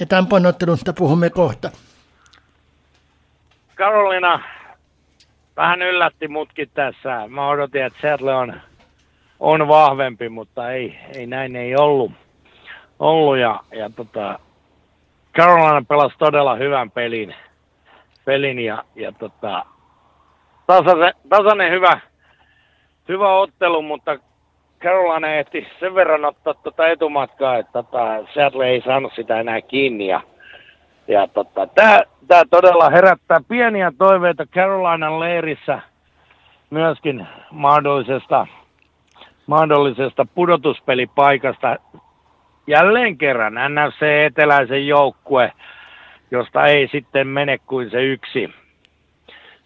ja 0.00 0.06
Tampan 0.06 0.46
ottelusta 0.46 0.92
puhumme 0.92 1.30
kohta. 1.30 1.70
Karolina 3.74 4.42
vähän 5.56 5.82
yllätti 5.82 6.28
mutkin 6.28 6.70
tässä. 6.74 7.28
Mä 7.28 7.48
odotin, 7.48 7.84
että 7.84 7.98
Seattle 8.00 8.34
on, 8.34 8.60
on 9.40 9.68
vahvempi, 9.68 10.28
mutta 10.28 10.70
ei, 10.70 10.98
ei 11.14 11.26
näin 11.26 11.56
ei 11.56 11.76
ollut. 11.76 12.12
ollut 12.98 13.38
ja, 13.38 13.60
ja 13.72 13.90
tota, 13.90 14.38
Carolina 15.36 15.84
pelasi 15.88 16.14
todella 16.18 16.54
hyvän 16.54 16.90
pelin, 16.90 17.34
pelin 18.24 18.58
ja, 18.58 18.84
ja 18.94 19.12
tota, 19.12 19.66
tasainen, 20.66 21.12
tasainen 21.28 21.72
hyvä, 21.72 22.00
hyvä 23.08 23.32
ottelu, 23.32 23.82
mutta 23.82 24.18
Carolina 24.80 25.28
ehti 25.28 25.66
sen 25.80 25.94
verran 25.94 26.24
ottaa 26.24 26.54
tuota 26.54 26.86
etumatkaa, 26.86 27.56
että 27.56 27.72
tota, 27.72 27.98
Seattle 28.34 28.68
ei 28.68 28.82
saanut 28.82 29.12
sitä 29.16 29.40
enää 29.40 29.60
kiinni. 29.60 30.06
Ja, 30.06 30.20
ja 31.08 31.28
tota, 31.28 31.66
tämä 31.66 32.42
todella 32.50 32.90
herättää 32.90 33.40
pieniä 33.48 33.92
toiveita 33.98 34.46
Carolinan 34.46 35.20
leirissä 35.20 35.80
myöskin 36.70 37.26
mahdollisesta, 37.50 38.46
mahdollisesta 39.46 40.26
pudotuspelipaikasta. 40.34 41.76
Jälleen 42.68 43.18
kerran 43.18 43.54
NFC 43.54 44.02
eteläisen 44.02 44.86
joukkue, 44.86 45.52
josta 46.30 46.66
ei 46.66 46.88
sitten 46.92 47.26
mene 47.26 47.58
kuin 47.58 47.90
se 47.90 48.02
yksi, 48.02 48.54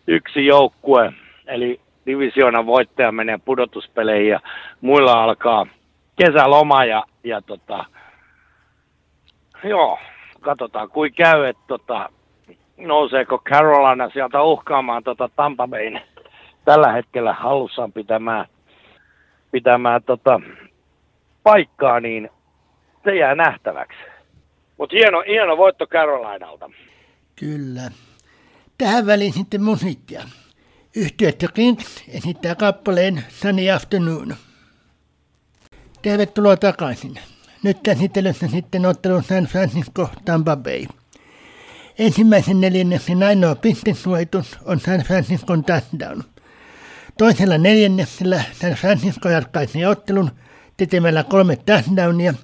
yksi 0.07 0.47
joukkue. 0.47 1.13
Eli 1.47 1.81
divisioonan 2.07 2.67
voittaja 2.67 3.13
menee 3.13 3.39
pudotuspeleihin 3.45 4.29
ja 4.29 4.41
muilla 4.81 5.25
alkaa 5.25 5.67
kesäloma 6.17 6.85
ja, 6.85 7.05
ja 7.25 7.43
tota, 7.43 7.85
joo, 9.65 9.99
katsotaan 10.41 10.89
kuin 10.89 11.15
käy, 11.15 11.45
että 11.45 11.63
tota, 11.67 12.09
nouseeko 12.77 13.39
Carolina 13.39 14.11
sieltä 14.11 14.43
uhkaamaan 14.43 15.05
tota 15.05 15.31
Tampa 15.37 15.69
Bayn 15.69 16.01
tällä 16.65 16.93
hetkellä 16.93 17.33
hallussaan 17.33 17.93
pitämään, 17.93 18.47
pitämään 19.51 20.03
tota, 20.03 20.41
paikkaa, 21.43 22.01
niin 22.01 22.31
se 23.05 23.17
jää 23.17 23.35
nähtäväksi. 23.35 23.99
Mutta 24.79 24.97
hieno, 24.97 25.23
hieno 25.29 25.57
voitto 25.57 25.87
Carolinalta. 25.87 26.71
Kyllä. 27.37 27.91
Tähän 28.79 29.07
väliin 29.07 29.33
sitten 29.33 29.63
musiikkia. 29.63 30.23
Yhtiö 30.97 31.33
The 31.33 31.49
Kings 31.55 32.05
esittää 32.09 32.55
kappaleen 32.55 33.25
Sunny 33.29 33.71
Afternoon. 33.71 34.35
Tervetuloa 36.03 36.57
takaisin. 36.57 37.15
Nyt 37.63 37.79
käsittelyssä 37.83 38.49
sitten 38.49 38.87
ottelu 38.87 39.23
San 39.23 39.45
Francisco 39.45 40.11
Tampa 40.25 40.57
Bay. 40.57 40.87
Ensimmäisen 41.99 42.61
neljänneksen 42.61 43.23
ainoa 43.23 43.55
pistesuojitus 43.55 44.59
on 44.65 44.81
San 44.81 45.01
Franciscon 45.01 45.65
touchdown. 45.65 46.23
Toisella 47.19 47.59
neljänneksellä 47.59 48.43
San 48.53 48.73
Francisco 48.73 49.29
jatkaisi 49.29 49.87
ottelun 49.87 50.31
tekemällä 50.77 51.25
kolme 51.25 51.57
touchdownia 51.57 52.35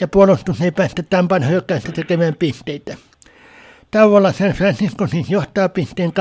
ja 0.00 0.08
puolustus 0.08 0.60
ei 0.60 0.70
päästä 0.70 1.02
Tampan 1.02 1.48
hyökkäystä 1.48 1.92
tekemään 1.92 2.34
pisteitä. 2.38 2.96
Tauolla 3.90 4.32
San 4.32 4.50
Francisco 4.52 5.06
siis 5.06 5.30
johtaa 5.30 5.68
pisteen 5.68 6.12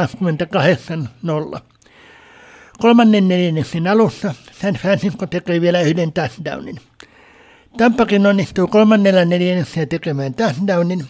28-0. 1.55 1.59
Kolmannen 2.79 3.27
neljänneksen 3.27 3.87
alussa 3.87 4.35
San 4.61 4.73
Francisco 4.73 5.27
tekee 5.27 5.61
vielä 5.61 5.81
yhden 5.81 6.13
touchdownin. 6.13 6.79
Tampakin 7.77 8.27
onnistuu 8.27 8.67
kolmannella 8.67 9.25
neljänneksellä 9.25 9.85
tekemään 9.85 10.33
touchdownin, 10.33 11.05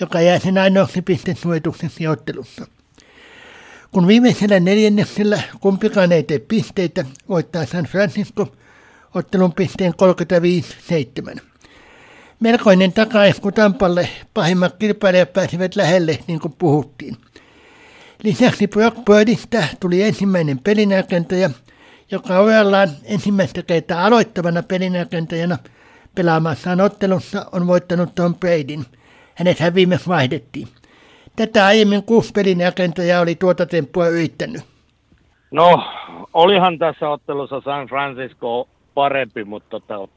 joka 0.00 0.20
jää 0.20 0.38
sen 0.38 0.58
ainoaksi 0.58 1.02
pistesuojitukseksi 1.02 2.06
ottelussa. 2.06 2.66
Kun 3.92 4.06
viimeisellä 4.06 4.60
neljänneksellä 4.60 5.42
kumpikaan 5.60 6.12
ei 6.12 6.22
tee 6.22 6.38
pisteitä, 6.38 7.04
voittaa 7.28 7.66
San 7.66 7.84
Francisco 7.84 8.52
ottelun 9.14 9.52
pisteen 9.52 9.94
35-7. 11.34 11.40
Melkoinen 12.40 12.92
takaisku 12.92 13.52
Tampalle. 13.52 14.08
Pahimmat 14.34 14.76
kilpailijat 14.78 15.32
pääsivät 15.32 15.76
lähelle, 15.76 16.18
niin 16.26 16.40
kuin 16.40 16.54
puhuttiin. 16.58 17.16
Lisäksi 18.22 18.66
Brock 18.66 18.96
Birdistä 19.04 19.64
tuli 19.80 20.02
ensimmäinen 20.02 20.58
pelinäkentäjä, 20.58 21.50
joka 22.10 22.38
ojallaan 22.38 22.88
ensimmäistä 23.04 23.62
kertaa 23.62 24.06
aloittavana 24.06 24.62
pelinäkentäjänä 24.62 25.58
pelaamassaan 26.14 26.80
ottelussa 26.80 27.46
on 27.52 27.66
voittanut 27.66 28.14
Tom 28.14 28.34
Bradyn. 28.34 28.84
Hänet 29.34 29.58
hän 29.58 29.74
viimeksi 29.74 30.08
vaihdettiin. 30.08 30.68
Tätä 31.36 31.66
aiemmin 31.66 32.02
kuusi 32.02 32.32
pelinäkentäjää 32.32 33.20
oli 33.20 33.34
tuota 33.34 33.66
temppua 33.66 34.08
yrittänyt. 34.08 34.62
No, 35.50 35.84
olihan 36.34 36.78
tässä 36.78 37.08
ottelussa 37.08 37.60
San 37.60 37.86
Francisco 37.86 38.68
parempi, 38.94 39.44
mutta 39.44 39.80
tota, 39.80 40.08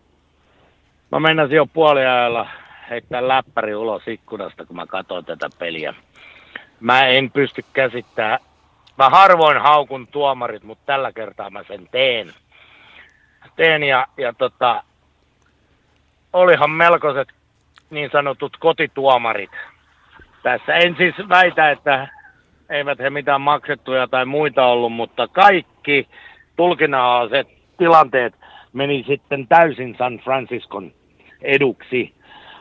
Mä 1.12 1.20
meinasin 1.20 1.56
jo 1.56 1.66
puoliajalla 1.66 2.48
heittää 2.90 3.28
läppäri 3.28 3.76
ulos 3.76 4.08
ikkunasta, 4.08 4.66
kun 4.66 4.76
mä 4.76 4.86
katsoin 4.86 5.26
tätä 5.26 5.50
peliä. 5.60 5.94
Mä 6.80 7.08
en 7.08 7.32
pysty 7.32 7.66
käsittämään. 7.74 8.40
Mä 8.98 9.10
harvoin 9.10 9.62
haukun 9.62 10.08
tuomarit, 10.08 10.64
mutta 10.64 10.86
tällä 10.86 11.12
kertaa 11.12 11.50
mä 11.50 11.64
sen 11.64 11.88
teen. 11.92 12.34
Teen 13.56 13.84
ja, 13.84 14.08
ja 14.18 14.34
tota, 14.34 14.84
olihan 16.34 16.70
melkoiset 16.70 17.28
niin 17.90 18.10
sanotut 18.12 18.58
kotituomarit. 18.58 19.52
Tässä 20.44 20.76
en 20.76 20.96
siis 20.98 21.16
väitä, 21.30 21.72
että 21.72 22.08
eivät 22.70 23.00
he 23.00 23.10
mitään 23.10 23.42
maksettuja 23.42 24.08
tai 24.08 24.26
muita 24.26 24.66
ollut, 24.66 24.94
mutta 24.94 25.28
kaikki 25.28 26.08
tulkinnalliset 26.56 27.48
tilanteet 27.78 28.34
meni 28.74 29.04
sitten 29.08 29.48
täysin 29.48 29.96
San 29.98 30.18
Franciscon 30.18 30.92
eduksi. 31.42 32.14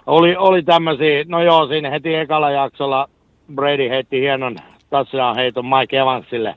oli, 0.07 0.37
oli 0.37 0.63
tämmöisiä, 0.63 1.25
no 1.29 1.43
joo, 1.43 1.67
siinä 1.67 1.91
heti 1.91 2.15
ekalla 2.15 2.51
jaksolla 2.51 3.09
Brady 3.55 3.89
heitti 3.89 4.21
hienon 4.21 4.57
touchdown 4.91 5.37
heiton 5.37 5.67
Mike 5.67 5.99
Evansille. 5.99 6.57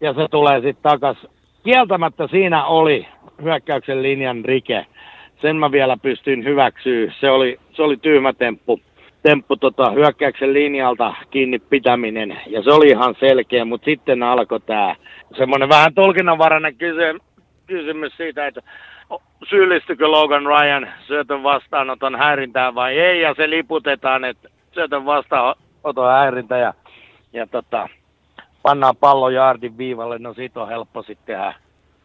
Ja 0.00 0.14
se 0.14 0.26
tulee 0.30 0.60
sitten 0.60 0.82
takas. 0.82 1.16
Kieltämättä 1.64 2.26
siinä 2.26 2.64
oli 2.64 3.06
hyökkäyksen 3.42 4.02
linjan 4.02 4.44
rike. 4.44 4.86
Sen 5.42 5.56
mä 5.56 5.72
vielä 5.72 5.96
pystyin 6.02 6.44
hyväksyä. 6.44 7.12
Se 7.20 7.30
oli, 7.30 7.58
se 7.72 7.82
oli 7.82 7.96
tyhmä 7.96 8.32
temppu, 8.32 8.80
temppu 9.22 9.56
tota, 9.56 9.90
hyökkäyksen 9.90 10.52
linjalta 10.52 11.14
kiinni 11.30 11.58
pitäminen. 11.58 12.40
Ja 12.46 12.62
se 12.62 12.70
oli 12.70 12.88
ihan 12.88 13.14
selkeä, 13.20 13.64
mutta 13.64 13.84
sitten 13.84 14.22
alkoi 14.22 14.60
tämä 14.60 14.96
semmoinen 15.38 15.68
vähän 15.68 15.94
tulkinnanvarainen 15.94 16.76
kysymys, 16.76 17.22
kysymys 17.66 18.16
siitä, 18.16 18.46
että 18.46 18.62
syyllistykö 19.48 20.08
Logan 20.08 20.46
Ryan 20.46 20.88
syötön 21.06 21.42
vastaanoton 21.42 22.16
häirintään 22.16 22.74
vai 22.74 22.98
ei, 22.98 23.20
ja 23.20 23.34
se 23.34 23.50
liputetaan, 23.50 24.24
että 24.24 24.48
syötön 24.72 25.04
vastaanoton 25.04 26.12
häirintä, 26.12 26.58
ja, 26.58 26.74
ja 27.32 27.46
tota, 27.46 27.88
pannaan 28.62 28.96
pallo 28.96 29.28
jaardin 29.28 29.78
viivalle, 29.78 30.18
no 30.18 30.34
siitä 30.34 30.62
on 30.62 30.68
helppo 30.68 31.02
sitten 31.02 31.26
tehdä, 31.26 31.54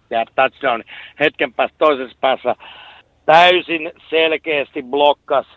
tehdä 0.09 0.25
touchdown. 0.35 0.83
Hetken 1.19 1.53
päästä 1.53 1.77
toisessa 1.77 2.17
päässä 2.21 2.55
täysin 3.25 3.91
selkeästi 4.09 4.83
blokkas 4.83 5.47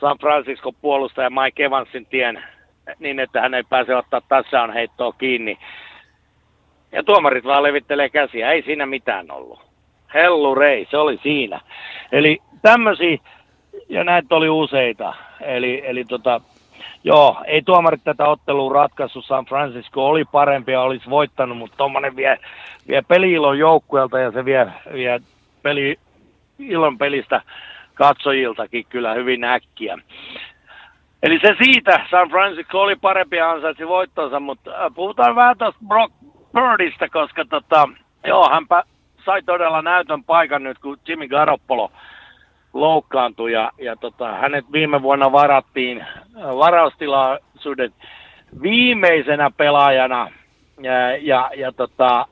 San 0.00 0.18
Francisco 0.20 0.72
puolustaja 0.72 1.30
Mike 1.30 1.64
Evansin 1.64 2.06
tien 2.06 2.42
niin, 2.98 3.20
että 3.20 3.40
hän 3.40 3.54
ei 3.54 3.62
pääse 3.62 3.96
ottaa 3.96 4.20
touchdown 4.20 4.72
heittoa 4.72 5.12
kiinni. 5.12 5.58
Ja 6.92 7.02
tuomarit 7.02 7.44
vaan 7.44 7.62
levittelee 7.62 8.08
käsiä, 8.08 8.50
ei 8.50 8.62
siinä 8.62 8.86
mitään 8.86 9.30
ollut. 9.30 9.65
Hellurei, 10.14 10.86
se 10.90 10.96
oli 10.96 11.18
siinä. 11.22 11.60
Eli 12.12 12.38
tämmöisiä, 12.62 13.18
ja 13.88 14.04
näitä 14.04 14.34
oli 14.34 14.48
useita. 14.48 15.14
Eli, 15.40 15.82
eli 15.84 16.04
tota, 16.04 16.40
joo, 17.04 17.36
ei 17.46 17.62
tuomarit 17.62 18.04
tätä 18.04 18.28
ottelua 18.28 18.72
ratkaissut. 18.72 19.24
San 19.24 19.46
Francisco 19.46 20.06
oli 20.06 20.24
parempi 20.24 20.72
ja 20.72 20.80
olisi 20.80 21.10
voittanut, 21.10 21.58
mutta 21.58 21.76
tuommoinen 21.76 22.16
vie, 22.16 22.38
vie 22.88 23.02
peli-ilon 23.02 23.58
joukkueelta 23.58 24.18
ja 24.18 24.30
se 24.30 24.44
vie, 24.44 24.66
vie 24.92 25.20
peli, 25.62 25.98
ilon 26.58 26.98
pelistä 26.98 27.42
katsojiltakin 27.94 28.86
kyllä 28.88 29.14
hyvin 29.14 29.44
äkkiä. 29.44 29.98
Eli 31.22 31.38
se 31.40 31.56
siitä, 31.64 32.06
San 32.10 32.28
Francisco 32.28 32.80
oli 32.80 32.96
parempi 32.96 33.36
ja 33.36 33.50
ansaitsi 33.50 33.88
voittonsa, 33.88 34.40
mutta 34.40 34.70
äh, 34.70 34.92
puhutaan 34.94 35.36
vähän 35.36 35.58
tuosta 35.58 35.80
Brock 35.88 36.14
Birdistä, 36.52 37.08
koska 37.08 37.44
tota, 37.44 37.88
joo, 38.26 38.50
hän 38.50 38.66
sai 39.26 39.42
todella 39.42 39.82
näytön 39.82 40.24
paikan 40.24 40.62
nyt, 40.62 40.78
kun 40.78 40.98
Jimmy 41.08 41.28
Garoppolo 41.28 41.92
loukkaantui 42.72 43.52
ja, 43.52 43.72
ja 43.78 43.96
tota, 43.96 44.32
hänet 44.32 44.72
viime 44.72 45.02
vuonna 45.02 45.32
varattiin 45.32 46.00
äh, 46.00 46.08
varaustilaisuuden 46.36 47.92
viimeisenä 48.62 49.50
pelaajana 49.56 50.30
ja, 50.80 51.16
ja, 51.16 51.50
ja 51.56 51.72
tota, 51.72 52.26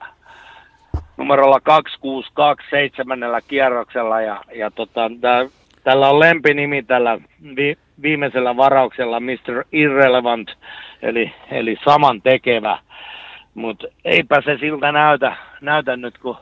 numerolla 1.16 1.60
262 1.60 2.66
seitsemännellä 2.70 3.40
kierroksella 3.40 4.20
ja, 4.20 4.40
ja 4.54 4.70
tota, 4.70 5.10
tää, 5.20 5.46
tällä 5.84 6.08
on 6.08 6.20
lempinimi 6.20 6.82
tällä 6.82 7.18
vi, 7.56 7.78
viimeisellä 8.02 8.56
varauksella 8.56 9.20
Mr. 9.20 9.64
Irrelevant, 9.72 10.50
eli, 11.02 11.34
eli 11.50 11.76
saman 11.84 12.22
tekevä. 12.22 12.78
Mutta 13.54 13.86
eipä 14.04 14.42
se 14.44 14.56
siltä 14.60 14.92
näytä, 14.92 15.36
näytä 15.60 15.96
nyt, 15.96 16.18
kun 16.18 16.36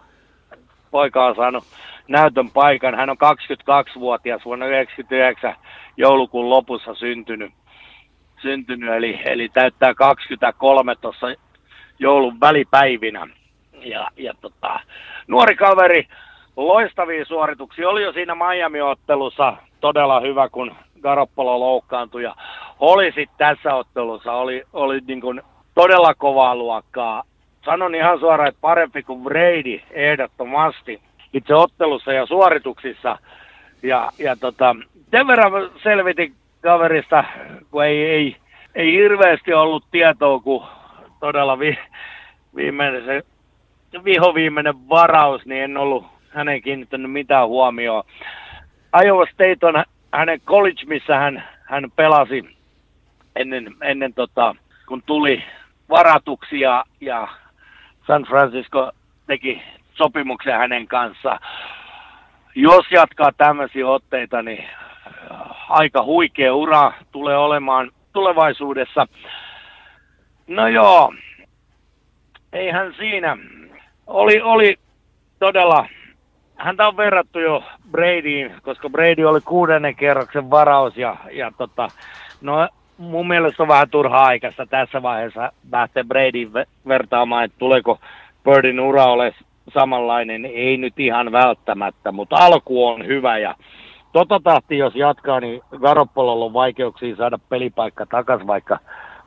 poika 0.92 1.26
on 1.26 1.36
saanut 1.36 1.64
näytön 2.08 2.50
paikan. 2.50 2.94
Hän 2.94 3.10
on 3.10 3.16
22-vuotias 3.16 4.44
vuonna 4.44 4.66
1999 4.66 5.54
joulukuun 5.96 6.50
lopussa 6.50 6.94
syntynyt, 6.94 7.52
syntynyt 8.42 8.94
eli, 8.94 9.20
eli 9.24 9.48
täyttää 9.48 9.94
23 9.94 10.94
tuossa 10.94 11.26
joulun 11.98 12.40
välipäivinä. 12.40 13.26
Ja, 13.84 14.08
ja 14.16 14.34
tota, 14.40 14.80
nuori 15.26 15.56
kaveri, 15.56 16.08
loistavia 16.56 17.24
suorituksia. 17.24 17.88
Oli 17.88 18.02
jo 18.02 18.12
siinä 18.12 18.34
Miami-ottelussa 18.34 19.56
todella 19.80 20.20
hyvä, 20.20 20.48
kun 20.48 20.74
Garoppolo 21.02 21.60
loukkaantui. 21.60 22.22
Ja 22.22 22.34
oli 22.80 23.06
sitten 23.06 23.38
tässä 23.38 23.74
ottelussa, 23.74 24.32
oli, 24.32 24.62
oli 24.72 25.00
niin 25.06 25.20
kuin 25.20 25.42
todella 25.74 26.14
kovaa 26.14 26.56
luokkaa 26.56 27.22
sanon 27.64 27.94
ihan 27.94 28.18
suoraan, 28.18 28.48
että 28.48 28.60
parempi 28.60 29.02
kuin 29.02 29.22
Brady 29.22 29.80
ehdottomasti 29.90 31.00
itse 31.32 31.54
ottelussa 31.54 32.12
ja 32.12 32.26
suorituksissa. 32.26 33.18
Ja, 33.82 34.10
ja 34.18 34.36
tota, 34.36 34.76
sen 35.10 35.26
verran 35.26 35.70
selvitin 35.82 36.34
kaverista, 36.60 37.24
kun 37.70 37.84
ei, 37.84 38.04
ei, 38.04 38.36
ei 38.74 38.92
hirveästi 38.92 39.54
ollut 39.54 39.84
tietoa, 39.90 40.40
kun 40.40 40.66
todella 41.20 41.58
vi, 41.58 41.78
viimeinen, 42.56 43.04
se 43.04 43.24
viho 44.04 44.34
viimeinen 44.34 44.88
varaus, 44.88 45.46
niin 45.46 45.62
en 45.62 45.76
ollut 45.76 46.06
hänen 46.28 46.62
kiinnittänyt 46.62 47.12
mitään 47.12 47.48
huomioon. 47.48 48.04
Iowa 49.04 49.26
State 49.26 49.66
on 49.66 49.84
hänen 50.12 50.40
college, 50.40 50.84
missä 50.86 51.16
hän, 51.16 51.44
hän 51.64 51.90
pelasi 51.96 52.56
ennen, 53.36 53.74
ennen 53.82 54.14
tota, 54.14 54.54
kun 54.86 55.02
tuli 55.06 55.44
varatuksia 55.90 56.84
ja 57.00 57.28
San 58.06 58.22
Francisco 58.22 58.90
teki 59.26 59.62
sopimuksen 59.94 60.54
hänen 60.54 60.86
kanssa. 60.86 61.40
Jos 62.54 62.84
jatkaa 62.90 63.32
tämmöisiä 63.36 63.86
otteita, 63.86 64.42
niin 64.42 64.64
äh, 64.64 65.40
aika 65.68 66.04
huikea 66.04 66.54
ura 66.54 66.92
tulee 67.12 67.36
olemaan 67.36 67.90
tulevaisuudessa. 68.12 69.06
No 70.46 70.68
joo, 70.68 71.14
eihän 72.52 72.94
siinä. 72.98 73.36
Oli, 74.06 74.40
oli 74.40 74.78
todella, 75.38 75.86
häntä 76.56 76.88
on 76.88 76.96
verrattu 76.96 77.38
jo 77.40 77.64
Bradyin, 77.90 78.54
koska 78.62 78.90
Brady 78.90 79.24
oli 79.24 79.40
kuudennen 79.40 79.96
kerroksen 79.96 80.50
varaus 80.50 80.96
ja, 80.96 81.16
ja 81.30 81.52
tota, 81.58 81.88
no 82.40 82.68
mun 82.98 83.28
mielestä 83.28 83.62
on 83.62 83.68
vähän 83.68 83.90
turha 83.90 84.18
aikaista 84.18 84.66
tässä 84.66 85.02
vaiheessa 85.02 85.52
lähteä 85.72 86.04
Bradyn 86.04 86.50
vertaamaan, 86.88 87.44
että 87.44 87.58
tuleeko 87.58 87.98
Birdin 88.44 88.80
ura 88.80 89.04
ole 89.04 89.34
samanlainen, 89.74 90.44
ei 90.44 90.76
nyt 90.76 91.00
ihan 91.00 91.32
välttämättä, 91.32 92.12
mutta 92.12 92.36
alku 92.36 92.86
on 92.86 93.06
hyvä 93.06 93.38
ja 93.38 93.54
tota 94.12 94.40
tahti 94.44 94.78
jos 94.78 94.94
jatkaa, 94.94 95.40
niin 95.40 95.62
Garoppololla 95.80 96.44
on 96.44 96.52
vaikeuksia 96.52 97.16
saada 97.16 97.38
pelipaikka 97.48 98.06
takaisin, 98.06 98.46
vaikka, 98.46 98.78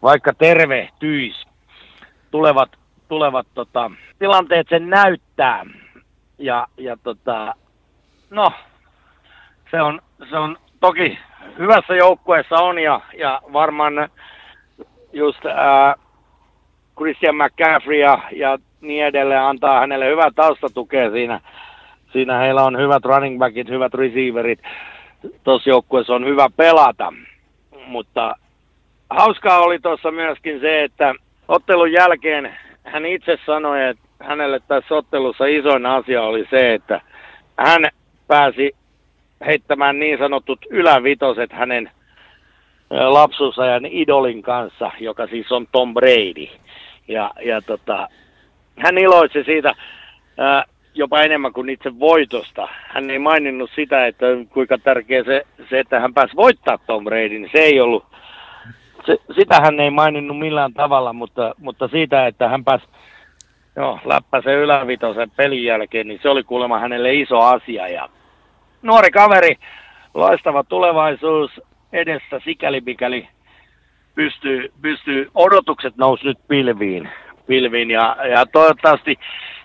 vaikka 0.02 0.34
tervehtyisi. 0.34 1.46
Tulevat, 2.32 2.70
tulevat 3.08 3.48
tota, 3.54 3.92
tilanteet 4.20 4.68
sen 4.70 4.90
näyttää 4.90 5.66
ja, 6.38 6.68
ja 6.78 6.98
tota, 7.04 7.56
no, 8.30 8.52
se 9.72 9.82
on, 9.82 10.02
se 10.30 10.38
on 10.38 10.58
toki 10.86 11.20
hyvässä 11.60 11.96
joukkueessa 11.96 12.56
on 12.56 12.80
ja, 12.80 13.02
ja 13.18 13.42
varmaan 13.54 14.10
just 15.14 15.46
ää, 15.46 15.96
Christian 16.98 17.36
McCaffrey 17.36 18.00
ja, 18.00 18.20
ja 18.32 18.58
niin 18.82 19.06
edelleen 19.06 19.42
antaa 19.42 19.80
hänelle 19.80 20.08
hyvää 20.08 20.30
taustatukea 20.36 21.12
siinä. 21.12 21.40
Siinä 22.12 22.38
heillä 22.38 22.64
on 22.64 22.78
hyvät 22.78 23.06
running 23.06 23.40
backit, 23.40 23.70
hyvät 23.70 23.94
receiverit. 23.94 24.60
Tuossa 25.44 25.70
joukkueessa 25.70 26.16
on 26.16 26.26
hyvä 26.26 26.48
pelata. 26.58 27.14
Mutta 27.86 28.36
hauskaa 29.10 29.60
oli 29.60 29.80
tuossa 29.80 30.12
myöskin 30.12 30.60
se, 30.60 30.84
että 30.84 31.14
ottelun 31.48 31.92
jälkeen 31.92 32.58
hän 32.84 33.06
itse 33.06 33.38
sanoi, 33.46 33.88
että 33.88 34.04
hänelle 34.20 34.60
tässä 34.68 34.96
ottelussa 34.96 35.46
isoin 35.46 35.86
asia 35.86 36.24
oli 36.24 36.48
se, 36.50 36.74
että 36.74 37.02
hän 37.58 37.86
pääsi 38.28 38.76
heittämään 39.46 40.00
niin 40.00 40.18
sanotut 40.18 40.60
ylävitoset 40.70 41.52
hänen 41.52 41.92
lapsuusajan 42.90 43.86
idolin 43.86 44.42
kanssa, 44.42 44.92
joka 45.00 45.28
siis 45.28 45.52
on 45.52 45.68
Tom 45.72 45.94
Brady. 45.94 46.48
Ja, 47.08 47.32
ja 47.46 47.62
tota, 47.62 48.08
hän 48.80 48.98
iloitsi 48.98 49.44
siitä 49.44 49.74
ää, 50.38 50.64
jopa 50.94 51.22
enemmän 51.22 51.54
kuin 51.54 51.70
itse 51.70 52.00
voitosta. 52.00 52.68
Hän 52.88 53.10
ei 53.10 53.20
maininnut 53.20 53.70
sitä, 53.76 54.08
että 54.08 54.26
kuinka 54.50 54.78
tärkeä 54.78 55.24
se, 55.24 55.46
se 55.70 55.80
että 55.80 56.00
hän 56.00 56.14
pääsi 56.14 56.36
voittaa 56.36 56.78
Tom 56.78 57.04
Brady, 57.04 57.40
niin 57.40 57.50
se 57.52 57.60
ei 57.60 57.82
ollut, 57.82 58.06
se, 59.06 59.18
sitä 59.36 59.60
hän 59.62 59.80
ei 59.80 59.90
maininnut 59.90 60.40
millään 60.40 60.74
tavalla, 60.74 61.14
mutta, 61.14 61.56
mutta 61.58 61.88
siitä, 61.88 62.28
että 62.28 62.50
hän 62.50 62.64
pääsi 62.64 62.86
joo, 63.76 64.00
läppäsen 64.06 64.56
ylävitosen 64.56 65.32
pelin 65.32 65.64
jälkeen, 65.64 66.08
niin 66.08 66.20
se 66.22 66.30
oli 66.30 66.44
kuulemma 66.44 66.80
hänelle 66.80 67.14
iso 67.14 67.40
asia. 67.40 67.88
Ja 67.88 68.10
nuori 68.86 69.12
kaveri, 69.12 69.56
loistava 70.14 70.64
tulevaisuus 70.64 71.62
edessä, 71.94 72.40
sikäli 72.44 72.82
mikäli 72.86 73.28
pystyy, 74.16 74.74
pystyy 74.82 75.32
odotukset 75.36 75.98
nousi 75.98 76.26
nyt 76.26 76.38
pilviin, 76.48 77.10
pilviin 77.48 77.92
ja, 77.92 78.18
ja 78.30 78.46
toivottavasti 78.46 79.20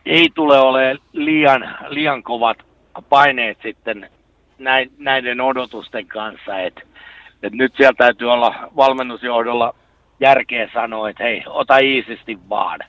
ei 0.07 0.29
tule 0.35 0.61
olemaan 0.61 0.99
liian, 1.13 1.77
liian 1.89 2.23
kovat 2.23 2.59
paineet 3.09 3.59
sitten 3.63 4.11
näiden 4.99 5.41
odotusten 5.41 6.07
kanssa, 6.07 6.59
että 6.59 6.83
et 7.43 7.53
nyt 7.53 7.73
siellä 7.77 7.95
täytyy 7.99 8.33
olla 8.33 8.55
valmennusjohdolla 8.77 9.75
järkeä 10.21 10.71
sanoa, 10.73 11.11
että 11.11 11.25
hei, 11.25 11.43
ota 11.47 11.79
iisisti 11.79 12.39
vaan. 12.49 12.81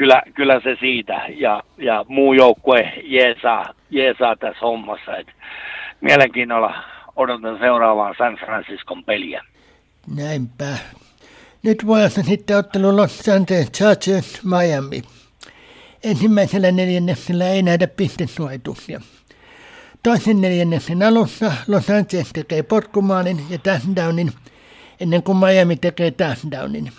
Kyllä, 0.00 0.22
kyllä 0.34 0.60
se 0.64 0.76
siitä 0.80 1.22
ja, 1.36 1.62
ja 1.78 2.04
muu 2.08 2.32
joukkue 2.32 2.92
jeesaa, 3.04 3.74
jeesaa 3.90 4.36
tässä 4.36 4.60
hommassa. 4.60 5.16
Et 5.16 5.26
mielenkiinnolla 6.00 6.74
odotan 7.16 7.58
seuraavaa 7.58 8.14
San 8.18 8.36
Franciscon 8.36 9.04
peliä. 9.04 9.44
Näinpä. 10.16 10.64
Nyt 11.62 11.86
vuodessa 11.86 12.22
sitten 12.22 12.56
ottelu 12.56 12.96
Los 12.96 13.28
Angeles 13.28 13.72
Chargers 13.72 14.40
Miami. 14.44 15.02
Ensimmäisellä 16.04 16.72
neljänneksellä 16.72 17.48
ei 17.48 17.62
nähdä 17.62 17.86
pistesuojituksia. 17.86 19.00
Toisen 20.02 20.40
neljänneksen 20.40 21.02
alussa 21.02 21.52
Los 21.68 21.90
Angeles 21.90 22.30
tekee 22.32 22.62
potkumaalin 22.62 23.40
ja 23.50 23.58
touchdownin 23.58 24.32
ennen 25.00 25.22
kuin 25.22 25.38
Miami 25.38 25.76
tekee 25.76 26.10
touchdownin. 26.10 26.92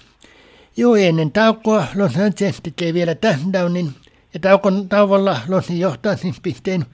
Juuri 0.78 1.06
ennen 1.06 1.32
taukoa 1.32 1.88
Los 1.96 2.18
Angeles 2.18 2.62
tekee 2.64 2.94
vielä 2.94 3.16
touchdownin 3.16 3.94
ja 4.34 4.40
taukon 4.40 4.90
tauolla 4.90 5.42
Losi 5.48 5.80
johtaa 5.80 6.16
siis 6.16 6.40
pisteen 6.42 6.86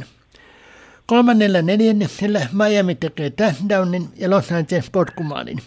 17-7. 0.00 0.04
Kolmannella 1.06 1.62
neljänneksellä 1.62 2.46
Miami 2.52 2.94
tekee 2.94 3.30
touchdownin 3.30 4.08
ja 4.16 4.30
Los 4.30 4.52
Angeles 4.52 4.90
potkumaalin. 4.90 5.58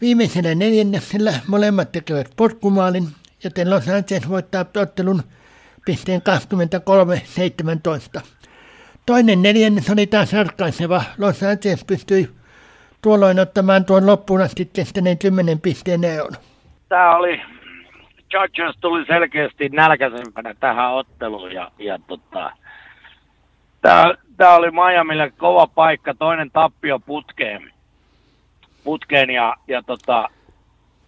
Viimeisellä 0.00 0.54
neljänneksellä 0.54 1.40
molemmat 1.46 1.92
tekevät 1.92 2.30
potkumaalin, 2.36 3.08
joten 3.44 3.70
Los 3.70 3.88
Angeles 3.88 4.28
voittaa 4.28 4.64
ottelun 4.76 5.22
pisteen 5.86 6.22
23-17. 8.18 8.20
Toinen 9.06 9.42
neljännes 9.42 9.90
oli 9.90 10.06
taas 10.06 10.32
ratkaiseva. 10.32 11.04
Los 11.18 11.42
Angeles 11.42 11.84
pystyi 11.84 12.28
tuolloin 13.02 13.40
ottamaan 13.40 13.84
tuon 13.84 14.06
loppuun 14.06 14.40
asti 14.40 14.70
kestäneen 14.72 15.18
10 15.18 15.60
pisteen 15.60 16.04
eon. 16.04 16.32
Tämä 16.88 17.16
oli, 17.16 17.40
Chargers 18.30 18.76
tuli 18.80 19.06
selkeästi 19.06 19.68
nälkäisempänä 19.68 20.54
tähän 20.60 20.92
otteluun 20.92 21.52
ja, 21.52 21.70
ja 21.78 21.98
tota, 22.06 22.52
tämä, 23.82 24.14
tämä 24.36 24.54
oli 24.54 24.70
Miamille 24.70 25.32
kova 25.38 25.66
paikka, 25.66 26.14
toinen 26.14 26.50
tappio 26.50 26.98
putkeen, 26.98 27.72
putkeen 28.84 29.30
ja, 29.30 29.56
ja 29.68 29.82
tota, 29.82 30.28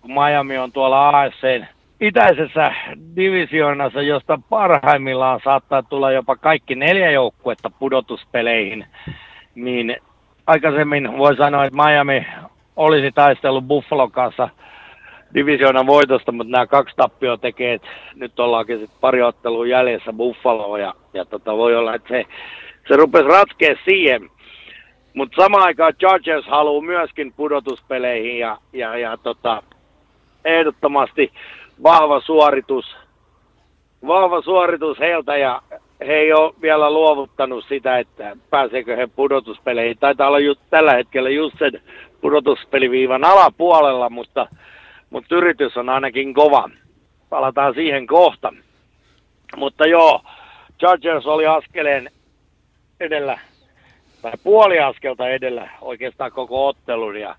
Miami 0.06 0.58
on 0.58 0.72
tuolla 0.72 1.08
ASCn 1.08 1.66
itäisessä 2.02 2.74
divisioonassa, 3.16 4.02
josta 4.02 4.38
parhaimmillaan 4.48 5.40
saattaa 5.44 5.82
tulla 5.82 6.12
jopa 6.12 6.36
kaikki 6.36 6.74
neljä 6.74 7.10
joukkuetta 7.10 7.70
pudotuspeleihin, 7.70 8.86
niin 9.54 9.96
aikaisemmin 10.52 11.18
voi 11.18 11.36
sanoa, 11.36 11.64
että 11.64 11.82
Miami 11.82 12.26
olisi 12.76 13.12
taistellut 13.12 13.64
Buffalo 13.64 14.08
kanssa 14.08 14.48
divisioonan 15.34 15.86
voitosta, 15.86 16.32
mutta 16.32 16.50
nämä 16.50 16.66
kaksi 16.66 16.96
tappioa 16.96 17.36
tekee, 17.36 17.74
että 17.74 17.88
nyt 18.14 18.40
ollaankin 18.40 18.78
sitten 18.78 18.98
pari 19.00 19.22
ottelua 19.22 19.66
jäljessä 19.66 20.12
Buffaloa 20.12 20.78
ja, 20.78 20.94
ja 21.14 21.24
tota, 21.24 21.56
voi 21.56 21.76
olla, 21.76 21.94
että 21.94 22.08
se, 22.08 22.24
se 22.88 22.96
rupesi 22.96 23.28
ratkea 23.28 23.74
siihen. 23.84 24.30
Mutta 25.14 25.42
samaan 25.42 25.64
aikaan 25.64 25.94
Chargers 25.94 26.46
haluaa 26.46 26.84
myöskin 26.84 27.32
pudotuspeleihin 27.32 28.38
ja, 28.38 28.58
ja, 28.72 28.98
ja 28.98 29.16
tota, 29.16 29.62
ehdottomasti 30.44 31.32
vahva 31.82 32.20
suoritus, 32.20 32.96
vahva 34.06 34.42
suoritus 34.42 34.98
heiltä 34.98 35.36
ja 35.36 35.62
he 36.06 36.12
ei 36.12 36.32
ole 36.32 36.54
vielä 36.62 36.90
luovuttanut 36.90 37.64
sitä, 37.68 37.98
että 37.98 38.36
pääseekö 38.50 38.96
he 38.96 39.06
pudotuspeleihin. 39.06 39.98
Taitaa 39.98 40.28
olla 40.28 40.38
just, 40.38 40.60
tällä 40.70 40.92
hetkellä 40.92 41.30
just 41.30 41.58
sen 41.58 41.82
pudotuspeliviivan 42.20 43.24
alapuolella, 43.24 44.10
mutta, 44.10 44.46
mutta 45.10 45.34
yritys 45.34 45.76
on 45.76 45.88
ainakin 45.88 46.34
kova. 46.34 46.70
Palataan 47.28 47.74
siihen 47.74 48.06
kohta. 48.06 48.52
Mutta 49.56 49.86
joo, 49.86 50.20
Chargers 50.78 51.26
oli 51.26 51.46
askeleen 51.46 52.10
edellä, 53.00 53.38
tai 54.22 54.32
puoli 54.42 54.78
askelta 54.78 55.28
edellä 55.28 55.70
oikeastaan 55.80 56.32
koko 56.32 56.68
ottelun 56.68 57.20
ja 57.20 57.36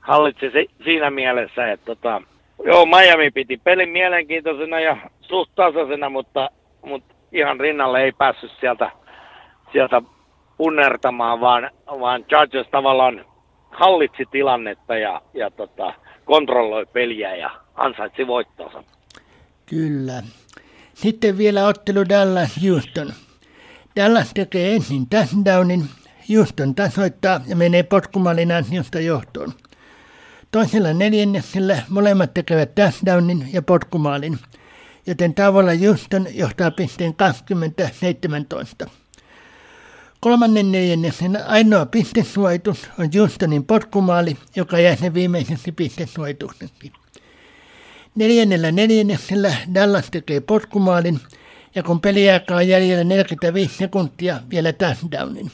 hallitsi 0.00 0.50
se, 0.50 0.64
siinä 0.84 1.10
mielessä, 1.10 1.72
että 1.72 1.86
tota, 1.86 2.22
joo, 2.64 2.86
Miami 2.86 3.30
piti 3.30 3.56
pelin 3.64 3.88
mielenkiintoisena 3.88 4.80
ja 4.80 4.96
suht 5.20 5.50
tasaisena, 5.54 6.08
mutta, 6.08 6.50
mutta 6.82 7.14
ihan 7.32 7.60
rinnalle 7.60 8.02
ei 8.02 8.12
päässyt 8.12 8.50
sieltä, 8.60 8.90
sieltä 9.72 10.02
punnertamaan, 10.56 11.40
vaan, 11.40 11.70
vaan 12.00 12.24
Chargers 12.24 12.68
tavallaan 12.70 13.24
hallitsi 13.70 14.24
tilannetta 14.30 14.96
ja, 14.96 15.22
ja 15.34 15.50
tota, 15.50 15.94
kontrolloi 16.24 16.86
peliä 16.86 17.36
ja 17.36 17.50
ansaitsi 17.74 18.26
voittonsa. 18.26 18.84
Kyllä. 19.66 20.22
Sitten 20.94 21.38
vielä 21.38 21.66
ottelu 21.66 22.08
Dallas 22.08 22.60
Houston. 22.62 23.12
Dallas 23.96 24.34
tekee 24.34 24.74
ensin 24.74 25.08
touchdownin, 25.08 25.84
Houston 26.34 26.74
tasoittaa 26.74 27.40
ja 27.46 27.56
menee 27.56 27.82
potkumallin 27.82 28.52
ansiosta 28.52 29.00
johtoon. 29.00 29.52
Toisella 30.50 30.92
neljänneksellä 30.92 31.76
molemmat 31.88 32.34
tekevät 32.34 32.74
touchdownin 32.74 33.48
ja 33.52 33.62
potkumaalin 33.62 34.38
joten 35.08 35.34
tavalla 35.34 35.70
Houston 35.86 36.26
johtaa 36.34 36.70
pisteen 36.70 37.14
20-17. 38.84 38.88
Kolmannen 40.20 40.72
neljänneksen 40.72 41.46
ainoa 41.46 41.86
pistesuojitus 41.86 42.88
on 42.98 43.08
Houstonin 43.18 43.64
potkumaali, 43.64 44.36
joka 44.56 44.78
jää 44.78 44.96
sen 44.96 45.14
viimeiseksi 45.14 45.72
pistesuojitukseksi. 45.72 46.92
Neljännellä 48.14 48.72
neljänneksellä 48.72 49.56
Dallas 49.74 50.10
tekee 50.10 50.40
potkumaalin, 50.40 51.20
ja 51.74 51.82
kun 51.82 52.00
peliaikaa 52.00 52.56
on 52.56 52.68
jäljellä 52.68 53.04
45 53.04 53.76
sekuntia, 53.76 54.40
vielä 54.50 54.72
touchdownin. 54.72 55.50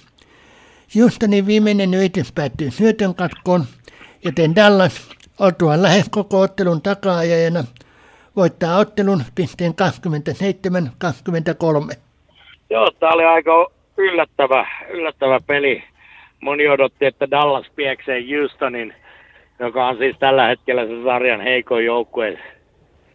Houstonin 1.00 1.46
viimeinen 1.46 1.94
yritys 1.94 2.32
päättyy 2.32 2.70
syötön 2.70 3.14
katkoon, 3.14 3.66
joten 4.24 4.54
Dallas, 4.54 4.92
oltuaan 5.38 5.82
lähes 5.82 6.06
koko 6.10 6.40
ottelun 6.40 6.82
takaajajana, 6.82 7.64
voittaa 8.36 8.78
ottelun 8.78 9.22
pisteen 9.34 9.72
27-23. 9.72 9.74
Joo, 12.70 12.90
tämä 12.90 13.12
oli 13.12 13.24
aika 13.24 13.70
yllättävä, 13.96 14.66
yllättävä 14.90 15.40
peli. 15.46 15.84
Moni 16.40 16.68
odotti, 16.68 17.06
että 17.06 17.30
Dallas 17.30 17.66
pieksee 17.76 18.24
Houstonin, 18.30 18.94
joka 19.58 19.88
on 19.88 19.98
siis 19.98 20.16
tällä 20.18 20.46
hetkellä 20.46 20.86
se 20.86 21.02
sarjan 21.04 21.40
heikoin 21.40 21.84
joukkue. 21.84 22.38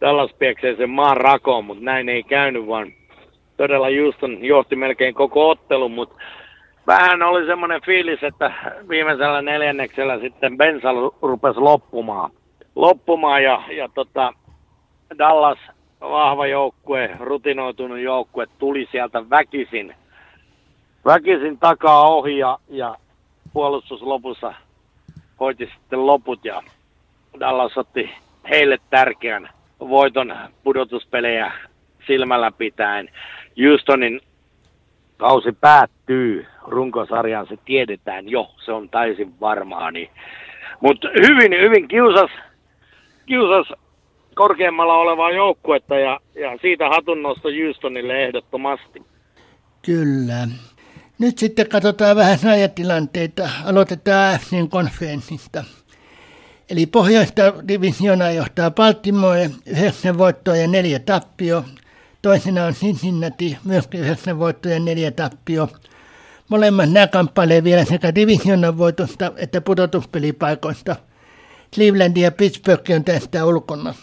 Dallas 0.00 0.30
pieksee 0.38 0.76
sen 0.76 0.90
maan 0.90 1.16
rakoon, 1.16 1.64
mutta 1.64 1.84
näin 1.84 2.08
ei 2.08 2.22
käynyt, 2.22 2.66
vaan 2.66 2.92
todella 3.56 3.86
Houston 4.00 4.44
johti 4.44 4.76
melkein 4.76 5.14
koko 5.14 5.48
ottelun, 5.48 5.90
mutta 5.90 6.14
vähän 6.86 7.22
oli 7.22 7.46
semmoinen 7.46 7.80
fiilis, 7.86 8.22
että 8.22 8.52
viimeisellä 8.88 9.42
neljänneksellä 9.42 10.20
sitten 10.20 10.56
bensa 10.56 10.88
rupesi 11.22 11.60
loppumaan. 11.60 12.30
Loppumaan 12.74 13.42
ja, 13.42 13.62
ja 13.70 13.88
tota, 13.94 14.32
Dallas, 15.18 15.58
vahva 16.00 16.46
joukkue, 16.46 17.10
rutinoitunut 17.20 17.98
joukkue, 17.98 18.46
tuli 18.58 18.88
sieltä 18.92 19.30
väkisin, 19.30 19.94
väkisin 21.04 21.58
takaa 21.58 22.08
ohi 22.08 22.38
ja, 22.38 22.58
ja 22.68 22.94
puolustus 23.52 24.02
lopussa 24.02 24.54
hoiti 25.40 25.70
sitten 25.74 26.06
loput 26.06 26.44
ja 26.44 26.62
Dallas 27.40 27.78
otti 27.78 28.10
heille 28.50 28.78
tärkeän 28.90 29.50
voiton 29.80 30.36
pudotuspelejä 30.64 31.52
silmällä 32.06 32.52
pitäen. 32.52 33.10
Houstonin 33.64 34.20
kausi 35.16 35.52
päättyy 35.52 36.46
runkosarjaan, 36.66 37.46
se 37.46 37.56
tiedetään 37.64 38.28
jo, 38.28 38.50
se 38.64 38.72
on 38.72 38.88
täysin 38.88 39.40
varmaa. 39.40 39.90
Niin. 39.90 40.10
Mutta 40.80 41.08
hyvin, 41.08 41.52
hyvin 41.52 41.88
kiusas, 41.88 42.30
kiusas 43.26 43.72
korkeammalla 44.34 44.94
olevaa 44.94 45.30
joukkuetta 45.30 45.98
ja, 45.98 46.20
ja 46.34 46.58
siitä 46.60 46.88
hatunnosto 46.88 47.48
Houstonille 47.48 48.24
ehdottomasti. 48.24 49.02
Kyllä. 49.82 50.48
Nyt 51.18 51.38
sitten 51.38 51.68
katsotaan 51.68 52.16
vähän 52.16 52.38
tilanteita. 52.74 53.50
Aloitetaan 53.64 54.38
FNin 54.38 54.70
konferenssista. 54.70 55.64
Eli 56.70 56.86
pohjoista 56.86 57.42
divisiona 57.68 58.30
johtaa 58.30 58.70
Baltimore, 58.70 59.50
9 59.66 60.18
voittoa 60.18 60.56
ja 60.56 60.68
neljä 60.68 60.98
tappio. 60.98 61.64
Toisena 62.22 62.64
on 62.64 62.72
Cincinnati, 62.72 63.56
myös 63.64 63.88
9 63.94 64.38
voittoa 64.38 64.72
ja 64.72 64.80
neljä 64.80 65.10
tappio. 65.10 65.68
Molemmat 66.48 66.90
nämä 66.90 67.06
kamppailevat 67.06 67.64
vielä 67.64 67.84
sekä 67.84 68.14
divisionan 68.14 68.78
voitosta 68.78 69.32
että 69.36 69.60
pudotuspelipaikoista. 69.60 70.96
Cleveland 71.74 72.16
ja 72.16 72.32
Pittsburgh 72.32 72.90
on 72.96 73.04
tästä 73.04 73.44
ulkona. 73.44 73.94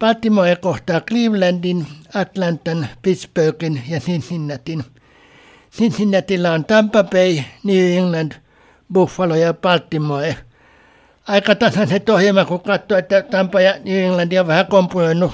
Baltimore 0.00 0.56
kohtaa 0.56 1.00
Clevelandin, 1.00 1.86
Atlantan, 2.14 2.86
Pittsburghin 3.02 3.82
ja 3.88 4.00
Cincinnatin. 4.00 4.84
Cincinnatilla 5.72 6.52
on 6.52 6.64
Tampa 6.64 7.04
Bay, 7.04 7.42
New 7.64 7.98
England, 7.98 8.32
Buffalo 8.92 9.34
ja 9.34 9.54
Baltimore. 9.54 10.36
Aika 11.28 11.54
tasaiset 11.54 12.08
ohjelma, 12.08 12.44
kun 12.44 12.60
katsoo, 12.60 12.98
että 12.98 13.22
Tampa 13.22 13.60
ja 13.60 13.74
New 13.84 13.98
England 13.98 14.32
on 14.32 14.46
vähän 14.46 14.66
kompuoinut 14.66 15.32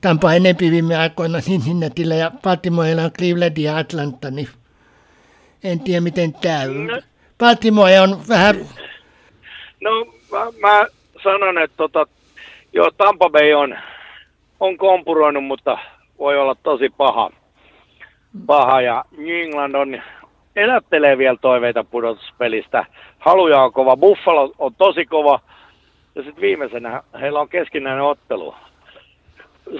Tampa 0.00 0.32
enempi 0.32 0.70
viime 0.70 0.96
aikoina 0.96 1.40
Cincinnatilla 1.40 2.14
ja 2.14 2.30
Baltimorella 2.42 3.02
on 3.02 3.12
Cleveland 3.12 3.56
ja 3.56 3.76
Atlanta, 3.76 4.30
niin 4.30 4.48
en 5.64 5.80
tiedä 5.80 6.00
miten 6.00 6.32
käy. 6.32 6.74
No. 6.74 7.02
Baltimore 7.38 8.00
on 8.00 8.22
vähän... 8.28 8.56
No 9.80 9.90
mä, 10.32 10.38
mä 10.60 10.86
sanon, 11.22 11.58
että 11.58 11.76
tota, 11.76 12.06
joo, 12.72 12.90
Tampa 12.90 13.30
Bay 13.30 13.52
on, 13.52 13.78
on 14.60 14.76
kompuroinut, 14.76 15.44
mutta 15.44 15.78
voi 16.18 16.38
olla 16.38 16.54
tosi 16.62 16.88
paha. 16.96 17.30
paha 18.46 18.80
ja 18.80 19.04
New 19.18 19.42
England 19.42 19.74
on 19.74 20.02
elättelee 20.56 21.18
vielä 21.18 21.36
toiveita 21.40 21.84
pudotuspelistä. 21.84 22.86
Haluja 23.18 23.62
on 23.62 23.72
kova, 23.72 23.96
Buffalo 23.96 24.52
on 24.58 24.74
tosi 24.74 25.06
kova 25.06 25.40
ja 26.14 26.22
sitten 26.22 26.42
viimeisenä 26.42 27.02
heillä 27.20 27.40
on 27.40 27.48
keskinäinen 27.48 28.04
ottelu. 28.04 28.54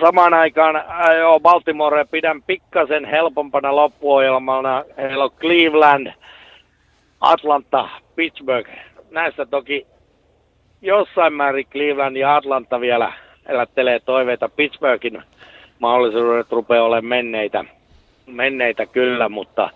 Samaan 0.01 0.35
aikaan 0.35 0.77
äh, 0.77 1.17
joo, 1.19 1.41
Baltimore 1.41 2.05
pidän 2.05 2.43
pikkasen 2.43 3.05
helpompana 3.05 3.77
loppuohjelmana. 3.77 4.85
Heillä 4.97 5.25
on 5.25 5.31
Cleveland, 5.31 6.13
Atlanta, 7.21 7.89
Pittsburgh. 8.17 8.71
Näistä 9.11 9.47
toki 9.47 9.87
jossain 10.83 11.33
määrin 11.33 11.67
Cleveland 11.67 12.17
ja 12.17 12.37
Atlanta 12.37 12.81
vielä 12.81 13.13
elättelee 13.49 14.01
toiveita. 14.01 14.49
Pittsburghin 14.49 15.23
mahdollisuudet 15.79 16.53
rupeaa 16.53 16.85
olemaan 16.85 17.05
menneitä, 17.05 17.65
menneitä 18.27 18.87
kyllä, 18.87 19.29
mutta, 19.29 19.71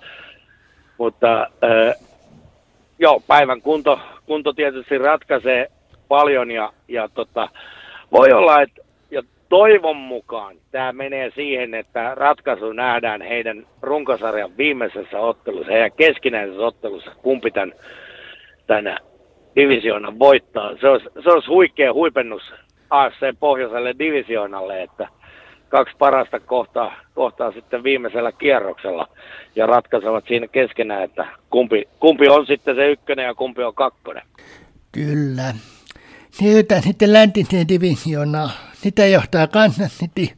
mutta 0.98 1.40
äh, 1.40 1.94
joo, 2.98 3.22
päivän 3.26 3.62
kunto, 3.62 4.00
kunto 4.26 4.52
tietysti 4.52 4.98
ratkaisee 4.98 5.70
paljon 6.08 6.50
ja, 6.50 6.72
ja 6.88 7.08
tota, 7.14 7.48
voi 8.12 8.32
olla, 8.32 8.62
että 8.62 8.80
ja 9.10 9.22
toivon 9.48 9.96
mukaan 9.96 10.56
tämä 10.70 10.92
menee 10.92 11.30
siihen, 11.34 11.74
että 11.74 12.14
ratkaisu 12.14 12.72
nähdään 12.72 13.22
heidän 13.22 13.66
runkosarjan 13.82 14.56
viimeisessä 14.56 15.20
ottelussa, 15.20 15.72
ja 15.72 15.90
keskinäisessä 15.90 16.62
ottelussa, 16.62 17.10
kumpi 17.22 17.50
tämän, 17.50 17.72
tämän 18.66 18.98
divisioonan 19.56 20.18
voittaa. 20.18 20.76
Se 20.80 20.88
olisi, 20.88 21.06
se 21.22 21.30
olisi 21.30 21.48
huikea 21.48 21.92
huipennus 21.92 22.42
AFC 22.90 23.38
pohjoiselle 23.40 23.94
divisioonalle, 23.98 24.82
että 24.82 25.08
kaksi 25.68 25.94
parasta 25.98 26.40
kohtaa, 26.40 26.94
kohtaa 27.14 27.52
sitten 27.52 27.82
viimeisellä 27.82 28.32
kierroksella 28.32 29.08
ja 29.56 29.66
ratkaisevat 29.66 30.24
siinä 30.28 30.48
keskenään, 30.48 31.02
että 31.02 31.26
kumpi, 31.50 31.88
kumpi 32.00 32.28
on 32.28 32.46
sitten 32.46 32.76
se 32.76 32.90
ykkönen 32.90 33.24
ja 33.24 33.34
kumpi 33.34 33.62
on 33.62 33.74
kakkonen. 33.74 34.22
Kyllä. 34.92 35.54
Siirrytään 36.30 36.82
sitten 36.82 37.12
läntiseen 37.12 37.68
divisioonaan. 37.68 38.50
Sitä 38.72 39.06
johtaa 39.06 39.46
Kansas 39.46 39.98
City. 39.98 40.34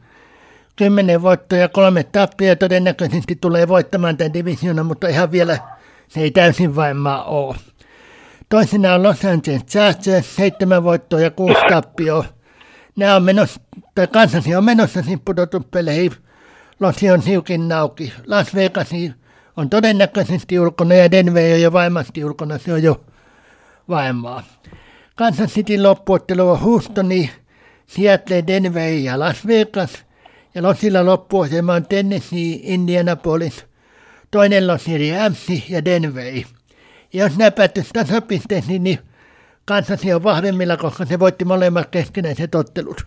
Kymmenen 0.75 1.21
voittoa 1.21 1.57
ja 1.57 1.69
kolme 1.69 2.03
tappia 2.03 2.55
todennäköisesti 2.55 3.35
tulee 3.41 3.67
voittamaan 3.67 4.17
tämän 4.17 4.33
divisioonan, 4.33 4.85
mutta 4.85 5.07
ihan 5.07 5.31
vielä 5.31 5.57
se 6.07 6.19
ei 6.21 6.31
täysin 6.31 6.75
vaimaa 6.75 7.23
ole. 7.23 7.55
Toisena 8.49 8.93
on 8.93 9.03
Los 9.03 9.25
Angeles 9.25 9.65
Chargers, 9.65 10.35
seitsemän 10.35 10.83
voittoa 10.83 11.19
ja 11.19 11.31
kuusi 11.31 11.61
tappioa. 11.69 12.25
Nämä 12.95 13.15
on 13.15 13.23
menossa, 13.23 13.61
tai 13.95 14.07
kansasi 14.07 14.55
on 14.55 14.63
menossa 14.63 15.01
siinä 15.01 15.21
pudotuspeleihin. 15.25 16.11
Losi 16.79 17.11
on 17.11 17.21
hiukin 17.21 17.67
nauki. 17.67 18.13
Las 18.25 18.55
Vegas 18.55 18.89
on 19.57 19.69
todennäköisesti 19.69 20.59
ulkona 20.59 20.95
ja 20.95 21.11
Denver 21.11 21.53
on 21.53 21.61
jo 21.61 21.73
vaimasti 21.73 22.25
ulkona, 22.25 22.57
se 22.57 22.73
on 22.73 22.83
jo 22.83 23.01
vaimaa. 23.89 24.43
Kansas 25.15 25.51
City 25.51 25.81
loppuottelu 25.81 26.49
on 26.49 26.59
Houstoni, 26.59 27.29
Seattle, 27.87 28.47
Denver 28.47 28.93
ja 28.93 29.19
Las 29.19 29.47
Vegas. 29.47 30.05
Ja 30.55 30.63
Losilla 30.63 31.05
loppuohjelma 31.05 31.73
on 31.73 31.87
Tennessee, 31.87 32.59
Indianapolis, 32.61 33.65
toinen 34.31 34.67
Losi 34.67 35.11
Ramsey 35.11 35.61
ja 35.69 35.85
Denver. 35.85 36.33
Ja 37.13 37.23
jos 37.23 37.37
nämä 37.37 37.51
päättyisi 37.51 37.93
tasapisteisiin, 37.93 38.83
niin 38.83 38.99
Kansas 39.65 40.01
on 40.15 40.23
vahvemmilla, 40.23 40.77
koska 40.77 41.05
se 41.05 41.19
voitti 41.19 41.45
molemmat 41.45 41.87
keskinäiset 41.91 42.55
ottelut. 42.55 42.97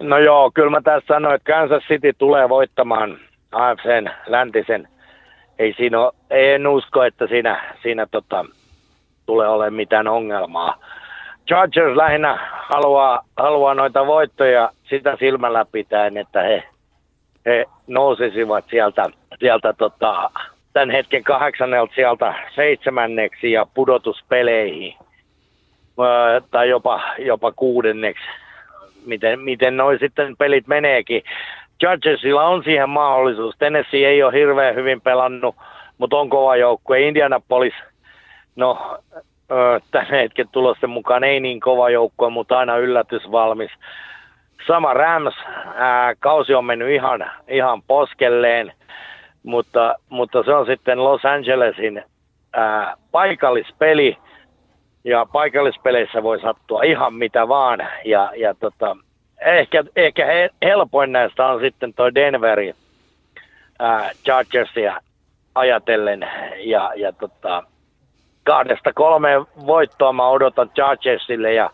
No 0.00 0.18
joo, 0.18 0.50
kyllä 0.50 0.70
mä 0.70 0.80
tässä 0.84 1.14
sanoin, 1.14 1.34
että 1.34 1.52
Kansas 1.52 1.82
City 1.82 2.12
tulee 2.18 2.48
voittamaan 2.48 3.18
AFCn 3.52 4.10
läntisen. 4.26 4.88
Ei 5.58 5.74
siinä 5.76 6.00
ole, 6.00 6.12
en 6.30 6.66
usko, 6.66 7.02
että 7.02 7.26
siinä, 7.26 7.74
siinä 7.82 8.06
tota, 8.10 8.44
tulee 9.26 9.48
olemaan 9.48 9.74
mitään 9.74 10.08
ongelmaa. 10.08 10.78
Chargers 11.46 11.96
lähinnä 11.96 12.38
haluaa, 12.68 13.24
haluaa 13.36 13.74
noita 13.74 14.06
voittoja 14.06 14.70
sitä 14.88 15.16
silmällä 15.18 15.66
pitäen, 15.72 16.16
että 16.16 16.42
he, 16.42 16.62
he 17.46 17.66
nousisivat 17.86 18.64
sieltä, 18.70 19.06
sieltä 19.38 19.72
tota, 19.72 20.30
tämän 20.76 20.90
hetken 20.90 21.24
kahdeksannelta 21.24 21.94
sieltä 21.94 22.34
seitsemänneksi 22.54 23.52
ja 23.52 23.66
pudotuspeleihin. 23.74 24.94
Öö, 26.00 26.40
tai 26.50 26.68
jopa, 26.68 27.00
jopa 27.18 27.52
kuudenneksi, 27.52 28.24
miten, 29.06 29.40
miten 29.40 29.76
noin 29.76 29.98
sitten 29.98 30.36
pelit 30.36 30.66
meneekin. 30.66 31.22
Judgesilla 31.82 32.44
on 32.44 32.64
siihen 32.64 32.90
mahdollisuus. 32.90 33.54
Tennessee 33.58 34.08
ei 34.08 34.22
ole 34.22 34.32
hirveän 34.32 34.74
hyvin 34.74 35.00
pelannut, 35.00 35.56
mutta 35.98 36.16
on 36.16 36.30
kova 36.30 36.56
joukkue. 36.56 37.00
Indianapolis, 37.00 37.74
no 38.56 38.98
tämän 39.90 40.10
hetken 40.10 40.48
tulosten 40.52 40.90
mukaan 40.90 41.24
ei 41.24 41.40
niin 41.40 41.60
kova 41.60 41.90
joukkue, 41.90 42.30
mutta 42.30 42.58
aina 42.58 42.76
yllätysvalmis. 42.76 43.70
Sama 44.66 44.94
Rams, 44.94 45.34
ää, 45.74 46.14
kausi 46.14 46.54
on 46.54 46.64
mennyt 46.64 46.90
ihan, 46.90 47.30
ihan 47.48 47.82
poskelleen 47.82 48.72
mutta, 49.46 49.94
mutta 50.08 50.42
se 50.42 50.54
on 50.54 50.66
sitten 50.66 51.04
Los 51.04 51.24
Angelesin 51.24 52.02
ää, 52.52 52.96
paikallispeli, 53.12 54.18
ja 55.04 55.26
paikallispeleissä 55.32 56.22
voi 56.22 56.40
sattua 56.40 56.82
ihan 56.82 57.14
mitä 57.14 57.48
vaan, 57.48 57.88
ja, 58.04 58.32
ja 58.36 58.54
tota, 58.54 58.96
ehkä, 59.40 59.84
ehkä 59.96 60.26
helpoin 60.62 61.12
näistä 61.12 61.46
on 61.46 61.60
sitten 61.60 61.94
toi 61.94 62.14
Denveri 62.14 62.74
ää, 63.78 64.10
Chargersia 64.24 65.00
ajatellen, 65.54 66.28
ja, 66.56 66.92
ja 66.96 67.12
tota, 67.12 67.62
kahdesta 68.44 68.92
kolmeen 68.92 69.40
voittoa 69.66 70.12
mä 70.12 70.28
odotan 70.28 70.70
Chargersille, 70.70 71.52
ja, 71.52 71.70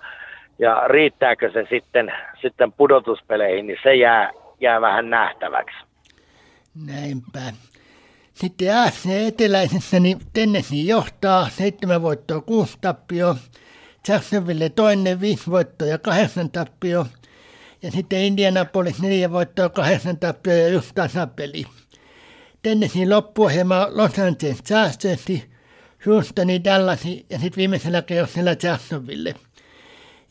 ja 0.59 0.83
riittääkö 0.87 1.53
se 1.53 1.67
sitten, 1.71 2.13
sitten 2.41 2.73
pudotuspeleihin, 2.73 3.67
niin 3.67 3.79
se 3.83 3.95
jää, 3.95 4.31
jää 4.61 4.81
vähän 4.81 5.11
nähtäväksi. 5.11 5.92
Näinpä. 6.75 7.53
Sitten 8.35 8.77
AFC 8.77 9.07
eteläisessä, 9.07 10.01
niin 10.01 10.21
Tennessee 10.33 10.79
johtaa, 10.79 11.51
seitsemän 11.57 12.03
voittoa, 12.03 12.41
kuusi 12.41 12.79
tappio. 12.81 13.37
Jacksonville 14.09 14.69
toinen, 14.69 15.21
viisi 15.21 15.51
voittoa 15.51 15.89
ja 15.89 15.99
kahdeksan 15.99 16.51
tappio. 16.51 17.07
Ja 17.83 17.91
sitten 17.91 18.19
Indianapolis 18.19 19.03
neljä 19.03 19.31
voittoa, 19.31 19.69
kahdeksan 19.69 20.19
tappio 20.19 20.57
ja 20.57 20.69
yksi 20.69 20.91
tasapeli. 20.95 21.65
Tennessee 22.63 23.09
loppuohjelma 23.09 23.87
Los 23.91 24.19
Angeles 24.19 24.63
Chargers, 24.63 25.25
Houstoni, 26.07 26.65
Dallas 26.65 27.05
ja 27.05 27.39
sitten 27.39 27.57
viimeisellä 27.57 28.03
kierroksella 28.03 28.51
Jacksonville. 28.63 29.35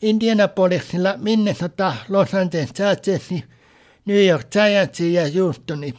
Indianapolisilla 0.02 1.14
Minnesota, 1.16 1.96
Los 2.08 2.34
Angeles 2.34 2.72
Chargers, 2.72 3.30
New 4.06 4.26
York 4.26 4.50
Giants 4.50 5.00
ja 5.00 5.22
Houstoni. 5.42 5.94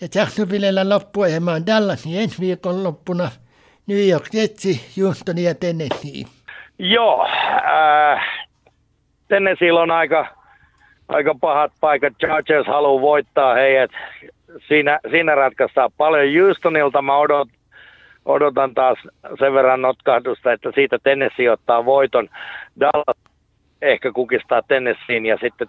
Ja 0.00 0.08
Jacksonvillellä 0.14 0.88
loppuohjelma 0.88 1.52
on 1.52 1.66
Dallasin 1.66 2.20
ensi 2.20 2.40
viikon 2.40 2.84
loppuna, 2.84 3.30
New 3.86 4.08
York 4.08 4.24
Jetsi, 4.32 4.80
Houston 4.96 5.38
ja 5.38 5.54
Tennessee. 5.54 6.24
Joo, 6.78 7.26
äh, 7.26 8.24
Tennesseellä 9.28 9.80
on 9.80 9.90
aika, 9.90 10.26
aika 11.08 11.34
pahat 11.40 11.72
paikat. 11.80 12.12
Chargers 12.20 12.66
haluaa 12.66 13.02
voittaa 13.02 13.54
heidät. 13.54 13.90
Siinä, 14.68 15.00
siinä 15.10 15.34
ratkaistaan 15.34 15.90
paljon. 15.96 16.44
Houstonilta 16.44 17.02
mä 17.02 17.16
odot, 17.16 17.48
odotan 18.24 18.74
taas 18.74 18.98
sen 19.38 19.54
verran 19.54 19.82
notkahdusta, 19.82 20.52
että 20.52 20.72
siitä 20.74 20.98
Tennessee 20.98 21.50
ottaa 21.50 21.84
voiton. 21.84 22.28
Dallas 22.80 23.16
ehkä 23.82 24.12
kukistaa 24.12 24.62
Tennesseein 24.62 25.26
ja 25.26 25.38
sitten 25.40 25.68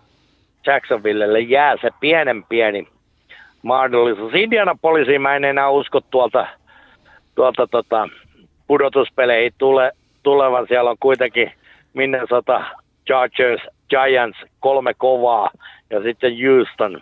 Jacksonvillelle 0.65 1.39
jää 1.39 1.75
se 1.81 1.89
pienen 1.99 2.43
pieni 2.43 2.87
mahdollisuus. 3.61 4.33
Indianapolisiin 4.33 5.21
mä 5.21 5.35
en 5.35 5.43
enää 5.43 5.69
usko 5.69 6.01
tuolta, 6.01 6.47
tuolta 7.35 7.67
tota, 7.67 8.09
pudotuspeleihin 8.67 9.53
tule, 9.57 9.91
tulevan. 10.23 10.67
Siellä 10.67 10.89
on 10.89 10.97
kuitenkin 10.99 11.51
Minnesota 11.93 12.65
Chargers, 13.05 13.61
Giants, 13.89 14.37
kolme 14.59 14.93
kovaa 14.93 15.49
ja 15.89 16.03
sitten 16.03 16.33
Houston. 16.45 17.01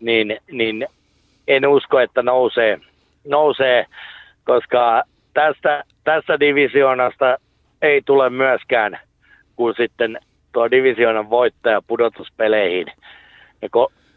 Niin, 0.00 0.38
niin 0.52 0.86
en 1.48 1.66
usko, 1.68 2.00
että 2.00 2.22
nousee, 2.22 2.80
nousee 3.28 3.86
koska 4.44 5.02
tästä, 5.34 5.84
tästä 6.04 6.40
divisioonasta 6.40 7.36
ei 7.82 8.02
tule 8.04 8.30
myöskään 8.30 8.98
kuin 9.56 9.74
sitten 9.76 10.18
tuo 10.52 10.70
divisioonan 10.70 11.30
voittaja 11.30 11.82
pudotuspeleihin. 11.86 12.86
Ja 13.62 13.68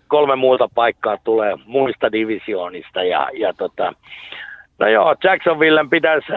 kolme 0.09 0.35
muuta 0.35 0.69
paikkaa 0.75 1.17
tulee 1.23 1.55
muista 1.65 2.11
divisioonista 2.11 3.03
ja, 3.03 3.29
ja 3.33 3.53
tota, 3.53 3.93
no 4.79 4.87
joo, 4.87 5.15
Jacksonville 5.23 5.85
pitäisi 5.89 6.33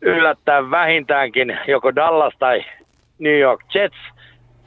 yllättää 0.00 0.70
vähintäänkin 0.70 1.58
joko 1.68 1.94
Dallas 1.94 2.34
tai 2.38 2.64
New 3.18 3.38
York 3.38 3.60
Jets 3.74 3.96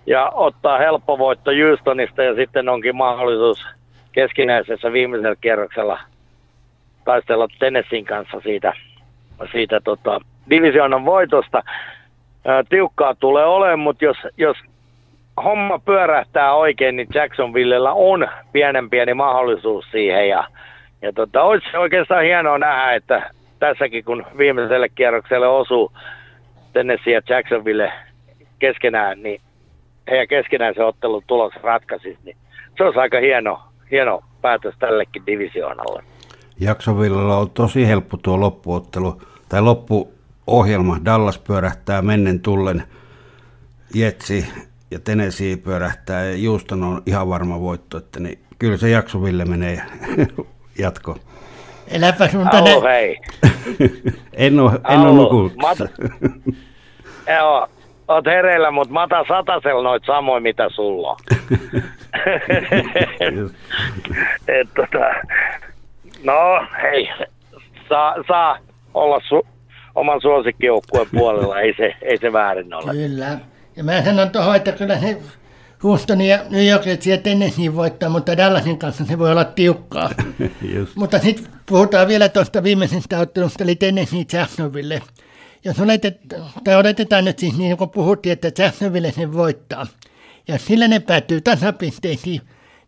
ja 0.05 0.29
ottaa 0.29 0.77
helppo 0.77 1.17
voitto 1.17 1.51
Houstonista 1.51 2.23
ja 2.23 2.35
sitten 2.35 2.69
onkin 2.69 2.95
mahdollisuus 2.95 3.65
keskinäisessä 4.11 4.91
viimeisellä 4.91 5.35
kierroksella 5.41 5.99
taistella 7.05 7.47
Tennessin 7.59 8.05
kanssa 8.05 8.39
siitä, 8.39 8.73
siitä 9.51 9.79
tota, 9.83 10.21
divisioonan 10.49 11.05
voitosta. 11.05 11.63
Ää, 12.45 12.63
tiukkaa 12.69 13.15
tulee 13.15 13.45
olemaan, 13.45 13.79
mutta 13.79 14.05
jos, 14.05 14.17
jos 14.37 14.57
homma 15.43 15.79
pyörähtää 15.79 16.53
oikein, 16.53 16.95
niin 16.95 17.07
Jacksonvillellä 17.13 17.93
on 17.93 18.27
pienen 18.51 18.89
pieni 18.89 19.13
mahdollisuus 19.13 19.85
siihen. 19.91 20.29
Ja, 20.29 20.47
ja 21.01 21.13
tota, 21.13 21.41
olisi 21.41 21.77
oikeastaan 21.77 22.23
hienoa 22.23 22.57
nähdä, 22.57 22.93
että 22.93 23.31
tässäkin 23.59 24.03
kun 24.03 24.25
viimeiselle 24.37 24.89
kierrokselle 24.89 25.47
osuu 25.47 25.91
Tennessee 26.73 27.13
ja 27.13 27.21
Jacksonville 27.29 27.91
keskenään, 28.59 29.23
niin 29.23 29.41
heidän 30.09 30.27
keskenään 30.27 30.73
se 30.75 30.83
ottelun 30.83 31.23
tulos 31.27 31.53
ratkaisisi, 31.63 32.19
niin 32.23 32.37
se 32.77 32.83
olisi 32.83 32.99
aika 32.99 33.19
hieno, 33.19 33.61
hieno 33.91 34.21
päätös 34.41 34.75
tällekin 34.79 35.25
divisioonalle. 35.25 36.03
Jacksonvillella 36.59 37.37
on 37.37 37.49
tosi 37.49 37.87
helppo 37.87 38.17
tuo 38.17 38.39
loppuottelu, 38.39 39.21
tai 39.49 39.61
loppuohjelma. 39.61 40.97
Dallas 41.05 41.37
pyörähtää 41.37 42.01
mennen 42.01 42.39
tullen, 42.39 42.83
Jetsi 43.95 44.68
ja 44.91 44.99
Tennessee 44.99 45.57
pyörähtää 45.57 46.23
ja 46.23 46.49
Houston 46.49 46.83
on 46.83 47.01
ihan 47.05 47.29
varma 47.29 47.59
voitto, 47.59 47.97
että 47.97 48.19
niin, 48.19 48.39
kyllä 48.59 48.77
se 48.77 48.89
Jacksonville 48.89 49.45
menee 49.45 49.81
jatko. 50.79 51.17
Eläpä 51.87 52.27
sun 52.27 52.49
tänne. 52.49 52.71
Alo, 52.71 52.81
hei. 52.81 53.17
en 54.33 54.59
ole, 54.59 54.71
en 54.89 54.99
ole 54.99 55.13
nukunut. 55.13 55.53
Joo, 57.39 57.67
oot 58.07 58.25
hereillä, 58.25 58.71
mutta 58.71 58.93
mä 58.93 59.03
otan 59.03 59.25
satasella 59.27 59.83
noit 59.83 60.03
samoin, 60.05 60.43
mitä 60.43 60.69
sulla 60.69 61.09
on. 61.09 61.17
Et, 64.47 64.69
tota, 64.75 64.99
no, 66.23 66.67
hei, 66.81 67.09
saa, 67.89 68.15
saa 68.27 68.57
olla 68.93 69.21
su, 69.27 69.47
oman 69.95 70.21
suosikkijoukkueen 70.21 71.07
puolella, 71.11 71.59
ei 71.59 71.73
se, 71.77 71.95
ei 72.01 72.17
se 72.17 72.33
väärin 72.33 72.73
ole. 72.73 72.91
Kyllä. 72.91 73.39
Ja 73.79 73.83
mä 73.83 74.03
sanon 74.03 74.29
tuohon, 74.29 74.55
että 74.55 74.71
kyllä 74.71 74.99
se 74.99 75.17
Houston 75.83 76.21
ja 76.21 76.39
New 76.49 76.67
York 76.67 76.83
sieltä 76.99 77.29
niin 77.29 77.75
voittaa, 77.75 78.09
mutta 78.09 78.37
Dallasin 78.37 78.79
kanssa 78.79 79.05
se 79.05 79.19
voi 79.19 79.31
olla 79.31 79.43
tiukkaa. 79.43 80.09
Just. 80.75 80.95
mutta 80.95 81.19
sitten 81.19 81.45
puhutaan 81.65 82.07
vielä 82.07 82.29
tuosta 82.29 82.63
viimeisestä 82.63 83.19
ottelusta, 83.19 83.63
eli 83.63 83.75
Tennessee 83.75 84.25
Jacksonville. 84.33 85.01
Jos 85.65 85.79
oletetaan, 85.79 86.43
tai 86.63 86.75
odotetaan 86.75 87.25
nyt 87.25 87.39
siis 87.39 87.57
niin 87.57 87.77
kuin 87.77 87.89
puhuttiin, 87.89 88.33
että 88.33 88.63
Jacksonville 88.63 89.11
sen 89.11 89.33
voittaa. 89.33 89.87
Ja 90.47 90.57
sillä 90.57 90.87
ne 90.87 90.99
päätyy 90.99 91.41
tasapisteisiin, 91.41 92.41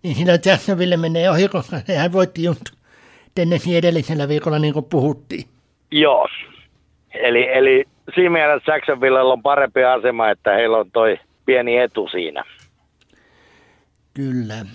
niin 0.04 0.16
sillä 0.16 0.40
Jacksonville 0.46 0.98
menee 0.98 1.30
ohi, 1.30 1.48
koska 1.48 1.80
sehän 1.80 2.14
voitti 2.14 2.44
just 2.44 2.62
Tennessee 3.36 3.78
edellisellä 3.78 4.28
viikolla, 4.28 4.60
niin 4.60 4.74
kuin 4.74 4.86
puhuttiin. 4.86 5.46
Joo. 5.92 6.28
Eli, 7.14 7.48
eli 7.58 7.86
siinä 8.16 8.30
mielessä 8.30 8.72
Jacksonvillella 8.72 9.34
on 9.34 9.44
parempi 9.44 9.84
asema, 9.84 10.30
että 10.30 10.54
heillä 10.54 10.78
on 10.78 10.92
toi 10.92 11.20
pieni 11.46 11.78
etu 11.78 12.08
siinä. 12.08 12.44
Kyllä. 14.14 14.66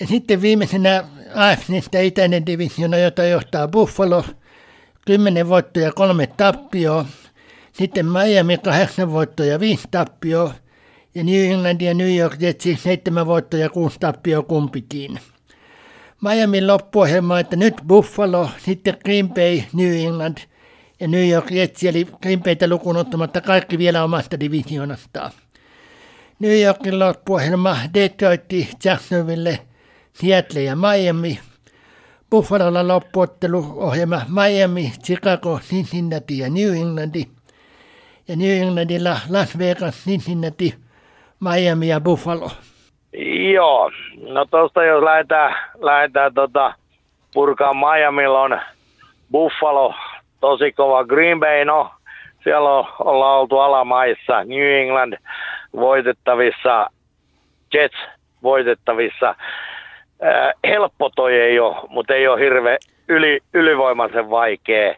Ja 0.00 0.06
sitten 0.06 0.42
viimeisenä 0.42 1.04
AFCstä 1.34 2.00
itäinen 2.00 2.46
divisiona, 2.46 2.96
jota 2.96 3.24
johtaa 3.24 3.68
Buffalo, 3.68 4.24
10 5.06 5.48
voittoa 5.48 5.82
ja 5.82 5.92
kolme 5.92 6.26
tappioa. 6.26 7.04
Sitten 7.72 8.06
Miami 8.06 8.58
8 8.58 9.12
voittoa 9.12 9.46
ja 9.46 9.60
5 9.60 9.88
tappioa. 9.90 10.54
Ja 11.14 11.24
New 11.24 11.52
England 11.52 11.80
ja 11.80 11.94
New 11.94 12.16
York 12.16 12.36
Jets 12.40 12.64
7 12.82 13.26
voittoa 13.26 13.60
ja 13.60 13.70
6 13.70 14.00
tappioa 14.00 14.42
kumpikin. 14.42 15.18
Miamin 16.22 16.66
loppuohjelma, 16.66 17.40
että 17.40 17.56
nyt 17.56 17.74
Buffalo, 17.86 18.50
sitten 18.58 18.96
Green 19.04 19.28
Bay, 19.28 19.60
New 19.72 20.06
England 20.06 20.38
ja 21.00 21.08
New 21.08 21.28
York 21.28 21.50
Jets, 21.50 21.84
eli 21.84 22.06
Baytä 22.44 22.68
lukuun 22.68 22.96
ottamatta 22.96 23.40
kaikki 23.40 23.78
vielä 23.78 24.04
omasta 24.04 24.40
divisionastaan. 24.40 25.30
New 26.38 26.62
Yorkin 26.62 26.98
loppuohjelma 26.98 27.76
Detroit, 27.94 28.42
Jacksonville, 28.84 29.58
Seattle 30.12 30.62
ja 30.62 30.76
Miami. 30.76 31.38
Buffalolla 32.30 32.88
loppuotteluohjelma 32.88 34.20
Miami, 34.28 34.92
Chicago, 35.04 35.60
Cincinnati 35.62 36.38
ja 36.38 36.50
New 36.50 36.74
Englandi. 36.76 37.24
Ja 38.28 38.36
New 38.36 38.62
Englandilla 38.62 39.16
Las 39.30 39.58
Vegas, 39.58 40.04
Cincinnati, 40.04 40.74
Miami 41.40 41.88
ja 41.88 42.00
Buffalo. 42.00 42.50
Joo, 43.52 43.90
no 44.28 44.44
tuosta 44.44 44.84
jos 44.84 45.04
lähdetään, 45.04 45.54
lähdetään 45.80 46.34
tota, 46.34 46.74
purkaa 47.34 47.74
Miamilla 47.74 48.40
on 48.40 48.60
Buffalo, 49.32 49.94
tosi 50.40 50.72
kova 50.72 51.04
Green 51.04 51.40
Bay, 51.40 51.64
no 51.64 51.90
siellä 52.44 52.70
on, 52.70 52.84
ollaan 52.98 53.40
oltu 53.40 53.58
alamaissa, 53.58 54.44
New 54.44 54.80
England 54.82 55.14
voitettavissa, 55.76 56.90
Jets 57.74 57.96
voitettavissa. 58.42 59.28
Äh, 59.28 60.52
helppo 60.64 61.10
toi 61.16 61.40
ei 61.40 61.60
ole, 61.60 61.76
mutta 61.88 62.14
ei 62.14 62.28
ole 62.28 62.40
hirveän 62.40 62.78
yli, 63.08 63.40
ylivoimaisen 63.54 64.30
vaikea. 64.30 64.94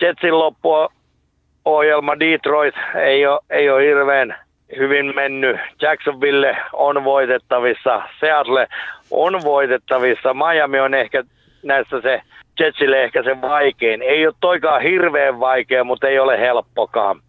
Jetsin 0.00 0.38
loppuohjelma 0.38 2.20
Detroit 2.20 2.74
ei 2.94 3.26
ole, 3.26 3.40
ei 3.50 3.70
ole 3.70 3.82
hirveän 3.82 4.36
hyvin 4.76 5.14
mennyt. 5.14 5.56
Jacksonville 5.82 6.56
on 6.72 7.04
voitettavissa, 7.04 8.02
Seattle 8.20 8.66
on 9.10 9.40
voitettavissa, 9.44 10.34
Miami 10.34 10.80
on 10.80 10.94
ehkä 10.94 11.24
näissä 11.62 12.00
se 12.00 12.22
Jetsille 12.60 13.04
ehkä 13.04 13.22
se 13.22 13.40
vaikein. 13.40 14.02
Ei 14.02 14.26
ole 14.26 14.34
toikaan 14.40 14.82
hirveän 14.82 15.40
vaikea, 15.40 15.84
mutta 15.84 16.08
ei 16.08 16.18
ole 16.18 16.40
helppokaan. 16.40 17.20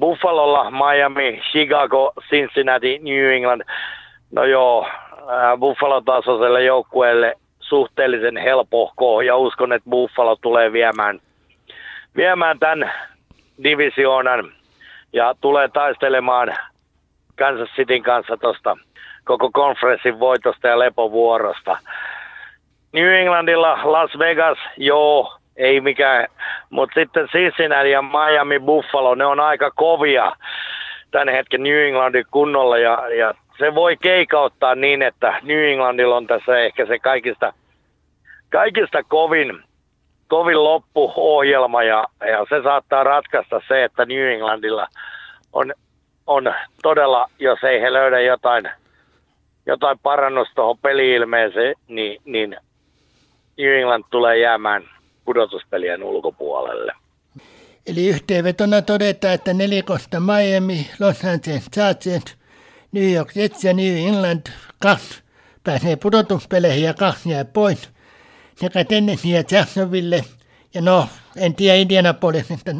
Buffalolla 0.00 0.70
Miami, 0.70 1.40
Chicago, 1.50 2.12
Cincinnati, 2.30 2.98
New 2.98 3.32
England. 3.32 3.62
No 4.32 4.44
joo, 4.44 4.86
Buffalo-tasoiselle 5.58 6.64
joukkueelle 6.64 7.34
suhteellisen 7.60 8.36
helpohko 8.36 9.20
ja 9.20 9.36
uskon, 9.36 9.72
että 9.72 9.90
Buffalo 9.90 10.36
tulee 10.36 10.72
viemään, 10.72 11.20
viemään 12.16 12.58
tämän 12.58 12.92
divisioonan 13.62 14.52
ja 15.12 15.34
tulee 15.40 15.68
taistelemaan 15.68 16.54
Kansas 17.38 17.68
Cityn 17.76 18.02
kanssa 18.02 18.36
tuosta 18.36 18.76
koko 19.24 19.50
konferenssin 19.52 20.20
voitosta 20.20 20.68
ja 20.68 20.78
lepovuorosta. 20.78 21.78
New 22.92 23.12
Englandilla 23.12 23.78
Las 23.84 24.18
Vegas, 24.18 24.58
joo, 24.76 25.36
ei 25.56 25.80
mikään, 25.80 26.28
mutta 26.70 26.94
sitten 27.00 27.28
Cincinnati 27.28 27.90
ja 27.90 28.02
Miami 28.02 28.60
Buffalo, 28.60 29.14
ne 29.14 29.26
on 29.26 29.40
aika 29.40 29.70
kovia 29.70 30.32
tämän 31.10 31.28
hetken 31.28 31.62
New 31.62 31.86
Englandin 31.86 32.24
kunnolla. 32.30 32.78
Ja, 32.78 33.08
ja 33.08 33.34
se 33.58 33.74
voi 33.74 33.96
keikauttaa 33.96 34.74
niin, 34.74 35.02
että 35.02 35.40
New 35.42 35.64
Englandilla 35.64 36.16
on 36.16 36.26
tässä 36.26 36.58
ehkä 36.58 36.86
se 36.86 36.98
kaikista, 36.98 37.52
kaikista 38.50 39.02
kovin, 39.02 39.62
kovin 40.28 40.64
loppuohjelma. 40.64 41.82
Ja, 41.82 42.04
ja 42.20 42.46
se 42.48 42.62
saattaa 42.62 43.04
ratkaista 43.04 43.60
se, 43.68 43.84
että 43.84 44.04
New 44.04 44.26
Englandilla 44.32 44.86
on, 45.52 45.74
on 46.26 46.54
todella, 46.82 47.30
jos 47.38 47.64
ei 47.64 47.80
he 47.80 47.92
löydä 47.92 48.20
jotain, 48.20 48.70
jotain 49.66 49.98
parannusta 50.02 50.54
tuohon 50.54 50.78
peli-ilmeeseen, 50.78 51.74
niin, 51.88 52.20
niin 52.24 52.56
New 53.58 53.78
England 53.78 54.04
tulee 54.10 54.38
jäämään 54.38 54.82
pudotuspelien 55.24 56.02
ulkopuolelle. 56.02 56.92
Eli 57.86 58.08
yhteenvetona 58.08 58.82
todetaan, 58.82 59.34
että 59.34 59.54
nelikosta 59.54 60.20
Miami, 60.20 60.90
Los 61.00 61.24
Angeles 61.24 61.70
Chargers, 61.74 62.38
New 62.92 63.14
York 63.14 63.36
Jets 63.36 63.64
ja 63.64 63.72
New 63.72 64.08
England 64.08 64.46
kaksi 64.82 65.22
pääsee 65.64 65.96
pudotuspeleihin 65.96 66.84
ja 66.84 66.94
kaksi 66.94 67.30
jää 67.30 67.44
pois. 67.44 67.92
Sekä 68.54 68.84
Tennessee 68.84 69.30
ja 69.30 69.42
Jacksonville. 69.50 70.20
Ja 70.74 70.82
no, 70.82 71.06
en 71.36 71.54
tiedä 71.54 71.76
Indianapolis, 71.76 72.50
että, 72.50 72.72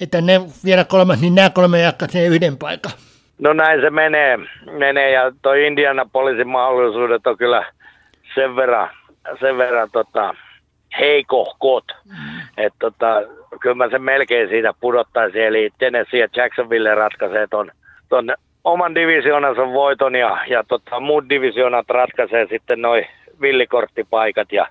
että 0.00 0.20
ne 0.20 0.40
vielä 0.64 0.84
kolmas, 0.84 1.20
niin 1.20 1.34
nämä 1.34 1.50
kolme 1.50 1.80
jakkaisee 1.80 2.26
yhden 2.26 2.56
paikan. 2.56 2.92
No 3.38 3.52
näin 3.52 3.80
se 3.80 3.90
menee, 3.90 4.38
menee 4.78 5.10
ja 5.10 5.32
toi 5.42 5.66
Indianapolisin 5.66 6.48
mahdollisuudet 6.48 7.26
on 7.26 7.38
kyllä 7.38 7.72
sen 8.34 8.56
verran 8.56 8.90
sen 9.40 9.58
verran 9.58 9.88
tota, 9.92 10.34
heikohkot, 10.98 11.84
mm. 12.04 12.40
että 12.56 12.78
tota, 12.78 13.22
kyllä 13.60 13.74
mä 13.74 13.90
sen 13.90 14.02
melkein 14.02 14.48
siitä 14.48 14.74
pudottaisin, 14.80 15.42
eli 15.42 15.70
Tennessee 15.78 16.20
ja 16.20 16.28
Jacksonville 16.36 16.94
ratkaisee 16.94 17.46
ton, 17.46 17.70
ton 18.08 18.34
oman 18.64 18.94
divisioonansa 18.94 19.66
voiton 19.72 20.14
ja, 20.14 20.38
ja 20.48 20.64
tota, 20.64 21.00
muut 21.00 21.28
divisioonat 21.28 21.90
ratkaisee 21.90 22.46
sitten 22.50 22.82
noin 22.82 23.06
villikorttipaikat 23.40 24.52
ja, 24.52 24.66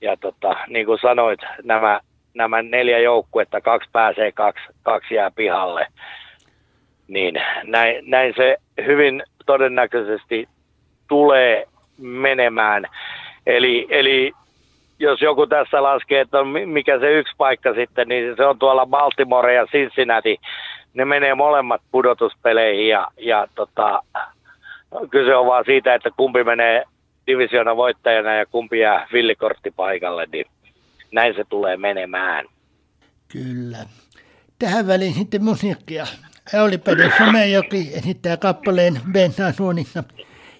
ja 0.00 0.16
tota, 0.16 0.56
niin 0.68 0.86
kuin 0.86 0.98
sanoit, 1.02 1.40
nämä, 1.62 2.00
nämä 2.34 2.62
neljä 2.62 2.98
joukkuetta, 2.98 3.60
kaksi 3.60 3.88
pääsee, 3.92 4.32
kaksi, 4.32 4.64
kaksi 4.82 5.14
jää 5.14 5.30
pihalle. 5.30 5.86
Niin 7.08 7.34
näin, 7.64 8.10
näin 8.10 8.34
se 8.36 8.56
hyvin 8.86 9.22
todennäköisesti 9.46 10.48
tulee 11.08 11.66
menemään. 11.98 12.84
Eli, 13.46 13.86
eli 13.90 14.32
jos 14.98 15.22
joku 15.22 15.46
tässä 15.46 15.82
laskee, 15.82 16.20
että 16.20 16.38
mikä 16.66 16.98
se 16.98 17.12
yksi 17.12 17.34
paikka 17.38 17.74
sitten, 17.74 18.08
niin 18.08 18.36
se 18.36 18.44
on 18.44 18.58
tuolla 18.58 18.86
Baltimore 18.86 19.54
ja 19.54 19.66
Cincinnati. 19.66 20.36
Ne 20.94 21.04
menee 21.04 21.34
molemmat 21.34 21.82
pudotuspeleihin 21.90 22.88
ja, 22.88 23.08
ja 23.18 23.46
tota, 23.54 24.02
kyse 25.10 25.36
on 25.36 25.46
vaan 25.46 25.64
siitä, 25.66 25.94
että 25.94 26.10
kumpi 26.16 26.44
menee 26.44 26.84
divisiona 27.26 27.76
voittajana 27.76 28.34
ja 28.34 28.46
kumpi 28.46 28.78
jää 28.78 29.06
villikorttipaikalle, 29.12 30.26
niin 30.32 30.46
näin 31.12 31.34
se 31.34 31.44
tulee 31.48 31.76
menemään. 31.76 32.44
Kyllä. 33.32 33.78
Tähän 34.58 34.86
väliin 34.86 35.14
sitten 35.14 35.44
musiikkia. 35.44 36.06
Oli 36.62 36.78
Pede 36.78 37.10
Somejoki 37.18 37.90
esittää 37.94 38.36
kappaleen 38.36 39.00
Bensan 39.12 39.52
suunnissa. 39.52 40.04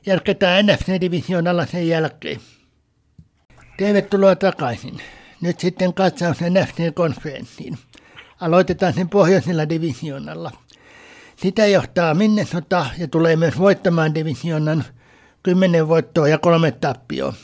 Jatketaan 0.07 0.67
NFC-divisioonalla 0.67 1.67
sen 1.67 1.89
jälkeen. 1.89 2.41
Tervetuloa 3.77 4.37
takaisin. 4.37 5.01
Nyt 5.41 5.61
sitten 5.61 5.95
katsaus 5.95 6.37
NFC-konferenssiin. 6.41 7.79
Aloitetaan 8.41 8.93
sen 8.95 9.09
pohjoisella 9.09 9.69
divisioonalla. 9.69 10.51
Sitä 11.37 11.67
johtaa 11.67 12.15
Minnesota 12.15 12.87
ja 12.99 13.09
tulee 13.09 13.37
myös 13.37 13.59
voittamaan 13.59 14.15
divisioonan 14.15 14.85
10 15.43 15.89
voittoa 15.89 16.29
ja 16.29 16.39
kolme 16.39 16.71
tappioa. 16.71 17.35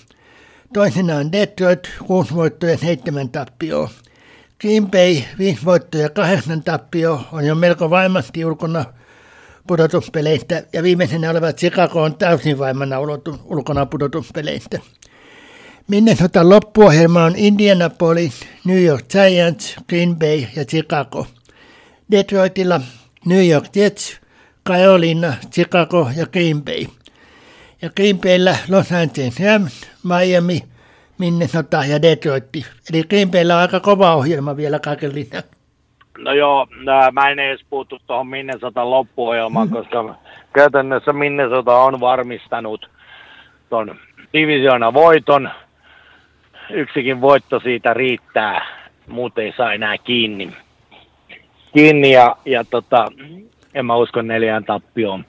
Toisena 0.73 1.17
on 1.17 1.33
Detroit, 1.33 1.91
6 2.07 2.35
voittoa 2.35 2.71
ja 2.71 2.79
7 2.79 3.29
tappioa. 3.29 3.91
Green 4.61 4.91
Bay, 4.91 5.17
5 5.39 5.65
voittoa 5.65 6.01
ja 6.01 6.11
8 6.11 6.63
tappioa, 6.63 7.29
on 7.33 7.47
jo 7.47 7.55
melko 7.55 7.91
vaimasti 7.91 8.45
ulkona 8.45 8.85
pudotuspeleistä 9.67 10.63
ja 10.73 10.83
viimeisenä 10.83 11.31
olevat 11.31 11.57
Chicago 11.57 12.03
on 12.03 12.15
täysin 12.15 12.59
vaimana 12.59 12.97
ulkona 13.45 13.87
pudotuspeleistä. 13.87 14.79
Minnesota 15.91 16.49
loppuohjelma 16.49 17.25
on 17.25 17.33
Indianapolis, 17.37 18.49
New 18.65 18.85
York 18.85 19.05
Giants, 19.09 19.77
Green 19.89 20.17
Bay 20.17 20.39
ja 20.57 20.65
Chicago. 20.65 21.27
Detroitilla 22.11 22.81
New 23.27 23.49
York 23.51 23.65
Jets, 23.77 24.21
Carolina, 24.69 25.33
Chicago 25.51 26.09
ja 26.17 26.27
Green 26.27 26.63
Bay. 26.63 26.87
Ja 27.83 27.91
Green 27.97 28.19
Bayllä 28.19 28.57
Los 28.69 28.93
Angeles 28.93 29.41
Rams, 29.41 29.91
Miami, 30.05 30.63
Minnesota 31.19 31.85
ja 31.85 32.03
Detroit. 32.03 32.45
Eli 32.93 33.03
Green 33.03 33.31
Bayllä 33.31 33.55
on 33.55 33.61
aika 33.61 33.81
kova 33.81 34.15
ohjelma 34.15 34.57
vielä 34.57 34.79
kaiken 34.79 35.15
lisäksi. 35.15 35.51
No 36.19 36.33
joo, 36.33 36.67
mä 37.13 37.31
en 37.31 37.39
edes 37.39 37.61
puuttu 37.71 37.99
tuohon 38.07 38.27
Minnesota 38.27 38.91
loppuohjelmaan, 38.91 39.69
mm-hmm. 39.69 39.83
koska 39.83 40.15
käytännössä 40.53 41.13
Minnesota 41.13 41.77
on 41.77 42.01
varmistanut 42.01 42.91
tuon 43.71 43.97
divisioona 44.33 44.93
voiton 44.93 45.51
yksikin 46.73 47.21
voitto 47.21 47.61
siitä 47.61 47.95
riittää, 47.95 48.67
muuten 49.07 49.45
ei 49.45 49.55
saa 49.57 49.73
enää 49.73 49.99
kiinni. 49.99 50.53
Kiinni 51.75 52.13
ja, 52.13 52.37
ja 52.45 52.65
tota, 52.65 53.07
en 53.75 53.87
mä 53.87 53.97
usko 53.97 54.23
neljään 54.23 54.65
tappioon. 54.65 55.25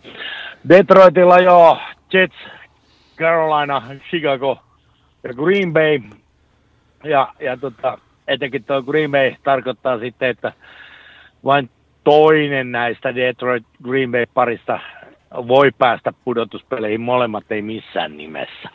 Detroitilla 0.70 1.40
jo 1.40 1.78
Jets, 2.14 2.36
Carolina, 3.18 3.84
Chicago 4.10 4.60
ja 5.24 5.34
Green 5.34 5.74
Bay. 5.74 6.00
Ja, 7.04 7.34
ja 7.40 7.58
tota, 7.58 7.98
etenkin 8.28 8.64
tuo 8.64 8.82
Green 8.82 9.12
Bay 9.12 9.36
tarkoittaa 9.44 10.00
sitten, 10.00 10.30
että 10.30 10.54
vain 11.44 11.70
toinen 12.04 12.72
näistä 12.72 13.16
Detroit 13.16 13.64
Green 13.84 14.12
Bay 14.12 14.26
parista 14.34 14.80
voi 15.34 15.72
päästä 15.78 16.14
pudotuspeleihin, 16.26 17.02
molemmat 17.02 17.52
ei 17.52 17.62
missään 17.62 18.18
nimessä. 18.18 18.70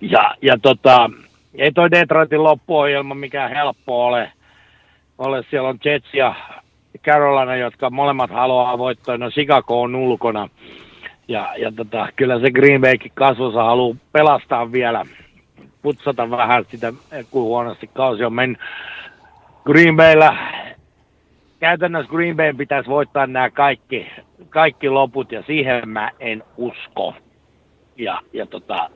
Ja, 0.00 0.34
ja 0.42 0.58
tota, 0.62 1.10
ei 1.58 1.72
toi 1.72 1.90
Detroitin 1.90 2.44
loppuohjelma 2.44 3.14
mikään 3.14 3.50
helppo 3.50 4.06
ole. 4.06 4.32
ole. 5.18 5.44
Siellä 5.50 5.68
on 5.68 5.78
Jets 5.84 6.14
ja 6.14 6.34
Carolina, 7.02 7.56
jotka 7.56 7.90
molemmat 7.90 8.30
haluaa 8.30 8.78
voittaa. 8.78 9.18
No 9.18 9.30
Chicago 9.30 9.82
on 9.82 9.94
ulkona. 9.94 10.48
Ja, 11.28 11.54
ja 11.56 11.72
tota, 11.72 12.08
kyllä 12.16 12.40
se 12.40 12.50
Green 12.50 12.80
Baykin 12.80 13.12
kasvossa 13.14 13.62
haluaa 13.62 13.96
pelastaa 14.12 14.72
vielä, 14.72 15.04
putsata 15.82 16.30
vähän 16.30 16.64
sitä, 16.70 16.92
kun 17.30 17.42
huonosti 17.42 17.90
kausi 17.94 18.24
on 18.24 18.32
mennyt. 18.32 18.58
Green 19.64 19.96
Bayllä, 19.96 20.36
käytännössä 21.60 22.10
Green 22.10 22.36
Bay 22.36 22.54
pitäisi 22.54 22.88
voittaa 22.88 23.26
nämä 23.26 23.50
kaikki, 23.50 24.06
kaikki 24.48 24.88
loput, 24.88 25.32
ja 25.32 25.42
siihen 25.42 25.88
mä 25.88 26.10
en 26.20 26.42
usko. 26.56 27.14
Ja, 27.96 28.20
ja 28.32 28.46
tota, 28.46 28.90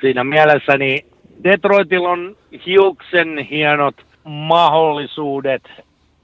siinä 0.00 0.24
mielessä 0.24 0.78
niin 0.78 1.13
Detroitilla 1.44 2.08
on 2.08 2.36
hiuksen 2.66 3.38
hienot 3.50 3.94
mahdollisuudet 4.24 5.62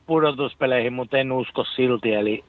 pudotuspeleihin, 0.06 0.92
mutta 0.92 1.18
en 1.18 1.32
usko 1.32 1.64
silti. 1.64 2.14
Eli 2.14 2.44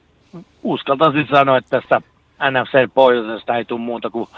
uskaltaisin 0.62 1.26
sanoa, 1.30 1.56
että 1.56 1.80
tästä 1.80 2.02
NFC 2.50 2.94
pohjoisesta 2.94 3.56
ei 3.56 3.64
tule 3.64 3.80
muuta 3.80 4.10
kuin 4.10 4.28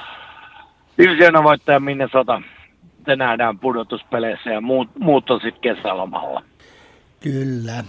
divisioona 0.98 1.42
voittaja 1.42 1.80
Minnesota. 1.80 2.42
Se 3.06 3.16
nähdään 3.16 3.58
pudotuspeleissä 3.58 4.50
ja 4.50 4.60
muut, 4.60 4.88
muut 4.98 5.30
on 5.30 5.40
sitten 5.40 5.76
kesälomalla. 5.76 6.42
Kyllä. 7.20 7.84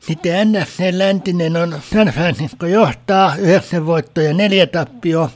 Sitten 0.00 0.52
NFC 0.52 0.84
läntinen 0.92 1.56
on 1.56 1.74
San 1.80 2.06
Francisco 2.06 2.66
johtaa, 2.66 3.34
yhdeksän 3.38 3.86
voittoa 3.86 4.24
ja 4.24 4.34
neljä 4.34 4.66
tappio. 4.66 5.30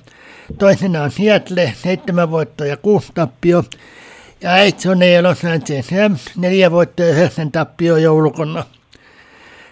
Toisena 0.58 1.02
on 1.02 1.10
Seattle, 1.10 1.72
seitsemän 1.76 2.30
voittoa 2.30 2.66
ja 2.66 2.76
kuusi 2.76 3.12
tappio. 3.14 3.62
Ja 4.40 4.52
Arizona 4.52 5.04
ja 5.04 5.22
Los 5.22 5.44
Angeles 5.44 5.92
Rams, 5.92 6.36
neljä 6.36 6.70
voittoa 6.70 7.06
ja 7.06 7.12
yhdeksän 7.12 7.52
tappio 7.52 7.96
joulukonna. 7.96 8.64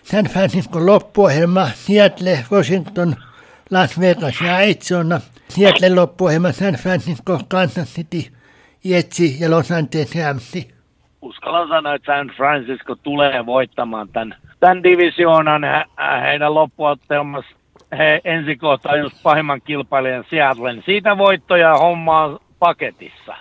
San 0.02 0.24
Francisco 0.24 0.86
loppuohjelma, 0.86 1.68
Seattle, 1.74 2.39
Washington, 2.52 3.16
Las 3.70 4.01
Vegas 4.01 4.40
ja 4.40 4.56
Arizona. 4.56 5.20
Seattle 5.48 5.94
loppuohjelma, 5.94 6.52
San 6.52 6.74
Francisco, 6.74 7.40
Kansas 7.48 7.94
City, 7.94 8.32
Jetsi 8.84 9.36
ja 9.40 9.51
Los 9.51 9.70
Angeles 9.72 10.14
Rams. 10.14 10.52
Uskallan 11.22 11.68
sanoa, 11.68 11.94
että 11.94 12.12
San 12.12 12.28
Francisco 12.36 12.94
tulee 12.94 13.47
voittamaan 13.47 14.09
tämän, 14.09 14.34
tämän 14.60 14.82
divisioonan. 14.82 15.62
Heidän 16.22 16.55
loppuottelmassa 16.55 17.56
he 17.98 18.20
ensi 18.24 18.56
kohtaa 18.56 18.97
just 18.97 19.22
pahimman 19.22 19.60
kilpailijan 19.62 20.24
Seattlen. 20.30 20.82
Siitä 20.86 21.18
voittoja 21.18 21.74
hommaa 21.74 22.39
paketissa 22.59 23.36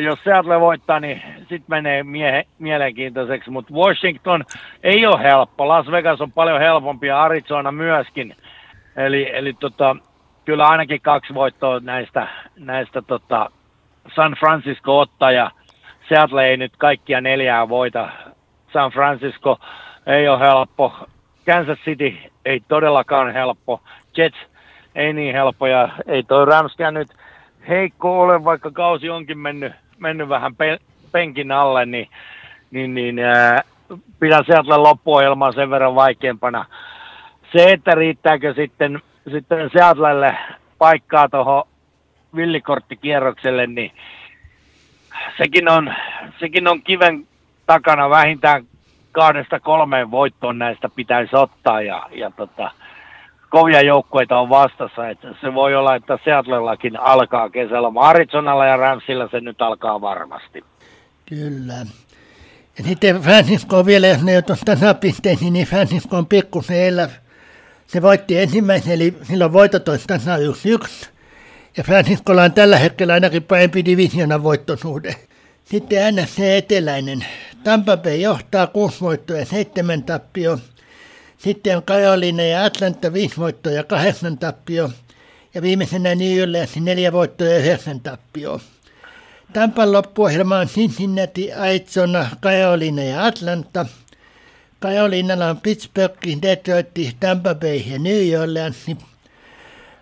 jos 0.00 0.24
Seattle 0.24 0.60
voittaa, 0.60 1.00
niin 1.00 1.22
sitten 1.38 1.64
menee 1.68 2.02
mie- 2.02 2.46
mielenkiintoiseksi, 2.58 3.50
mutta 3.50 3.74
Washington 3.74 4.44
ei 4.82 5.06
ole 5.06 5.22
helppo. 5.22 5.68
Las 5.68 5.90
Vegas 5.90 6.20
on 6.20 6.32
paljon 6.32 6.60
helpompi 6.60 7.06
ja 7.06 7.22
Arizona 7.22 7.72
myöskin. 7.72 8.36
Eli, 8.96 9.30
eli 9.32 9.52
tota, 9.52 9.96
kyllä 10.44 10.68
ainakin 10.68 11.00
kaksi 11.00 11.34
voittoa 11.34 11.80
näistä, 11.80 12.28
näistä 12.56 13.02
tota 13.02 13.50
San 14.16 14.32
Francisco 14.40 15.00
ottaa 15.00 15.30
ja 15.32 15.50
Seattle 16.08 16.46
ei 16.46 16.56
nyt 16.56 16.72
kaikkia 16.78 17.20
neljää 17.20 17.68
voita. 17.68 18.08
San 18.72 18.90
Francisco 18.90 19.58
ei 20.06 20.28
ole 20.28 20.38
helppo. 20.38 20.92
Kansas 21.46 21.78
City 21.78 22.16
ei 22.44 22.60
todellakaan 22.68 23.32
helppo. 23.32 23.80
Jets 24.16 24.36
ei 24.94 25.12
niin 25.12 25.34
helppo 25.34 25.66
ja 25.66 25.88
ei 26.06 26.22
toi 26.22 26.44
Ramskään 26.44 26.94
nyt 26.94 27.08
heikko 27.68 28.20
ole, 28.20 28.44
vaikka 28.44 28.70
kausi 28.70 29.10
onkin 29.10 29.38
mennyt, 29.38 29.72
mennyt 29.98 30.28
vähän 30.28 30.56
pe, 30.56 30.78
penkin 31.12 31.52
alle, 31.52 31.86
niin, 31.86 32.08
niin, 32.70 32.94
niin 32.94 33.18
ää, 33.18 33.62
pidän 34.20 34.44
sieltä 34.46 34.82
loppuohjelmaa 34.82 35.52
sen 35.52 35.70
verran 35.70 35.94
vaikeampana. 35.94 36.64
Se, 37.52 37.72
että 37.72 37.94
riittääkö 37.94 38.54
sitten, 38.54 39.02
sitten 39.32 39.70
Seatlelle 39.72 40.36
paikkaa 40.78 41.28
tuohon 41.28 41.62
villikorttikierrokselle, 42.36 43.66
niin 43.66 43.92
sekin 45.38 45.68
on, 45.68 45.94
sekin 46.40 46.68
on 46.68 46.82
kiven 46.82 47.26
takana 47.66 48.10
vähintään 48.10 48.64
kahdesta 49.12 49.60
kolmeen 49.60 50.10
voittoon 50.10 50.58
näistä 50.58 50.88
pitäisi 50.88 51.36
ottaa 51.36 51.82
ja, 51.82 52.06
ja 52.10 52.30
tota, 52.30 52.70
kovia 53.54 53.80
joukkueita 53.80 54.38
on 54.38 54.48
vastassa. 54.48 55.08
Että 55.08 55.28
se 55.40 55.54
voi 55.54 55.74
olla, 55.74 55.94
että 55.94 56.18
Seattlellakin 56.24 57.00
alkaa 57.00 57.50
kesällä. 57.50 58.00
Arizonalla 58.00 58.66
ja 58.66 58.76
Ramsilla 58.76 59.28
se 59.30 59.40
nyt 59.40 59.62
alkaa 59.62 60.00
varmasti. 60.00 60.64
Kyllä. 61.26 61.74
Ja 62.78 62.84
sitten 62.84 63.16
Francisco 63.16 63.86
vielä, 63.86 64.06
jos 64.06 64.22
ne 64.22 64.32
joutuisi 64.32 64.64
tasapisteisiin, 64.64 65.52
niin 65.52 65.66
Francisco 65.66 66.16
on 66.16 66.26
pikkusen 66.26 66.76
elä. 66.76 67.08
Se 67.86 68.02
voitti 68.02 68.38
ensimmäisen, 68.38 68.92
eli 68.92 69.14
silloin 69.22 69.52
voitot 69.52 69.88
olisi 69.88 70.06
tasa 70.06 70.36
yksi. 70.36 70.68
Ja 71.76 71.84
Franciscolla 71.84 72.42
on 72.42 72.52
tällä 72.52 72.78
hetkellä 72.78 73.12
ainakin 73.12 73.42
parempi 73.42 73.84
divisiona 73.84 74.42
voittosuhde. 74.42 75.14
Sitten 75.64 76.14
NFC 76.16 76.38
Eteläinen. 76.38 77.26
Tampa 77.64 77.96
Bay 77.96 78.16
johtaa 78.16 78.66
kuusi 78.66 79.00
voittoa 79.00 79.36
ja 79.36 79.44
seitsemän 79.46 80.02
tappio. 80.02 80.58
Sitten 81.44 81.76
on 81.76 81.82
Carolina 81.82 82.42
ja 82.42 82.64
Atlanta 82.64 83.12
viisi 83.12 83.36
voittoa 83.36 83.72
ja 83.72 83.84
kahdeksan 83.84 84.38
tappio. 84.38 84.90
Ja 85.54 85.62
viimeisenä 85.62 86.14
New 86.14 86.42
Orleans 86.42 86.76
neljä 86.76 87.12
voittoa 87.12 87.46
ja 87.46 87.58
yhdeksän 87.58 88.00
tappio. 88.00 88.60
Tampan 89.52 89.92
loppuohjelma 89.92 90.58
on 90.58 90.66
Cincinnati, 90.66 91.52
Arizona, 91.52 92.28
Carolina 92.42 93.02
ja 93.02 93.26
Atlanta. 93.26 93.86
Carolinalla 94.82 95.46
on 95.46 95.60
Pittsburgh, 95.60 96.42
Detroit, 96.42 96.88
Tampa 97.20 97.54
Bay 97.54 97.76
ja 97.76 97.98
New 97.98 98.40
Orleans. 98.40 98.86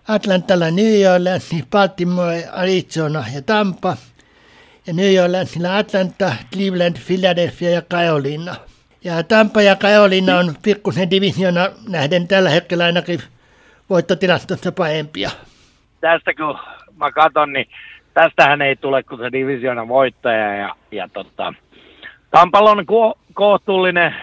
Atlantalla 0.08 0.70
New 0.70 1.12
Orleans, 1.14 1.44
Baltimore, 1.70 2.48
Arizona 2.52 3.24
ja 3.34 3.42
Tampa. 3.42 3.96
Ja 4.86 4.92
New 4.92 5.24
Orleansilla 5.24 5.78
Atlanta, 5.78 6.36
Cleveland, 6.52 6.96
Philadelphia 7.06 7.70
ja 7.70 7.82
Carolina. 7.82 8.56
Ja 9.04 9.22
Tampa 9.22 9.62
ja 9.62 9.76
Carolina 9.76 10.38
on 10.38 10.54
pikkusen 10.62 11.10
divisiona 11.10 11.60
nähden 11.88 12.28
tällä 12.28 12.50
hetkellä 12.50 12.84
ainakin 12.84 13.20
voittotilastossa 13.90 14.72
parempia. 14.72 15.30
Tästä 16.00 16.34
kun 16.34 16.58
mä 16.96 17.12
katson, 17.12 17.52
niin 17.52 17.66
tästähän 18.14 18.62
ei 18.62 18.76
tule 18.76 19.02
kuin 19.02 19.20
se 19.20 19.32
divisiona 19.32 19.88
voittaja 19.88 20.54
ja, 20.54 20.74
ja 20.90 21.08
tota, 21.08 21.54
Tampalla 22.30 22.70
on 22.70 22.78
ko- 22.78 23.18
kohtuullinen, 23.34 24.14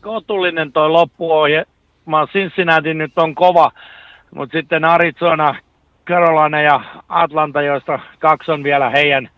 kohtuullinen 0.00 0.72
toi 0.72 0.90
loppuohjelma. 0.90 2.26
Cincinnati 2.32 2.94
nyt 2.94 3.18
on 3.18 3.34
kova, 3.34 3.72
mutta 4.34 4.58
sitten 4.58 4.84
Arizona, 4.84 5.54
Carolina 6.06 6.62
ja 6.62 6.80
Atlanta, 7.08 7.62
joista 7.62 7.98
kaksi 8.18 8.50
on 8.50 8.64
vielä 8.64 8.90
heidän, 8.90 9.28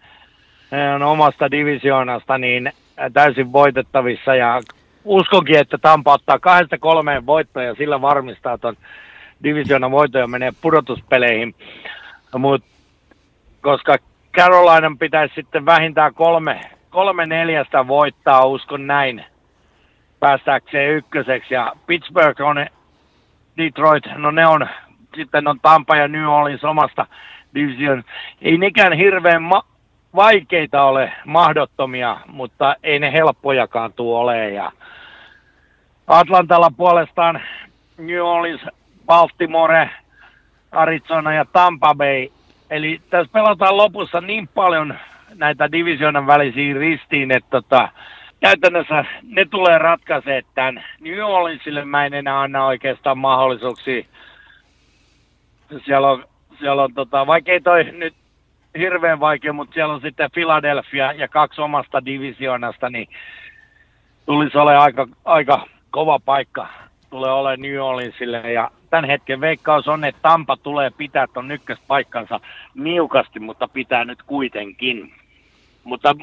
heidän 0.72 1.02
omasta 1.02 1.50
divisioonasta, 1.50 2.38
niin 2.38 2.72
täysin 3.12 3.52
voitettavissa 3.52 4.35
ja 4.35 4.60
uskonkin, 5.05 5.59
että 5.59 5.78
Tampa 5.78 6.12
ottaa 6.12 6.39
kahdesta 6.39 6.78
kolmeen 6.78 7.27
voittoja 7.27 7.66
ja 7.66 7.74
sillä 7.74 8.01
varmistaa 8.01 8.59
tuon 8.59 8.77
divisioonan 9.43 9.90
voittoja 9.90 10.27
menee 10.27 10.52
pudotuspeleihin. 10.60 11.55
Mutta 12.39 12.69
koska 13.60 13.97
Carolinan 14.36 14.98
pitäisi 14.98 15.35
sitten 15.35 15.66
vähintään 15.66 16.14
kolme, 16.14 16.60
kolme 16.90 17.27
neljästä 17.27 17.89
voittaa, 17.89 18.47
uskon 18.47 18.86
näin, 18.86 19.24
päästäkseen 20.20 20.90
ykköseksi. 20.90 21.55
Ja 21.55 21.73
Pittsburgh 21.86 22.40
on 22.40 22.66
Detroit, 23.56 24.05
no 24.16 24.31
ne 24.31 24.47
on, 24.47 24.69
sitten 25.16 25.48
on 25.48 25.60
Tampa 25.60 25.97
ja 25.97 26.09
New 26.09 26.27
Orleans 26.27 26.64
omasta 26.64 27.06
division. 27.55 28.05
Ei 28.43 28.59
nekään 28.59 28.93
hirveän 28.93 29.43
ma- 29.43 29.64
vaikeita 30.14 30.82
ole, 30.84 31.12
mahdottomia, 31.24 32.16
mutta 32.26 32.76
ei 32.82 32.98
ne 32.98 33.12
helppojakaan 33.12 33.93
tuo 33.93 34.20
ole. 34.20 34.51
Ja 34.51 34.72
Atlantalla 36.06 36.70
puolestaan 36.76 37.43
New 37.98 38.20
Orleans, 38.20 38.60
Baltimore, 39.06 39.90
Arizona 40.72 41.34
ja 41.34 41.44
Tampa 41.44 41.94
Bay– 41.94 42.28
Eli 42.72 43.01
tässä 43.10 43.32
pelataan 43.32 43.76
lopussa 43.76 44.20
niin 44.20 44.48
paljon 44.48 44.94
näitä 45.34 45.72
divisionan 45.72 46.26
välisiä 46.26 46.74
ristiin, 46.74 47.30
että 47.30 47.51
tota, 47.51 47.89
käytännössä 48.40 49.05
ne 49.22 49.44
tulee 49.44 49.78
ratkaisemaan 49.78 50.43
tämän. 50.55 50.84
New 51.01 51.18
Orleansille 51.18 51.84
mä 51.84 52.06
en 52.06 52.14
enää 52.14 52.40
anna 52.40 52.66
oikeastaan 52.66 53.18
mahdollisuuksia. 53.18 54.05
Siellä 55.84 56.10
on, 56.10 56.24
siellä 56.59 56.82
on 56.82 56.94
tota, 56.94 57.26
vaikka 57.26 57.52
ei 57.52 57.60
toi 57.60 57.84
nyt 57.84 58.14
hirveän 58.78 59.20
vaikea, 59.20 59.53
mutta 59.53 59.74
siellä 59.74 59.94
on 59.94 60.01
sitten 60.01 60.31
Philadelphia 60.31 61.12
ja 61.12 61.28
kaksi 61.28 61.61
omasta 61.61 62.05
divisioonasta, 62.05 62.90
niin 62.90 63.09
tulisi 64.27 64.59
olla 64.59 64.82
aika, 64.82 65.07
aika 65.24 65.66
kova 65.90 66.19
paikka 66.19 66.69
tulee 67.11 67.32
olemaan 67.32 67.61
New 67.61 67.81
Orleansille 67.81 68.53
ja 68.53 68.70
tämän 68.90 69.05
hetken 69.05 69.40
veikkaus 69.40 69.89
on, 69.89 70.05
että 70.05 70.23
Tampa 70.23 70.57
tulee 70.57 70.90
pitää 70.90 71.27
tuon 71.27 71.51
ykköspaikkansa 71.51 72.40
niukasti, 72.74 73.40
mutta 73.40 73.69
pitää 73.69 74.05
nyt 74.05 74.23
kuitenkin. 74.23 75.15
Mutta 75.85 76.15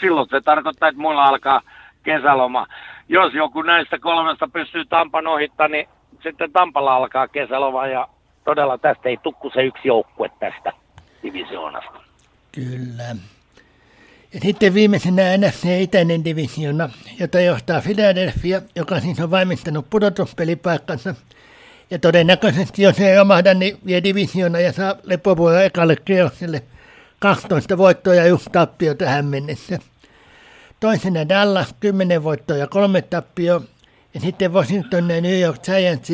silloin 0.00 0.28
se 0.28 0.40
tarkoittaa, 0.40 0.88
että 0.88 1.00
mulla 1.00 1.24
alkaa 1.24 1.60
kesäloma. 2.02 2.66
Jos 3.08 3.34
joku 3.34 3.62
näistä 3.62 3.98
kolmesta 3.98 4.48
pystyy 4.48 4.84
Tampan 4.84 5.26
ohittamaan, 5.26 5.70
niin 5.70 5.88
sitten 6.22 6.52
Tampalla 6.52 6.96
alkaa 6.96 7.28
kesäloma 7.28 7.86
ja 7.86 8.08
todella 8.44 8.78
tästä 8.78 9.08
ei 9.08 9.16
tukku 9.16 9.50
se 9.50 9.62
yksi 9.62 9.88
joukkue 9.88 10.30
tästä 10.40 10.72
divisioonasta. 11.24 12.00
Kyllä. 12.52 13.16
Ja 14.34 14.40
sitten 14.42 14.74
viimeisenä 14.74 15.36
NFC 15.36 15.64
Itäinen 15.80 16.24
divisiona, 16.24 16.90
jota 17.20 17.40
johtaa 17.40 17.80
Philadelphia, 17.80 18.62
joka 18.76 19.00
siis 19.00 19.20
on 19.20 19.30
valmistanut 19.30 19.90
pudotuspelipaikkansa. 19.90 21.14
Ja 21.90 21.98
todennäköisesti, 21.98 22.82
jos 22.82 23.00
ei 23.00 23.16
romahda, 23.16 23.54
niin 23.54 23.78
vie 23.86 24.02
divisiona 24.02 24.60
ja 24.60 24.72
saa 24.72 24.96
lepovuoro 25.02 25.58
ekalle 25.58 25.96
kierrokselle 25.96 26.62
12 27.18 27.78
voittoa 27.78 28.14
ja 28.14 28.24
yksi 28.24 28.50
tappio 28.52 28.94
tähän 28.94 29.24
mennessä. 29.24 29.78
Toisena 30.80 31.28
Dallas 31.28 31.74
10 31.80 32.24
voittoa 32.24 32.56
ja 32.56 32.66
kolme 32.66 33.02
tappio. 33.02 33.62
Ja 34.14 34.20
sitten 34.20 34.52
Washington 34.52 35.10
ja 35.10 35.20
New 35.20 35.40
York 35.40 35.62
Giants 35.62 36.12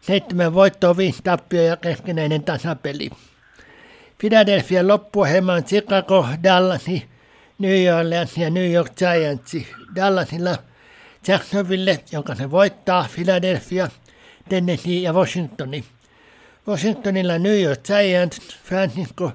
7 0.00 0.54
voittoa, 0.54 0.96
5 0.96 1.22
tappio 1.22 1.62
ja 1.62 1.76
keskinäinen 1.76 2.42
tasapeli. 2.42 3.10
Philadelphia 4.18 4.88
loppuohjelma 4.88 5.52
on 5.52 5.64
Chicago, 5.64 6.26
Dallas, 6.42 6.86
New 7.58 7.98
Orleans 7.98 8.36
ja 8.36 8.50
New 8.50 8.72
York 8.72 8.92
Giants. 8.96 9.56
Dallasilla 9.94 10.56
Jacksonville, 11.28 11.98
jonka 12.12 12.34
se 12.34 12.50
voittaa, 12.50 13.06
Philadelphia, 13.14 13.88
Tennessee 14.48 15.02
ja 15.02 15.12
Washingtoni. 15.12 15.84
Washingtonilla 16.68 17.38
New 17.38 17.60
York 17.62 17.80
Giants, 17.84 18.58
Francisco, 18.64 19.32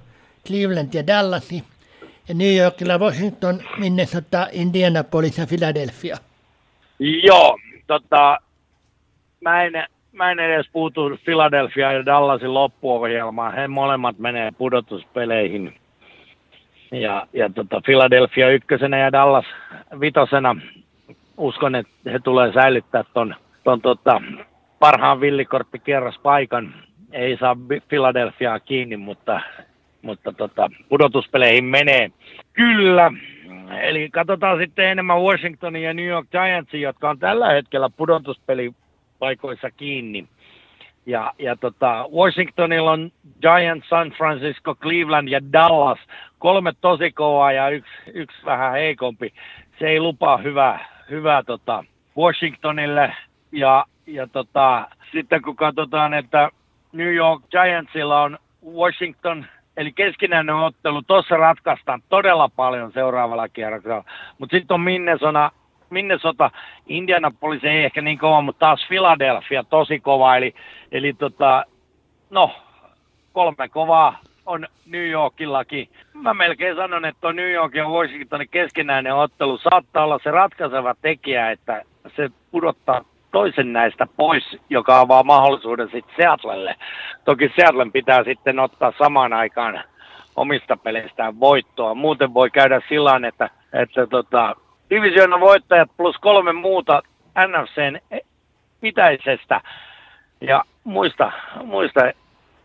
Cleveland 0.47 0.93
ja 0.93 1.07
Dallas. 1.07 1.51
Ja 2.27 2.33
New 2.33 2.55
Yorkilla 2.55 2.97
Washington, 2.97 3.63
Minnesota, 3.77 4.47
Indianapolis 4.51 5.37
ja 5.37 5.47
Philadelphia. 5.47 6.17
Joo, 6.99 7.57
tota, 7.87 8.37
mä 9.41 9.63
en, 9.63 9.73
mä 10.11 10.31
en 10.31 10.39
edes 10.39 10.69
puutu 10.71 11.19
Philadelphia 11.25 11.91
ja 11.91 12.05
Dallasin 12.05 12.53
loppuohjelmaan. 12.53 13.53
He 13.53 13.67
molemmat 13.67 14.19
menee 14.19 14.51
pudotuspeleihin 14.57 15.73
ja, 16.91 17.27
ja 17.33 17.49
tota 17.49 17.81
Philadelphia 17.85 18.49
ykkösenä 18.49 18.97
ja 18.97 19.11
Dallas 19.11 19.45
vitosena. 19.99 20.55
Uskon, 21.37 21.75
että 21.75 22.11
he 22.11 22.19
tulee 22.19 22.53
säilyttää 22.53 23.03
ton, 23.13 23.35
ton 23.63 23.81
tota, 23.81 24.21
parhaan 24.79 25.21
villikorttikierrospaikan. 25.21 26.73
Ei 27.11 27.37
saa 27.37 27.57
Philadelphiaa 27.89 28.59
kiinni, 28.59 28.97
mutta, 28.97 29.41
mutta 30.01 30.33
tota, 30.33 30.69
pudotuspeleihin 30.89 31.65
menee. 31.65 32.11
Kyllä, 32.53 33.11
eli 33.81 34.09
katsotaan 34.09 34.57
sitten 34.57 34.85
enemmän 34.85 35.21
Washingtonin 35.21 35.83
ja 35.83 35.93
New 35.93 36.05
York 36.05 36.27
Giantsin, 36.31 36.81
jotka 36.81 37.09
on 37.09 37.19
tällä 37.19 37.49
hetkellä 37.49 37.89
pudotuspelipaikoissa 39.21 39.71
kiinni. 39.71 40.27
Ja, 41.05 41.33
ja 41.39 41.55
tota, 41.55 42.05
Washingtonilla 42.13 42.91
on 42.91 43.11
Giants, 43.41 43.89
San 43.89 44.11
Francisco, 44.11 44.75
Cleveland 44.75 45.27
ja 45.27 45.39
Dallas. 45.53 45.99
Kolme 46.39 46.73
tosi 46.81 47.11
kovaa 47.11 47.51
ja 47.51 47.69
yksi, 47.69 47.91
yksi 48.13 48.45
vähän 48.45 48.71
heikompi. 48.71 49.33
Se 49.79 49.87
ei 49.87 49.99
lupaa 49.99 50.37
hyvää, 50.37 50.85
hyvää 51.09 51.43
tota 51.43 51.83
Washingtonille. 52.17 53.13
Ja, 53.51 53.85
ja 54.07 54.27
tota, 54.27 54.87
sitten 55.11 55.41
kun 55.41 55.55
katsotaan, 55.55 56.13
että 56.13 56.49
New 56.93 57.13
York 57.13 57.41
Giantsilla 57.51 58.21
on 58.21 58.37
Washington, 58.73 59.45
eli 59.77 59.91
keskinäinen 59.91 60.55
ottelu, 60.55 61.01
tuossa 61.01 61.37
ratkaistaan 61.37 62.01
todella 62.09 62.49
paljon 62.49 62.91
seuraavalla 62.91 63.49
kierroksella. 63.49 64.03
Mutta 64.39 64.57
sitten 64.57 64.75
on 64.75 64.81
Minnesota, 64.81 65.51
Minnesota, 65.91 66.51
Indianapolis 66.87 67.63
ei 67.63 67.83
ehkä 67.83 68.01
niin 68.01 68.17
kova, 68.17 68.41
mutta 68.41 68.59
taas 68.59 68.85
Philadelphia 68.87 69.63
tosi 69.63 69.99
kova. 69.99 70.37
Eli, 70.37 70.53
eli 70.91 71.13
tota, 71.13 71.65
no, 72.29 72.51
kolme 73.33 73.69
kovaa 73.69 74.19
on 74.45 74.67
New 74.85 75.09
Yorkillakin. 75.09 75.89
Mä 76.13 76.33
melkein 76.33 76.75
sanon, 76.75 77.05
että 77.05 77.33
New 77.33 77.51
York 77.51 77.75
ja 77.75 77.85
Washingtonin 77.85 78.49
keskinäinen 78.49 79.15
ottelu 79.15 79.57
saattaa 79.57 80.03
olla 80.03 80.19
se 80.23 80.31
ratkaiseva 80.31 80.95
tekijä, 81.01 81.51
että 81.51 81.83
se 82.15 82.29
pudottaa 82.51 83.01
toisen 83.31 83.73
näistä 83.73 84.07
pois, 84.17 84.57
joka 84.69 84.99
avaa 84.99 85.23
mahdollisuuden 85.23 85.89
sitten 85.91 86.15
Seatlelle. 86.15 86.75
Toki 87.25 87.51
Seattlen 87.55 87.91
pitää 87.91 88.23
sitten 88.23 88.59
ottaa 88.59 88.93
samaan 88.97 89.33
aikaan 89.33 89.83
omista 90.35 90.77
peleistään 90.77 91.39
voittoa. 91.39 91.95
Muuten 91.95 92.33
voi 92.33 92.49
käydä 92.49 92.81
sillä 92.89 93.27
että, 93.27 93.49
että 93.73 94.07
tota, 94.07 94.55
divisioonan 94.91 95.39
voittajat 95.39 95.89
plus 95.97 96.17
kolme 96.17 96.53
muuta 96.53 97.01
NFCn 97.47 97.99
pitäisestä. 98.81 99.61
Ja 100.41 100.63
muista, 100.83 101.31
muista 101.63 102.01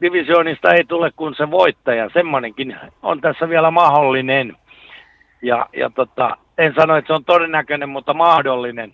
divisioonista 0.00 0.74
ei 0.74 0.84
tule 0.84 1.10
kuin 1.16 1.34
se 1.34 1.50
voittaja. 1.50 2.10
Semmoinenkin 2.12 2.76
on 3.02 3.20
tässä 3.20 3.48
vielä 3.48 3.70
mahdollinen. 3.70 4.56
Ja, 5.42 5.66
ja 5.76 5.90
tota, 5.90 6.36
en 6.58 6.74
sano, 6.74 6.96
että 6.96 7.06
se 7.06 7.12
on 7.12 7.24
todennäköinen, 7.24 7.88
mutta 7.88 8.14
mahdollinen. 8.14 8.92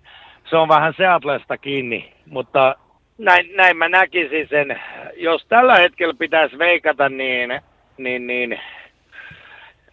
Se 0.51 0.57
on 0.57 0.69
vähän 0.69 0.95
Seatlesta 0.97 1.59
kiinni, 1.59 2.13
mutta 2.27 2.77
näin, 3.19 3.57
näin 3.57 3.77
mä 3.77 3.89
näkisin 3.89 4.49
sen. 4.49 4.81
Jos 5.17 5.47
tällä 5.49 5.75
hetkellä 5.75 6.15
pitäisi 6.19 6.59
veikata, 6.59 7.09
niin, 7.09 7.61
niin, 7.99 8.27
niin 8.27 8.61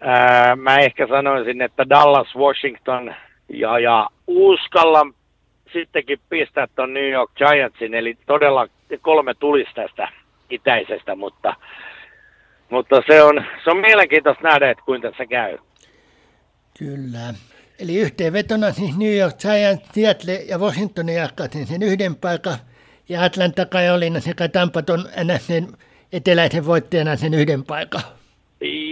ää, 0.01 0.55
mä 0.55 0.77
ehkä 0.77 1.07
sanoisin, 1.07 1.61
että 1.61 1.89
Dallas, 1.89 2.35
Washington 2.35 3.15
ja, 3.49 3.79
ja 3.79 4.09
uskallan 4.27 5.13
sittenkin 5.73 6.19
pistää 6.29 6.67
tuon 6.75 6.93
New 6.93 7.09
York 7.09 7.31
Giantsin, 7.35 7.93
eli 7.93 8.17
todella 8.25 8.67
kolme 9.01 9.33
tulisi 9.33 9.71
tästä 9.75 10.07
itäisestä, 10.49 11.15
mutta, 11.15 11.55
mutta 12.69 13.01
se, 13.07 13.23
on, 13.23 13.45
se 13.63 13.69
on 13.69 13.77
mielenkiintoista 13.77 14.43
nähdä, 14.43 14.71
että 14.71 14.83
kuinka 14.85 15.09
tässä 15.09 15.25
käy. 15.25 15.57
Kyllä. 16.79 17.33
Eli 17.79 17.95
yhteenvetona 17.95 18.71
siis 18.71 18.97
New 18.97 19.17
York 19.17 19.35
Giants, 19.37 19.89
Seattle 19.93 20.33
ja 20.33 20.57
Washington 20.57 21.09
jakasin 21.09 21.67
sen 21.67 21.83
yhden 21.83 22.15
paikan 22.15 22.57
ja 23.09 23.23
Atlanta 23.23 23.65
Carolina 23.65 24.19
sekä 24.19 24.47
Tampa 24.47 24.81
ton 24.81 24.99
NFCn 24.99 25.77
eteläisen 26.13 26.65
voittajana 26.65 27.15
sen 27.15 27.33
yhden 27.33 27.63
paikan. 27.63 28.01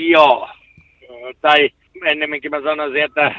Joo. 0.09 0.49
Tai 1.41 1.69
ennemminkin 2.05 2.51
mä 2.51 2.61
sanoisin, 2.61 3.03
että 3.03 3.35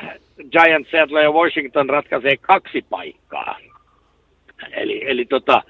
Giants, 0.50 0.90
Seattle 0.90 1.22
ja 1.22 1.30
Washington 1.30 1.88
ratkaisee 1.88 2.36
kaksi 2.36 2.84
paikkaa. 2.90 3.58
Eli, 4.72 5.10
eli 5.10 5.24
tota, 5.24 5.62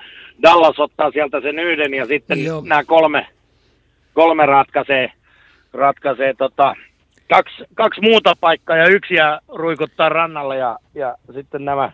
Dallas 0.43 0.79
ottaa 0.79 1.11
sieltä 1.11 1.41
sen 1.41 1.59
yhden 1.59 1.95
ja 1.95 2.07
sitten 2.07 2.45
Joo. 2.45 2.63
nämä 2.67 2.85
kolme, 2.85 3.27
kolme 4.15 4.47
ratkaisee, 4.47 5.13
ratkaisee 5.73 6.35
tota, 6.35 6.75
kaksi, 7.31 7.65
kaksi 7.75 8.01
muuta 8.01 8.33
paikkaa 8.41 8.77
ja 8.77 8.89
yksi 8.89 9.15
ja 9.15 9.41
ruikuttaa 9.49 10.09
rannalle 10.09 10.57
ja, 10.57 10.79
ja 10.95 11.15
sitten 11.35 11.65
nämä 11.65 11.93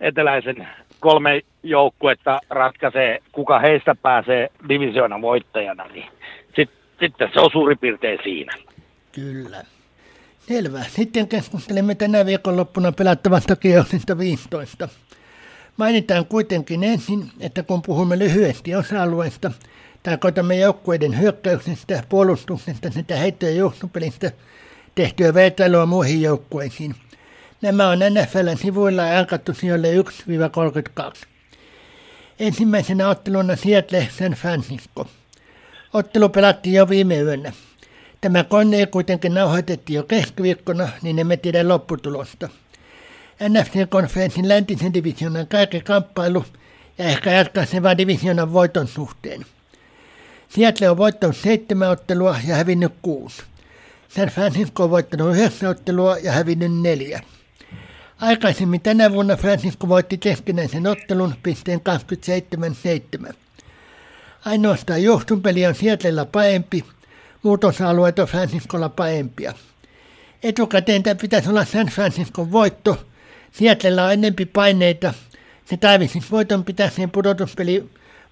eteläisen 0.00 0.68
kolme 1.00 1.40
joukkuetta 1.62 2.40
ratkaisee, 2.50 3.18
kuka 3.32 3.58
heistä 3.58 3.94
pääsee 4.02 4.48
divisioonan 4.68 5.22
voittajana, 5.22 5.84
niin 5.84 6.12
sit, 6.56 6.70
sitten 7.00 7.30
se 7.34 7.40
on 7.40 7.50
suurin 7.52 7.78
piirtein 7.78 8.18
siinä. 8.22 8.52
Kyllä. 9.12 9.62
Selvä. 10.48 10.84
Sitten 10.96 11.28
keskustelemme 11.28 11.94
tänä 11.94 12.26
viikonloppuna 12.26 12.92
pelattavasta 12.92 13.56
kierroksesta 13.56 14.18
15. 14.18 14.88
Mainitaan 15.76 16.26
kuitenkin 16.26 16.84
ensin, 16.84 17.30
että 17.40 17.62
kun 17.62 17.82
puhumme 17.82 18.18
lyhyesti 18.18 18.74
osa-alueesta, 18.74 19.50
tarkoitamme 20.02 20.56
joukkueiden 20.56 21.20
hyökkäyksestä, 21.20 22.02
puolustuksesta 22.08 22.90
sekä 22.90 23.16
heitto- 23.16 23.46
ja 23.46 23.54
juoksupelistä 23.54 24.32
tehtyä 24.94 25.34
vertailua 25.34 25.86
muihin 25.86 26.22
joukkueisiin. 26.22 26.94
Nämä 27.62 27.88
on 27.88 27.98
NFLn 27.98 28.58
sivuilla 28.58 29.02
jalkattu 29.02 29.54
sijoille 29.54 29.88
1-32. 29.92 31.26
Ensimmäisenä 32.40 33.08
otteluna 33.08 33.56
Seattle 33.56 34.08
San 34.18 34.32
Francisco. 34.32 35.06
Ottelu 35.92 36.28
pelattiin 36.28 36.74
jo 36.74 36.88
viime 36.88 37.20
yönä. 37.20 37.52
Tämä 38.20 38.44
kone 38.44 38.86
kuitenkin 38.86 39.34
nauhoitettiin 39.34 39.96
jo 39.96 40.02
keskiviikkona, 40.02 40.88
niin 41.02 41.18
emme 41.18 41.36
tiedä 41.36 41.68
lopputulosta. 41.68 42.48
NFC-konferenssin 43.48 44.48
läntisen 44.48 44.94
divisionan 44.94 45.46
kamppailu 45.84 46.44
ja 46.98 47.04
ehkä 47.04 47.32
jatkaa 47.32 47.66
se 47.66 47.82
vain 47.82 47.98
divisionan 47.98 48.52
voiton 48.52 48.88
suhteen. 48.88 49.46
Seattle 50.48 50.90
on 50.90 50.96
voittanut 50.96 51.36
seitsemän 51.36 51.90
ottelua 51.90 52.36
ja 52.46 52.56
hävinnyt 52.56 52.92
kuusi. 53.02 53.42
San 54.08 54.28
Francisco 54.28 54.84
on 54.84 54.90
voittanut 54.90 55.36
yhdeksän 55.36 55.70
ottelua 55.70 56.16
ja 56.18 56.32
hävinnyt 56.32 56.80
neljä. 56.80 57.20
Aikaisemmin 58.20 58.80
tänä 58.80 59.12
vuonna 59.12 59.36
Francisco 59.36 59.88
voitti 59.88 60.18
keskinäisen 60.18 60.86
ottelun 60.86 61.34
pisteen 61.42 61.80
27-7. 63.30 63.34
Ainoastaan 64.44 65.02
johtupeli 65.02 65.66
on 65.66 65.74
Seattlella 65.74 66.24
paempi, 66.24 66.84
muut 67.42 67.64
osa-alueet 67.64 68.18
on 68.18 68.26
Franciscolla 68.26 68.88
paempia. 68.88 69.52
Etukäteen 70.42 71.02
tämä 71.02 71.14
pitäisi 71.14 71.50
olla 71.50 71.64
San 71.64 71.86
Franciscon 71.86 72.52
voitto, 72.52 72.96
Seattlella 73.50 74.04
on 74.04 74.12
enempi 74.12 74.46
paineita. 74.46 75.14
Se 75.64 75.76
tarvitsisi 75.76 76.30
voiton 76.30 76.64
sen 76.88 77.10
pudotuspeli 77.10 77.84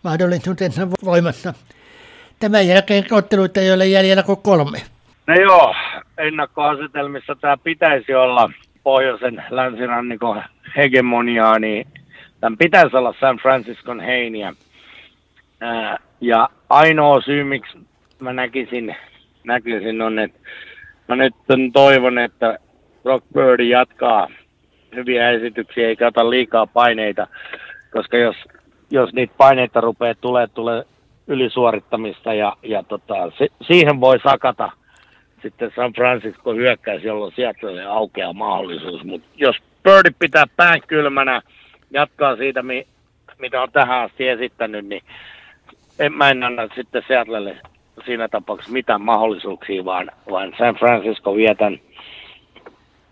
mahdollisuutensa 0.02 0.90
voimassa. 1.04 1.54
Tämän 2.40 2.66
jälkeen 2.66 3.04
otteluita 3.10 3.60
ei 3.60 3.72
ole 3.72 3.86
jäljellä 3.86 4.22
kuin 4.22 4.42
kolme. 4.42 4.78
No 5.26 5.34
joo, 5.34 5.74
ennakkoasetelmissa 6.18 7.34
tämä 7.34 7.56
pitäisi 7.56 8.14
olla 8.14 8.50
pohjoisen 8.82 9.44
länsirannikon 9.50 10.42
hegemoniaa, 10.76 11.58
niin 11.58 11.86
tämän 12.40 12.58
pitäisi 12.58 12.96
olla 12.96 13.14
San 13.20 13.36
Franciscon 13.36 14.00
heiniä. 14.00 14.54
ja 16.20 16.48
ainoa 16.68 17.20
syy, 17.20 17.44
miksi 17.44 17.78
mä 18.20 18.32
näkisin, 18.32 18.96
näkisin 19.44 20.02
on, 20.02 20.18
että 20.18 20.38
mä 21.08 21.16
nyt 21.16 21.34
toivon, 21.72 22.18
että 22.18 22.58
Rockbird 23.04 23.60
jatkaa 23.60 24.28
hyviä 24.94 25.30
esityksiä 25.30 25.88
eikä 25.88 26.06
ota 26.06 26.30
liikaa 26.30 26.66
paineita, 26.66 27.26
koska 27.92 28.16
jos, 28.16 28.36
jos 28.90 29.12
niitä 29.12 29.34
paineita 29.36 29.80
rupeaa 29.80 30.14
tulee, 30.14 30.46
tulee 30.46 30.84
ylisuorittamista 31.26 32.34
ja, 32.34 32.56
ja 32.62 32.82
tota, 32.82 33.14
se, 33.38 33.48
siihen 33.62 34.00
voi 34.00 34.18
sakata 34.20 34.70
sitten 35.42 35.72
San 35.76 35.92
Francisco 35.92 36.54
hyökkäys, 36.54 37.04
jolloin 37.04 37.32
sieltä 37.36 37.92
aukeaa 37.92 38.32
mahdollisuus. 38.32 39.04
Mutta 39.04 39.28
jos 39.36 39.56
Birdi 39.82 40.10
pitää 40.18 40.44
pään 40.56 40.80
kylmänä, 40.86 41.42
jatkaa 41.90 42.36
siitä, 42.36 42.62
mi, 42.62 42.86
mitä 43.38 43.62
on 43.62 43.72
tähän 43.72 44.00
asti 44.00 44.28
esittänyt, 44.28 44.86
niin 44.86 45.02
en, 45.98 46.12
mä 46.12 46.30
en 46.30 46.42
anna 46.42 46.68
sitten 46.74 47.02
Seattlelle 47.08 47.56
siinä 48.04 48.28
tapauksessa 48.28 48.72
mitään 48.72 49.02
mahdollisuuksia, 49.02 49.84
vaan, 49.84 50.10
vaan 50.30 50.54
San 50.58 50.74
Francisco 50.74 51.34
vietän 51.34 51.78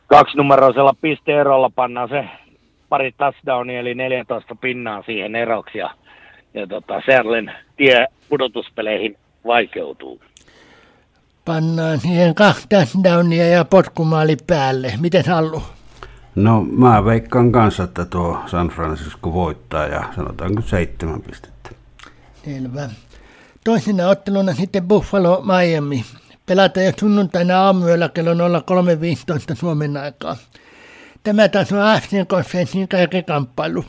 kaksinumeroisella 0.06 0.94
pisteerolla 1.00 1.70
pannaan 1.74 2.08
se 2.08 2.24
pari 2.88 3.12
touchdownia, 3.12 3.80
eli 3.80 3.94
14 3.94 4.54
pinnaa 4.54 5.02
siihen 5.02 5.36
eroksi, 5.36 5.78
ja, 5.78 5.90
ja 6.54 6.66
tota, 6.66 7.02
Serlen 7.06 7.52
tie 7.76 8.06
pudotuspeleihin 8.28 9.16
vaikeutuu. 9.46 10.20
Pannaan 11.44 12.00
siihen 12.00 12.34
kaksi 12.34 12.66
touchdownia 12.68 13.46
ja 13.46 13.64
potkumaali 13.64 14.36
päälle. 14.46 14.92
Miten 15.00 15.24
Hallu? 15.26 15.62
No 16.34 16.66
mä 16.70 17.04
veikkaan 17.04 17.52
kanssa, 17.52 17.82
että 17.82 18.04
tuo 18.04 18.38
San 18.46 18.68
Francisco 18.68 19.32
voittaa 19.32 19.86
ja 19.86 20.04
sanotaanko 20.16 20.62
seitsemän 20.62 21.22
pistettä. 21.22 21.70
Selvä. 22.44 22.88
Toisena 23.66 24.08
otteluna 24.08 24.54
sitten 24.54 24.88
Buffalo 24.88 25.42
Miami. 25.42 26.04
Pelataan 26.46 26.86
jo 26.86 26.92
sunnuntaina 27.00 27.62
aamuyöllä 27.62 28.08
kello 28.08 28.32
03.15 28.32 29.56
Suomen 29.56 29.96
aikaa. 29.96 30.36
Tämä 31.22 31.48
taas 31.48 31.72
on 31.72 31.82
AFCn 31.82 32.26
konferenssin 32.26 32.88
kamppailu. 33.26 33.84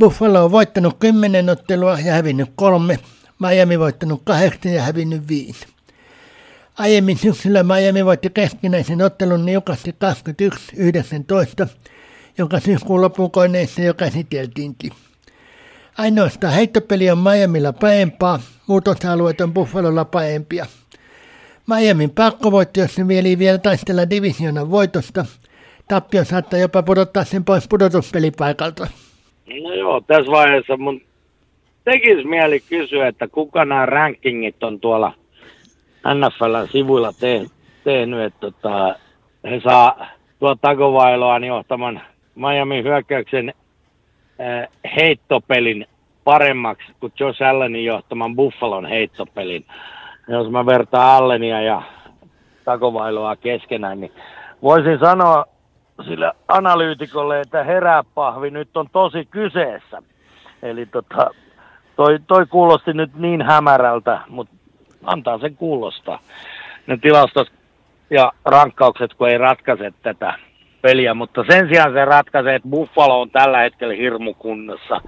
Buffalo 0.00 0.44
on 0.44 0.50
voittanut 0.50 0.96
10 0.98 1.48
ottelua 1.48 1.98
ja 1.98 2.12
hävinnyt 2.12 2.50
kolme. 2.54 2.98
Miami 3.38 3.78
voittanut 3.78 4.22
kahdeksan 4.24 4.72
ja 4.72 4.82
hävinnyt 4.82 5.28
viisi. 5.28 5.66
Aiemmin 6.78 7.18
syksyllä 7.18 7.62
Miami 7.62 8.04
voitti 8.04 8.30
keskinäisen 8.30 9.02
ottelun 9.02 9.46
niukasti 9.46 9.94
21-19, 11.64 11.68
jonka 12.38 12.60
syyskuun 12.60 13.00
lopukoineissa 13.00 13.80
jo 13.82 13.94
käsiteltiinkin. 13.94 14.92
Ainoastaan 16.00 16.52
heittopeli 16.52 17.10
on 17.10 17.18
Miamilla 17.18 17.72
paempaa, 17.72 18.38
muut 18.66 18.88
osa-alueet 18.88 19.40
on 19.40 19.54
Buffalolla 19.54 20.04
paempia– 20.04 20.66
Miamin 21.70 22.10
pakkovoitto, 22.10 22.80
jos 22.80 22.98
ne 22.98 23.04
mieli 23.04 23.38
vielä 23.38 23.58
taistella 23.58 24.10
divisionan 24.10 24.70
voitosta. 24.70 25.24
Tappio 25.88 26.24
saattaa 26.24 26.58
jopa 26.58 26.82
pudottaa 26.82 27.24
sen 27.24 27.44
pois 27.44 27.68
pudotuspelipaikalta. 27.68 28.86
No 29.62 29.74
joo, 29.74 30.00
tässä 30.00 30.32
vaiheessa 30.32 30.76
mun 30.76 31.00
tekisi 31.84 32.24
mieli 32.24 32.60
kysyä, 32.60 33.08
että 33.08 33.28
kuka 33.28 33.64
nämä 33.64 33.86
rankingit 33.86 34.62
on 34.62 34.80
tuolla 34.80 35.12
NFLn 36.14 36.68
sivuilla 36.72 37.12
te- 37.20 37.46
tehnyt, 37.84 38.20
että 38.20 38.40
tota, 38.40 38.94
he 39.50 39.60
saa 39.64 40.06
tuo 40.38 40.54
Tagovailoa 40.54 41.38
johtaman 41.38 42.00
Miami 42.34 42.82
hyökkäyksen 42.82 43.54
äh, 44.40 44.68
heittopelin 44.96 45.86
paremmaksi 46.24 46.92
kuin 47.00 47.12
Josh 47.20 47.42
Allenin 47.42 47.84
johtaman 47.84 48.36
Buffalon 48.36 48.86
heittopelin. 48.86 49.66
Jos 50.28 50.50
mä 50.50 50.66
vertaan 50.66 51.16
Allenia 51.16 51.60
ja 51.62 51.82
takovailoa 52.64 53.36
keskenään, 53.36 54.00
niin 54.00 54.12
voisin 54.62 54.98
sanoa 54.98 55.44
sille 56.04 56.32
analyytikolle, 56.48 57.40
että 57.40 57.64
herää 57.64 58.04
pahvi, 58.14 58.50
nyt 58.50 58.76
on 58.76 58.86
tosi 58.92 59.24
kyseessä. 59.24 60.02
Eli 60.62 60.86
tota, 60.86 61.30
toi, 61.96 62.18
toi 62.26 62.46
kuulosti 62.46 62.92
nyt 62.92 63.14
niin 63.14 63.42
hämärältä, 63.42 64.20
mutta 64.28 64.54
antaa 65.04 65.38
sen 65.38 65.56
kuulostaa. 65.56 66.20
Ne 66.86 66.96
tilastot 66.96 67.52
ja 68.10 68.32
rankkaukset, 68.44 69.14
kun 69.14 69.28
ei 69.28 69.38
ratkaise 69.38 69.92
tätä 70.02 70.34
peliä, 70.82 71.14
mutta 71.14 71.44
sen 71.50 71.68
sijaan 71.68 71.92
se 71.92 72.04
ratkaisee, 72.04 72.54
että 72.54 72.68
Buffalo 72.68 73.20
on 73.20 73.30
tällä 73.30 73.58
hetkellä 73.58 73.94
hirmukunnassa. 73.94 75.00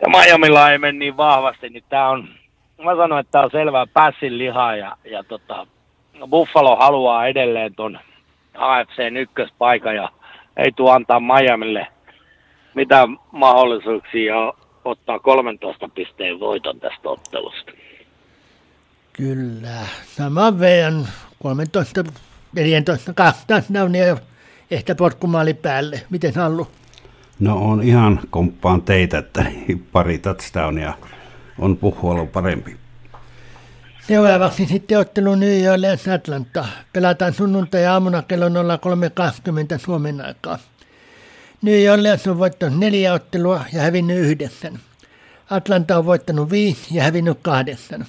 Ja 0.00 0.08
Miamilla 0.08 0.70
ei 0.70 0.78
mene 0.78 0.98
niin 0.98 1.16
vahvasti, 1.16 1.68
niin 1.68 1.84
tämä 1.88 2.08
on, 2.08 2.28
mä 2.84 2.96
sanoin, 2.96 3.20
että 3.20 3.30
tämä 3.30 3.44
on 3.44 3.50
selvää 3.50 3.86
pässin 3.86 4.38
lihaa 4.38 4.76
ja, 4.76 4.96
ja 5.04 5.24
tota, 5.24 5.66
Buffalo 6.30 6.76
haluaa 6.76 7.26
edelleen 7.26 7.74
ton 7.74 7.98
AFC 8.54 9.16
ykköspaikan 9.20 9.96
ja 9.96 10.08
ei 10.56 10.72
tuo 10.72 10.90
antaa 10.90 11.20
Miamille 11.20 11.86
mitään 12.74 13.18
mahdollisuuksia 13.32 14.34
ottaa 14.84 15.18
13 15.18 15.88
pisteen 15.88 16.40
voiton 16.40 16.80
tästä 16.80 17.08
ottelusta. 17.08 17.72
Kyllä. 19.12 19.86
Sama 20.06 20.58
vean 20.60 21.08
13, 21.42 22.04
14, 22.52 23.12
12 23.14 23.72
ja 24.06 24.16
ehkä 24.70 24.94
potkumaali 24.94 25.54
päälle. 25.54 26.00
Miten 26.10 26.34
Hallu? 26.34 26.66
No 27.40 27.58
on 27.58 27.82
ihan 27.82 28.20
komppaan 28.30 28.82
teitä, 28.82 29.18
että 29.18 29.44
pari 29.92 30.18
touchdownia 30.18 30.94
on 31.58 31.76
puhuolu 31.76 32.26
parempi. 32.26 32.76
Seuraavaksi 34.06 34.66
sitten 34.66 34.98
ottelu 34.98 35.34
New 35.34 35.72
Orleans 35.72 36.08
Atlanta. 36.08 36.64
Pelataan 36.92 37.34
sunnuntai-aamuna 37.34 38.22
kello 38.22 38.48
03.20 38.48 39.78
Suomen 39.78 40.26
aikaa. 40.26 40.58
New 41.62 41.92
Orleans 41.92 42.26
on 42.26 42.38
voittanut 42.38 42.78
neljä 42.78 43.12
ottelua 43.12 43.64
ja 43.72 43.82
hävinnyt 43.82 44.18
yhdeksän. 44.18 44.78
Atlanta 45.50 45.98
on 45.98 46.06
voittanut 46.06 46.50
viisi 46.50 46.96
ja 46.96 47.02
hävinnyt 47.02 47.38
kahdeksan. 47.42 48.06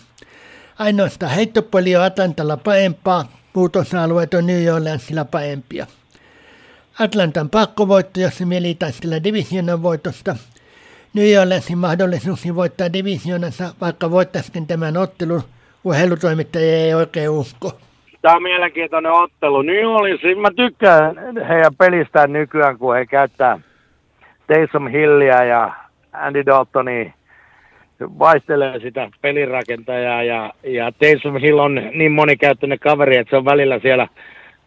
Ainoastaan 0.80 1.32
heittopeli 1.32 1.96
on 1.96 2.04
Atlantalla 2.04 2.58
paempaa, 2.58 3.32
muut 3.54 3.76
osa-alueet 3.76 4.34
on 4.34 4.48
New 4.48 4.74
Orleansilla 4.74 5.26
paempia. 5.26 5.88
Atlantan 7.00 7.50
pakkovoitto, 7.50 8.20
jos 8.20 8.38
se 8.38 8.46
mieli 8.46 8.76
taistella 8.76 9.24
divisionan 9.24 9.84
voitosta. 9.84 10.36
New 11.14 11.42
Orleansin 11.42 11.78
mahdollisuus 11.78 12.56
voittaa 12.56 12.94
divisionansa, 12.94 13.64
vaikka 13.82 14.12
voittaisikin 14.12 14.68
tämän 14.68 14.98
ottelun, 14.98 15.42
urheilutoimittaja 15.84 16.78
ei 16.78 16.94
oikein 16.94 17.30
usko. 17.30 17.72
Tämä 18.22 18.36
on 18.36 18.44
mielenkiintoinen 18.44 19.12
ottelu. 19.12 19.62
New 19.62 19.86
Orleans, 19.86 20.22
mä 20.42 20.52
tykkään 20.56 21.16
heidän 21.48 21.76
pelistään 21.76 22.34
nykyään, 22.34 22.78
kun 22.78 22.96
he 22.96 23.06
käyttää 23.06 23.60
Taysom 24.48 24.88
Hillia 24.88 25.44
ja 25.44 25.72
Andy 26.14 26.46
Daltonia 26.46 27.12
vaihtelee 28.00 28.80
sitä 28.80 29.10
pelirakentajaa 29.22 30.24
ja, 30.24 30.54
ja 30.64 30.92
Taysom 30.92 31.38
Hill 31.38 31.60
on 31.60 31.76
niin 31.76 32.12
monikäyttöinen 32.12 32.80
kaveri, 32.80 33.18
että 33.18 33.30
se 33.30 33.38
on 33.38 33.46
välillä 33.46 33.80
siellä, 33.80 34.08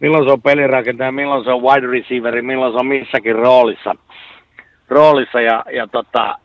milloin 0.00 0.24
se 0.24 0.32
on 0.32 0.42
pelirakentaja, 0.42 1.12
milloin 1.12 1.44
se 1.44 1.50
on 1.50 1.62
wide 1.62 1.86
receiveri, 1.86 2.42
milloin 2.42 2.72
se 2.72 2.78
on 2.78 2.86
missäkin 2.86 3.36
roolissa. 3.36 3.94
roolissa 4.88 5.40
ja, 5.40 5.64
ja 5.72 5.86
tota, 5.86 6.38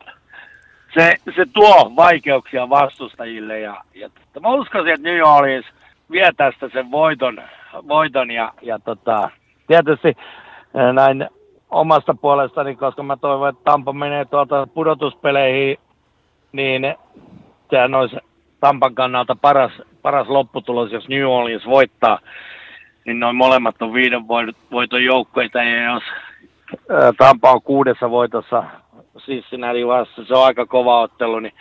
se, 0.94 1.14
se 1.36 1.46
tuo 1.52 1.92
vaikeuksia 1.96 2.70
vastustajille 2.70 3.60
ja, 3.60 3.84
ja 3.94 4.08
tota, 4.08 4.40
mä 4.40 4.54
uskoisin, 4.54 4.92
että 4.92 5.08
New 5.08 5.22
Orleans 5.22 5.66
vie 6.10 6.30
tästä 6.36 6.68
sen 6.72 6.90
voiton, 6.90 7.42
voiton 7.88 8.30
ja, 8.30 8.52
ja 8.62 8.78
tota, 8.78 9.30
tietysti 9.66 10.08
eh, 10.08 10.92
näin 10.92 11.28
omasta 11.70 12.14
puolestani, 12.14 12.76
koska 12.76 13.02
mä 13.02 13.16
toivon, 13.16 13.48
että 13.48 13.64
Tampa 13.64 13.92
menee 13.92 14.24
tuolta 14.24 14.66
pudotuspeleihin 14.74 15.78
niin 16.54 16.94
sehän 17.70 17.94
olisi 17.94 18.16
Tampan 18.60 18.94
kannalta 18.94 19.36
paras, 19.36 19.72
paras 20.02 20.28
lopputulos, 20.28 20.92
jos 20.92 21.08
New 21.08 21.26
Orleans 21.26 21.66
voittaa, 21.66 22.18
niin 23.04 23.20
noin 23.20 23.36
molemmat 23.36 23.82
on 23.82 23.92
viiden 23.92 24.28
voiton 24.70 25.04
joukkoita, 25.04 25.62
ja 25.62 25.92
jos 25.92 26.02
Tampa 27.18 27.52
on 27.52 27.62
kuudessa 27.62 28.10
voitossa 28.10 28.64
Cincinnati 29.18 29.86
vasta, 29.86 30.24
se 30.24 30.34
on 30.34 30.44
aika 30.44 30.66
kova 30.66 31.00
ottelu, 31.00 31.40
niin, 31.40 31.54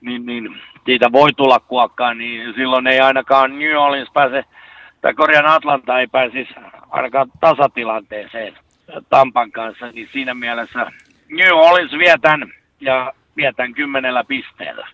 niin, 0.00 0.26
niin 0.26 0.60
siitä 0.84 1.12
voi 1.12 1.32
tulla 1.36 1.60
kuokkaa, 1.60 2.14
niin 2.14 2.54
silloin 2.54 2.86
ei 2.86 3.00
ainakaan 3.00 3.58
New 3.58 3.76
Orleans 3.76 4.10
pääse, 4.12 4.44
tai 5.00 5.14
Korean 5.14 5.46
Atlanta 5.46 6.00
ei 6.00 6.06
pääsisi 6.06 6.54
ainakaan 6.90 7.32
tasatilanteeseen 7.40 8.58
Tampan 9.10 9.52
kanssa, 9.52 9.90
niin 9.90 10.08
siinä 10.12 10.34
mielessä 10.34 10.92
New 11.28 11.52
Orleans 11.52 11.92
vie 11.92 12.14
tämän, 12.20 12.52
ja 12.80 13.12
vietän 13.36 13.74
kymmenellä 13.74 14.24
pisteellä. 14.24 14.88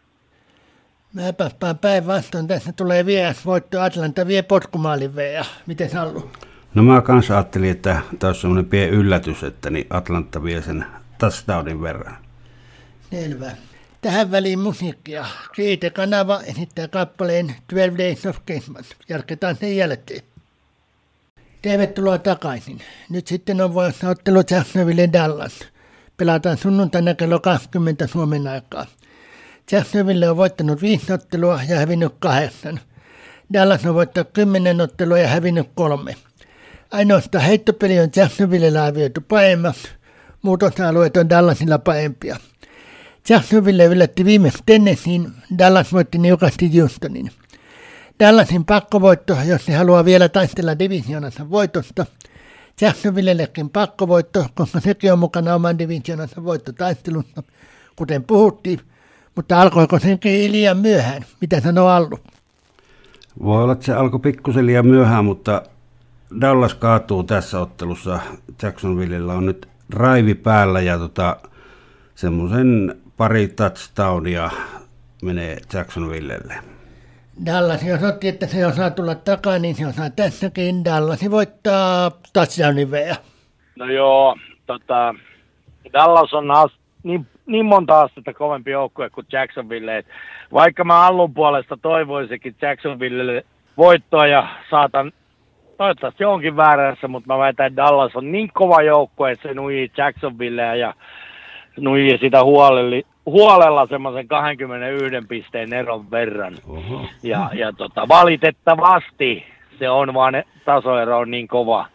Mäpä 1.12 1.50
päinvastoin. 1.80 2.46
Tässä 2.46 2.72
tulee 2.72 3.06
vielä 3.06 3.34
voitto 3.44 3.80
Atlanta 3.80 4.26
vie 4.26 4.42
potkumaalin 4.42 5.14
veä. 5.16 5.44
Miten 5.66 5.90
Sallu? 5.90 6.30
No 6.74 6.82
mä 6.82 7.00
kanssa 7.00 7.34
ajattelin, 7.34 7.70
että 7.70 8.00
tämä 8.18 8.28
on 8.28 8.34
semmoinen 8.34 8.64
pieni 8.64 8.92
yllätys, 8.92 9.42
että 9.42 9.70
niin 9.70 9.86
Atlanta 9.90 10.42
vie 10.42 10.62
sen 10.62 10.86
touchdownin 11.18 11.82
verran. 11.82 12.16
Selvä. 13.10 13.50
Tähän 14.00 14.30
väliin 14.30 14.58
musiikkia. 14.58 15.26
Siitä 15.56 15.90
kanava 15.90 16.40
esittää 16.40 16.88
kappaleen 16.88 17.46
12 17.46 17.98
Days 17.98 18.26
of 18.26 18.36
Christmas. 18.46 18.86
Jatketaan 19.08 19.56
sen 19.56 19.76
jälkeen. 19.76 20.22
Tervetuloa 21.62 22.18
takaisin. 22.18 22.78
Nyt 23.10 23.26
sitten 23.26 23.60
on 23.60 23.74
vuorossa 23.74 24.08
ottelu 24.08 24.42
Jacksonville 24.50 25.08
Dallas 25.12 25.72
pelataan 26.16 26.56
sunnuntaina 26.56 27.14
kello 27.14 27.40
20 27.40 28.06
Suomen 28.06 28.46
aikaa. 28.48 28.86
Jacksonville 29.72 30.30
on 30.30 30.36
voittanut 30.36 30.82
viisi 30.82 31.12
ottelua 31.12 31.60
ja 31.68 31.78
hävinnyt 31.78 32.14
kahdeksan. 32.18 32.80
Dallas 33.52 33.86
on 33.86 33.94
voittanut 33.94 34.30
kymmenen 34.32 34.80
ottelua 34.80 35.18
ja 35.18 35.28
hävinnyt 35.28 35.68
kolme. 35.74 36.16
Ainoastaan 36.90 37.44
heittopeli 37.44 38.00
on 38.00 38.08
Jacksonville 38.16 38.78
arvioitu 38.78 39.20
paemmaksi. 39.20 39.88
Muut 40.42 40.62
osa-alueet 40.62 41.16
on 41.16 41.30
Dallasilla 41.30 41.78
paempia. 41.78 42.36
Jacksonville 43.28 43.84
yllätti 43.84 44.24
viimeksi 44.24 44.62
Tennesseein, 44.66 45.32
Dallas 45.58 45.92
voitti 45.92 46.18
niukasti 46.18 46.78
Houstonin. 46.78 47.30
Dallasin 48.20 48.64
pakkovoitto, 48.64 49.36
jos 49.46 49.64
se 49.64 49.72
haluaa 49.72 50.04
vielä 50.04 50.28
taistella 50.28 50.78
divisionansa 50.78 51.50
voitosta– 51.50 52.06
Jacksonvillekin 52.80 53.70
pakkovoitto, 53.70 54.46
koska 54.54 54.80
sekin 54.80 55.12
on 55.12 55.18
mukana 55.18 55.54
oman 55.54 55.78
divisionansa 55.78 56.44
voittotaistelussa, 56.44 57.42
kuten 57.96 58.24
puhuttiin. 58.24 58.80
Mutta 59.36 59.60
alkoiko 59.60 59.98
senkin 59.98 60.52
liian 60.52 60.76
myöhään? 60.76 61.24
Mitä 61.40 61.60
sanoo 61.60 61.88
Allu? 61.88 62.18
Voi 63.42 63.62
olla, 63.62 63.72
että 63.72 63.84
se 63.84 63.94
alkoi 63.94 64.20
pikkusen 64.20 64.66
liian 64.66 64.86
myöhään, 64.86 65.24
mutta 65.24 65.62
Dallas 66.40 66.74
kaatuu 66.74 67.22
tässä 67.22 67.60
ottelussa. 67.60 68.20
Jacksonvillella 68.62 69.34
on 69.34 69.46
nyt 69.46 69.68
raivi 69.90 70.34
päällä 70.34 70.80
ja 70.80 70.98
tota, 70.98 71.36
semmoisen 72.14 73.00
pari 73.16 73.48
touchdownia 73.48 74.50
menee 75.22 75.58
Jacksonvillelle. 75.72 76.54
Dallas, 77.46 77.82
jos 77.82 78.02
otti, 78.02 78.28
että 78.28 78.46
se 78.46 78.66
osaa 78.66 78.90
tulla 78.90 79.14
takaisin, 79.14 79.62
niin 79.62 79.76
se 79.76 79.86
osaa 79.86 80.10
tässäkin. 80.10 80.84
Dallas 80.84 81.30
voittaa 81.30 82.10
touchdownin 82.32 82.90
veä. 82.90 83.16
No 83.76 83.86
joo, 83.86 84.36
tota, 84.66 85.14
Dallas 85.92 86.32
on 86.32 86.50
as, 86.50 86.70
niin, 87.02 87.26
niin 87.46 87.66
monta 87.66 88.00
astetta 88.00 88.34
kovempi 88.34 88.70
joukkue 88.70 89.10
kuin 89.10 89.26
Jacksonville. 89.32 89.98
Et 89.98 90.06
vaikka 90.52 90.84
mä 90.84 91.06
Allun 91.06 91.34
puolesta 91.34 91.78
toivoisikin 91.82 92.54
Jacksonville 92.62 93.44
voittoa 93.76 94.26
ja 94.26 94.48
saatan 94.70 95.12
toivottavasti 95.76 96.24
onkin 96.24 96.56
väärässä, 96.56 97.08
mutta 97.08 97.32
mä 97.32 97.38
väitän, 97.38 97.66
että 97.66 97.82
Dallas 97.82 98.16
on 98.16 98.32
niin 98.32 98.50
kova 98.54 98.82
joukkue, 98.82 99.30
että 99.30 99.48
se 99.48 99.54
nuijii 99.54 99.90
Jacksonville 99.96 100.76
ja 100.76 100.94
nuijii 101.80 102.18
sitä 102.18 102.44
huolelli, 102.44 103.06
huolella 103.26 103.86
semmoisen 103.86 104.28
21 104.28 105.26
pisteen 105.28 105.72
eron 105.72 106.10
verran. 106.10 106.54
Oho. 106.68 107.06
Ja, 107.22 107.50
ja 107.54 107.72
tota, 107.72 108.08
valitettavasti 108.08 109.44
se 109.78 109.90
on 109.90 110.14
vaan, 110.14 110.42
tasoero 110.64 111.18
on 111.18 111.30
niin 111.30 111.48
kova, 111.48 111.86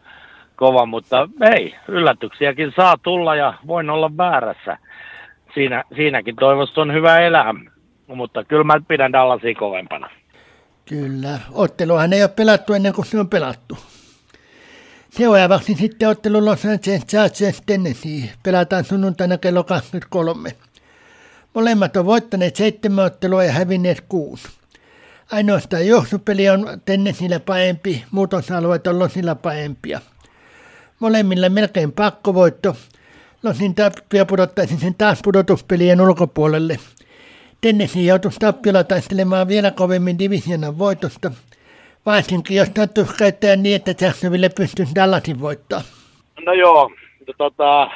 kova, 0.56 0.86
mutta 0.86 1.30
ei, 1.56 1.76
yllätyksiäkin 1.88 2.74
saa 2.76 2.96
tulla 3.04 3.36
ja 3.36 3.54
voin 3.68 3.90
olla 3.90 4.18
väärässä. 4.18 4.78
Siinä, 5.58 5.84
siinäkin 5.96 6.36
toivosta 6.36 6.82
on 6.82 6.94
hyvä 6.94 7.20
elää, 7.20 7.54
mutta 8.08 8.44
kyllä 8.44 8.64
mä 8.64 8.82
pidän 8.88 9.12
Dallasia 9.12 9.56
kovempana. 9.56 10.10
Kyllä, 10.86 11.40
otteluhan 11.52 12.14
ei 12.14 12.22
ole 12.22 12.30
pelattu 12.30 12.74
ennen 12.74 12.94
kuin 12.94 13.06
se 13.06 13.20
on 13.20 13.30
pelattu. 13.30 13.78
Seuraavaksi 15.10 15.76
sitten 15.76 16.10
ottelu 16.10 16.46
Los 16.46 16.66
Angeles 16.66 17.06
Chargers 17.06 17.62
Tennessee. 17.66 18.30
Pelataan 18.44 18.84
sunnuntaina 18.84 19.38
kello 19.38 19.64
23. 19.64 20.50
Molemmat 21.54 21.98
on 21.98 22.06
voittaneet 22.06 22.56
seitsemän 22.56 23.06
ottelua 23.06 23.44
ja 23.44 23.52
hävinneet 23.52 24.02
kuusi. 24.10 24.48
Ainoastaan 25.32 25.88
johtopeli 25.88 26.50
on 26.50 26.82
Tennesseellä 26.86 27.40
paempi, 27.40 28.04
muut 28.12 28.34
osa-alueet 28.34 28.88
on 28.88 29.00
Losilla 29.00 29.36
paempia. 29.36 30.02
Molemmilla 31.00 31.50
melkein 31.50 31.92
pakkovoitto. 31.92 32.76
Losin 33.44 33.76
tappia 33.76 34.26
pudottaisi 34.26 34.78
sen 34.78 34.96
taas 34.96 35.20
pudotuspelien 35.24 36.02
ulkopuolelle. 36.02 36.78
Tennessee 37.62 38.04
joutuisi 38.04 38.40
tappiolla 38.40 38.84
taistelemaan 38.84 39.48
vielä 39.48 39.72
kovemmin 39.72 40.20
divisionan 40.20 40.78
voitosta– 40.78 41.32
Varsinkin 42.08 42.58
jos 42.58 42.68
sattuisi 42.76 43.18
käyttää 43.18 43.56
niin, 43.56 43.76
että 43.76 44.06
Jacksonville 44.06 44.50
pystyisi 44.58 44.96
Dallasin 44.96 45.42
voittaa. 45.42 45.82
No 46.46 46.54
joo, 46.54 46.92
tota, 47.38 47.90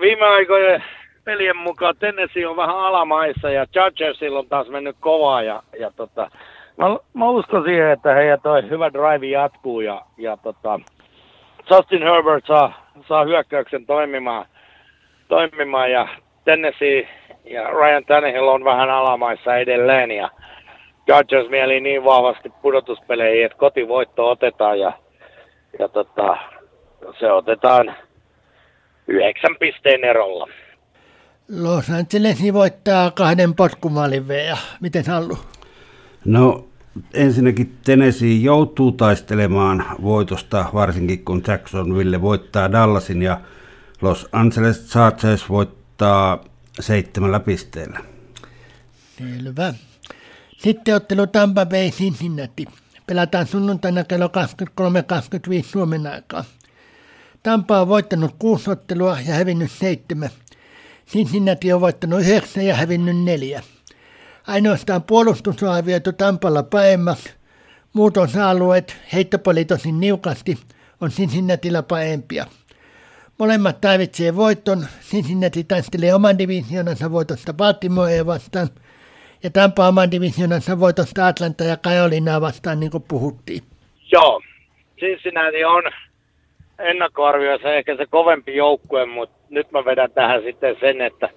viime 0.00 0.26
aikojen 0.26 0.84
pelien 1.24 1.56
mukaan 1.56 1.96
Tennessee 1.98 2.46
on 2.46 2.56
vähän 2.56 2.78
alamaissa 2.78 3.50
ja 3.50 3.66
Chargersilla 3.66 4.38
on 4.38 4.48
taas 4.48 4.68
mennyt 4.68 4.96
kovaa 5.00 5.42
ja, 5.42 5.62
ja 5.78 5.90
tota, 5.96 6.30
mä, 6.76 6.84
mä, 7.14 7.28
uskon 7.28 7.64
siihen, 7.64 7.90
että 7.90 8.14
heidän 8.14 8.40
toi 8.40 8.70
hyvä 8.70 8.92
drive 8.92 9.26
jatkuu 9.26 9.80
ja, 9.80 10.02
ja 10.18 10.36
tota, 10.36 10.80
Justin 11.70 12.02
Herbert 12.02 12.46
saa, 12.46 12.85
saa 13.08 13.24
hyökkäyksen 13.24 13.86
toimimaan, 13.86 14.46
toimimaan 15.28 15.90
ja 15.90 16.08
Tennessee 16.44 17.08
ja 17.44 17.70
Ryan 17.70 18.04
Tannehill 18.04 18.48
on 18.48 18.64
vähän 18.64 18.90
alamaissa 18.90 19.56
edelleen 19.56 20.10
ja 20.10 20.30
Chargers 21.06 21.50
mieli 21.50 21.80
niin 21.80 22.04
vahvasti 22.04 22.52
pudotuspeleihin, 22.62 23.46
että 23.46 23.58
kotivoitto 23.58 24.30
otetaan 24.30 24.80
ja, 24.80 24.92
ja 25.78 25.88
tota, 25.88 26.36
se 27.18 27.32
otetaan 27.32 27.94
yhdeksän 29.06 29.56
pisteen 29.60 30.04
erolla. 30.04 30.48
Los 31.62 31.90
Angeles 31.90 32.52
voittaa 32.52 33.10
kahden 33.10 33.54
potkumaalin 33.54 34.28
ja 34.48 34.56
miten 34.80 35.04
Hallu? 35.06 35.38
No 36.24 36.64
ensinnäkin 37.14 37.78
Tennessee 37.84 38.32
joutuu 38.32 38.92
taistelemaan 38.92 39.84
voitosta, 40.02 40.64
varsinkin 40.74 41.24
kun 41.24 41.42
Jacksonville 41.46 42.22
voittaa 42.22 42.72
Dallasin 42.72 43.22
ja 43.22 43.40
Los 44.02 44.28
Angeles 44.32 44.86
Chargers 44.86 45.48
voittaa 45.48 46.44
seitsemällä 46.80 47.40
pisteellä. 47.40 48.00
Selvä. 49.18 49.74
Sitten 50.58 50.94
ottelu 50.94 51.26
Tampa 51.26 51.66
Bay 51.66 51.90
Cincinnati. 51.90 52.64
Pelataan 53.06 53.46
sunnuntaina 53.46 54.04
kello 54.04 54.26
23.25 54.26 55.64
Suomen 55.64 56.06
aikaa. 56.06 56.44
Tampa 57.42 57.80
on 57.80 57.88
voittanut 57.88 58.34
kuusi 58.38 58.70
ottelua 58.70 59.18
ja 59.26 59.34
hävinnyt 59.34 59.70
seitsemän. 59.70 60.30
Cincinnati 61.08 61.72
on 61.72 61.80
voittanut 61.80 62.20
yhdeksän 62.20 62.66
ja 62.66 62.74
hävinnyt 62.74 63.16
neljä. 63.16 63.62
Ainoastaan 64.48 65.02
puolustus 65.02 65.56
viety 65.86 66.12
Tampalla 66.12 66.62
paemmaksi. 66.62 67.34
Muut 67.92 68.16
osa-alueet, 68.16 68.96
heittopoli 69.12 69.66
niukasti, 69.92 70.58
on 71.00 71.10
Cincinnatilla 71.10 71.82
paempia. 71.82 72.46
Molemmat 73.38 73.80
tarvitsee 73.80 74.36
voiton. 74.36 74.86
Cincinnati 75.10 75.64
taistelee 75.64 76.14
oman 76.14 76.38
divisionansa 76.38 77.12
voitosta 77.12 77.52
Baltimorea 77.52 78.26
vastaan– 78.26 78.68
ja 79.42 79.50
Tampa 79.50 79.88
oman 79.88 80.10
divisionansa 80.10 80.80
voitosta 80.80 81.26
Atlanta 81.26 81.64
ja 81.64 81.76
Kajolinaa 81.76 82.40
vastaan, 82.40 82.80
niin 82.80 82.90
kuin 82.90 83.04
puhuttiin. 83.08 83.62
Joo, 84.12 84.40
Cincinnati 84.98 85.64
on 85.64 85.82
ennakkoarvioissa 86.78 87.74
ehkä 87.74 87.96
se 87.96 88.06
kovempi 88.06 88.56
joukkue, 88.56 89.06
mutta 89.06 89.36
nyt 89.50 89.72
mä 89.72 89.84
vedän 89.84 90.10
tähän 90.10 90.42
sitten 90.42 90.76
sen, 90.80 91.00
että 91.00 91.28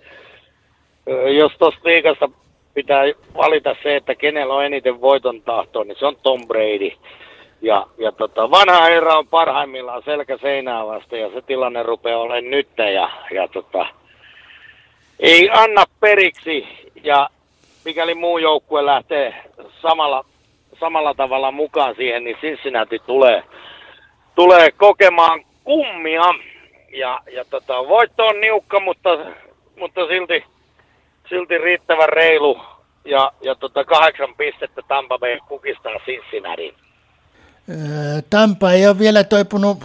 jos 1.38 1.52
tuossa 1.60 1.80
liikassa 1.84 2.30
pitää 2.74 3.04
valita 3.38 3.76
se, 3.84 3.96
että 3.96 4.16
kenellä 4.16 4.54
on 4.54 4.66
eniten 4.66 5.02
voiton 5.02 5.41
tahtoa, 5.41 5.84
niin 5.84 5.98
se 6.00 6.06
on 6.06 6.16
Tom 6.24 6.48
Brady. 6.48 6.91
Ja, 7.62 7.88
ja 7.98 8.12
tota, 8.12 8.52
vanha 8.52 8.82
herra 8.82 9.18
on 9.18 9.28
parhaimmillaan 9.28 10.04
selkä 10.06 10.38
seinää 10.38 10.86
vasta 10.88 11.18
ja 11.18 11.30
se 11.30 11.41
tilanne 11.41 11.84
rupeaa 11.84 12.20
olemaan 12.20 12.52
nyt 12.52 12.68
ja, 12.78 13.10
ja 13.32 13.48
tota, 13.48 13.86
ei 15.20 15.50
anna 15.54 15.84
periksi 16.00 16.68
ja 17.04 17.30
mikäli 17.86 18.16
muu 18.16 18.38
joukkue 18.38 18.86
lähtee 18.86 19.34
samalla, 19.82 20.26
samalla 20.80 21.14
tavalla 21.14 21.52
mukaan 21.52 21.96
siihen, 21.96 22.24
niin 22.24 22.38
Cincinnati 22.41 23.00
tulee, 23.00 23.44
tulee 24.36 24.72
kokemaan 24.72 25.44
kummia. 25.64 26.24
Ja, 26.91 27.20
ja 27.32 27.46
tota, 27.46 27.88
voitto 27.88 28.28
on 28.28 28.41
niukka, 28.41 28.80
mutta, 28.80 29.10
mutta 29.80 30.08
silti, 30.08 30.44
silti 31.30 31.57
riittävän 31.57 32.10
reilu. 32.10 32.61
Ja, 33.06 33.31
ja 33.41 33.56
tota, 33.56 33.85
kahdeksan 33.85 34.35
pistettä 34.38 34.81
Tampa 34.88 35.19
Bay 35.19 35.39
kukistaa 35.47 35.99
Cincinnati. 36.06 36.76
Öö, 37.69 38.22
Tampa 38.30 38.72
ei 38.72 38.88
ole 38.88 38.99
vielä 38.99 39.23
toipunut 39.23 39.84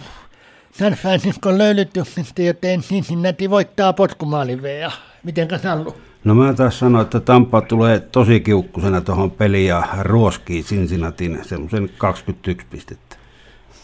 San 0.71 0.93
Francisco 0.93 1.57
löylytyksestä, 1.57 2.41
joten 2.41 2.81
Cincinnati 2.81 3.49
voittaa 3.49 3.93
potkumaaliveen. 3.93 4.91
Miten 5.23 5.47
Sallu? 5.59 5.95
No 6.23 6.35
mä 6.35 6.53
taas 6.53 6.79
sanoin, 6.79 7.03
että 7.03 7.19
Tampa 7.19 7.61
tulee 7.61 7.99
tosi 7.99 8.39
kiukkusena 8.39 9.01
tuohon 9.01 9.31
peliin 9.31 9.67
ja 9.67 9.83
ruoskii 10.01 10.63
Cincinnatin 10.63 11.39
semmoisen 11.43 11.89
21 11.97 12.67
pistettä. 12.69 13.15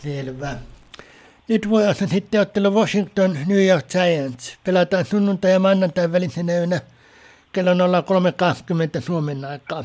Selvä. 0.04 0.56
Nyt 1.48 1.70
voi 1.70 1.84
olla 1.84 1.94
sitten 1.94 2.42
ottelu 2.42 2.74
Washington 2.74 3.38
New 3.48 3.68
York 3.68 3.86
Giants. 3.88 4.58
Pelataan 4.64 5.06
sunnuntai 5.06 5.52
ja 5.52 5.60
maanantai 5.60 6.12
välisenä 6.12 6.54
yönä 6.54 6.82
kello 7.54 7.72
03.20 7.72 9.02
Suomen 9.02 9.46
aikaa. 9.46 9.84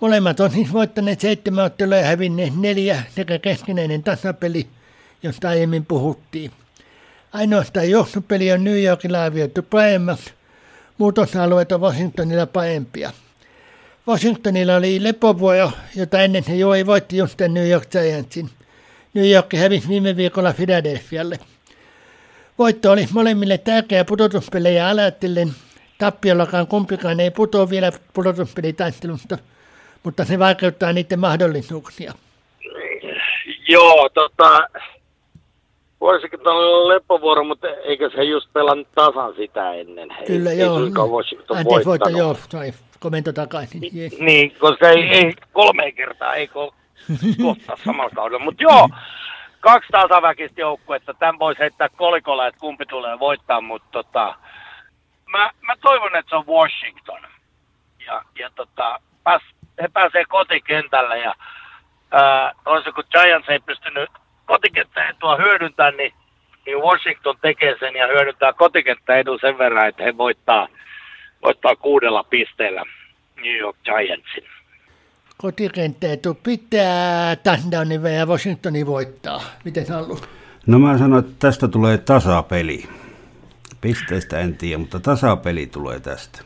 Molemmat 0.00 0.40
on 0.40 0.50
siis 0.50 0.72
voittaneet 0.72 1.20
seitsemän 1.20 1.64
ottelua 1.64 1.96
ja 1.96 2.06
hävinneet 2.06 2.56
neljä 2.56 3.02
sekä 3.14 3.38
keskinäinen 3.38 4.02
tasapeli, 4.02 4.66
josta 5.22 5.48
aiemmin 5.48 5.86
puhuttiin. 5.86 6.50
Ainoastaan 7.32 7.90
johtopeli 7.90 8.52
on 8.52 8.64
New 8.64 8.82
Yorkilla 8.82 9.24
arvioitu 9.24 9.62
paremmaksi, 9.62 10.32
muutosalueet 10.98 11.72
on 11.72 11.80
Washingtonilla 11.80 12.46
paempia. 12.46 13.12
Washingtonilla 14.08 14.76
oli 14.76 15.02
lepovuojo, 15.02 15.72
jota 15.96 16.20
ennen 16.20 16.44
jo 16.58 16.74
ei 16.74 16.86
voitti 16.86 17.16
just 17.16 17.40
New 17.40 17.68
York 17.68 17.90
Giantsin. 17.90 18.50
New 19.14 19.30
York 19.30 19.52
hävisi 19.52 19.88
viime 19.88 20.16
viikolla 20.16 20.52
Philadelphialle. 20.52 21.38
Voitto 22.58 22.92
oli 22.92 23.08
molemmille 23.12 23.58
tärkeä 23.58 24.04
pudotuspelejä 24.04 24.88
ajatellen. 24.88 25.54
Tappiollakaan 25.98 26.66
kumpikaan 26.66 27.20
ei 27.20 27.30
putoa 27.30 27.70
vielä 27.70 27.92
pudotuspelitaistelusta, 28.14 29.38
mutta 30.02 30.24
se 30.24 30.38
vaikeuttaa 30.38 30.92
niiden 30.92 31.20
mahdollisuuksia. 31.20 32.12
Joo, 33.68 34.08
tota, 34.08 34.68
voisiko 36.00 36.36
olla 36.50 36.88
leppovuoro, 36.88 37.44
mutta 37.44 37.68
eikö 37.68 38.10
se 38.10 38.24
just 38.24 38.52
pelannut 38.52 38.88
tasan 38.94 39.34
sitä 39.36 39.72
ennen? 39.72 40.08
Kyllä 40.26 40.50
ei, 40.50 40.58
joo. 40.58 40.78
Ei 40.78 40.90
Washington 40.90 41.56
Anteeksi, 41.56 41.86
voitto, 41.86 42.08
joo, 42.08 42.36
sai 42.48 42.72
komento 43.00 43.32
takaisin. 43.32 43.80
Niin, 43.80 44.12
niin, 44.18 44.54
koska 44.58 44.88
ei, 44.88 45.02
ei 45.02 45.32
kolme 45.52 45.92
kertaa 45.92 46.34
ei 46.34 46.48
ko, 46.48 46.74
kohta 47.42 47.76
samalla 47.84 48.10
kaudella. 48.14 48.44
Mutta 48.44 48.62
joo, 48.62 48.88
kaksi 49.60 49.88
tasaväkistä 49.92 50.60
joukkuetta, 50.60 51.14
tämän 51.14 51.38
voisi 51.38 51.60
heittää 51.60 51.88
kolikolla, 51.88 52.46
että 52.46 52.60
kumpi 52.60 52.86
tulee 52.86 53.18
voittaa, 53.18 53.60
mutta 53.60 53.88
tota, 53.92 54.34
mä, 55.38 55.50
mä 55.60 55.74
toivon, 55.80 56.16
että 56.16 56.30
se 56.30 56.36
on 56.36 56.46
Washington. 56.46 57.22
Ja, 58.06 58.22
ja 58.38 58.50
tota, 58.50 59.00
pääs, 59.24 59.42
he 59.82 59.88
pääsee 59.92 60.24
kotikentälle 60.24 61.18
ja 61.18 61.34
ää, 62.10 62.52
toisin 62.64 62.94
kun 62.94 63.04
Giants 63.10 63.48
ei 63.48 63.60
pystynyt 63.60 64.10
kotikenttäetua 64.46 65.36
hyödyntää, 65.36 65.90
niin, 65.90 66.12
niin 66.66 66.78
Washington 66.78 67.36
tekee 67.42 67.76
sen 67.78 67.94
ja 67.94 68.06
hyödyntää 68.06 68.52
kotikenttäedun 68.52 69.38
sen 69.40 69.58
verran, 69.58 69.88
että 69.88 70.02
he 70.02 70.16
voittaa, 70.16 70.68
voittaa 71.42 71.76
kuudella 71.76 72.24
pisteellä 72.24 72.82
New 73.36 73.56
York 73.56 73.76
Giantsin. 73.84 74.44
Kotikenttäetu 75.36 76.34
pitää 76.34 77.36
touchdownin 77.36 78.02
ja 78.18 78.26
Washingtoni 78.26 78.86
voittaa. 78.86 79.40
Miten 79.64 79.86
se 79.86 79.94
on 79.94 80.04
ollut? 80.04 80.28
No 80.66 80.78
mä 80.78 80.98
sanoin, 80.98 81.24
että 81.24 81.36
tästä 81.38 81.68
tulee 81.68 81.98
tasapeli. 81.98 82.88
Pisteistä 83.84 84.38
en 84.38 84.56
tiedä, 84.56 84.78
mutta 84.78 85.00
tasapeli 85.00 85.66
tulee 85.66 86.00
tästä. 86.00 86.42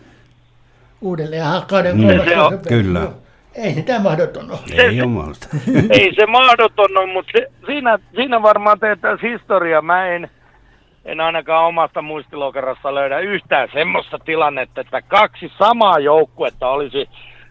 Uudelleen 1.01 1.43
kauden 1.69 1.97
mm. 1.97 2.07
Se 2.29 2.39
on, 2.39 2.59
Kyllä. 2.69 2.99
Joo. 3.01 3.15
Ei 3.55 3.75
sitä 3.75 3.99
mahdoton 4.01 4.51
ole. 4.51 4.59
Ei 4.73 5.01
ole 5.03 5.11
mahdoton. 5.11 5.51
ei 5.91 6.15
se 6.15 6.27
mahdoton 6.27 6.97
ole, 6.99 7.13
mutta 7.15 7.33
se, 7.37 7.47
siinä, 7.67 7.99
siinä 8.15 8.43
varmaan 8.43 8.81
teetäisiin 8.81 9.33
historia. 9.33 9.83
Mä 9.83 10.07
en, 10.09 10.31
en 11.05 11.21
ainakaan 11.21 11.67
omasta 11.67 12.03
muistilokerassa 12.03 12.95
löydä 12.95 13.19
yhtään 13.19 13.69
semmoista 13.73 14.19
tilannetta, 14.19 14.81
että 14.81 15.03
kaksi 15.03 15.53
samaa 15.59 15.99
joukkuetta 15.99 16.69
olisi 16.69 17.09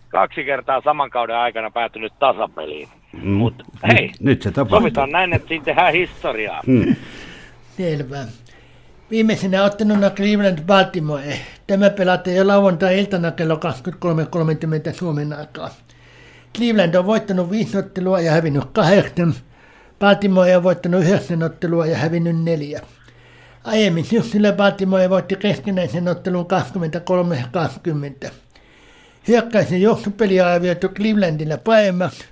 kaksi 0.09 0.43
kertaa 0.43 0.81
saman 0.81 1.09
kauden 1.09 1.35
aikana 1.37 1.71
päätynyt 1.71 2.13
tasapeliin. 2.19 2.87
Mm. 3.13 3.29
Mutta 3.31 3.63
Nyt- 3.83 3.97
hei, 3.97 4.11
Nyt 4.19 4.41
se 4.41 4.51
tapahtuu. 4.51 4.79
sovitaan 4.79 5.11
näin, 5.11 5.33
että 5.33 5.47
siinä 5.47 5.65
tehdään 5.65 5.93
historiaa. 5.93 6.61
Mm. 6.67 6.95
Selvä. 7.77 8.17
Viimeisenä 9.11 9.63
otteluna 9.63 10.09
Cleveland 10.09 10.59
Baltimore. 10.65 11.39
Tämä 11.67 11.89
pelataan 11.89 12.35
jo 12.35 12.47
lauantai-iltana 12.47 13.31
kello 13.31 13.55
23.30 13.55 14.93
Suomen 14.97 15.33
aikaa. 15.33 15.69
Cleveland 16.57 16.95
on 16.95 17.05
voittanut 17.05 17.51
viisi 17.51 17.77
ottelua 17.77 18.19
ja 18.19 18.31
hävinnyt 18.31 18.63
kahdeksan. 18.73 19.33
Baltimore 19.99 20.57
on 20.57 20.63
voittanut 20.63 21.03
yhdeksän 21.03 21.43
ottelua 21.43 21.85
ja 21.85 21.97
hävinnyt 21.97 22.43
neljä. 22.43 22.81
Aiemmin 23.63 24.05
syksyllä 24.05 24.51
Baltimore 24.51 25.09
voitti 25.09 25.35
keskinäisen 25.35 26.07
ottelun 26.07 26.47
23-20. 28.25 28.31
Hyökkäys- 29.27 29.71
ja 29.71 29.77
juoksupeli 29.77 30.41
on 30.41 30.47
arvioitu 30.47 30.89
Clevelandilla 30.89 31.57
paremmaksi. 31.57 32.25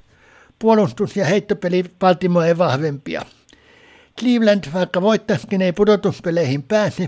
Puolustus- 0.59 1.17
ja 1.17 1.25
heittopeli 1.25 1.85
Baltimore 1.99 2.57
vahvempia. 2.57 3.21
Cleveland, 4.19 4.63
vaikka 4.73 5.01
voittaisikin, 5.01 5.61
ei 5.61 5.73
pudotuspeleihin 5.73 6.63
pääse. 6.63 7.07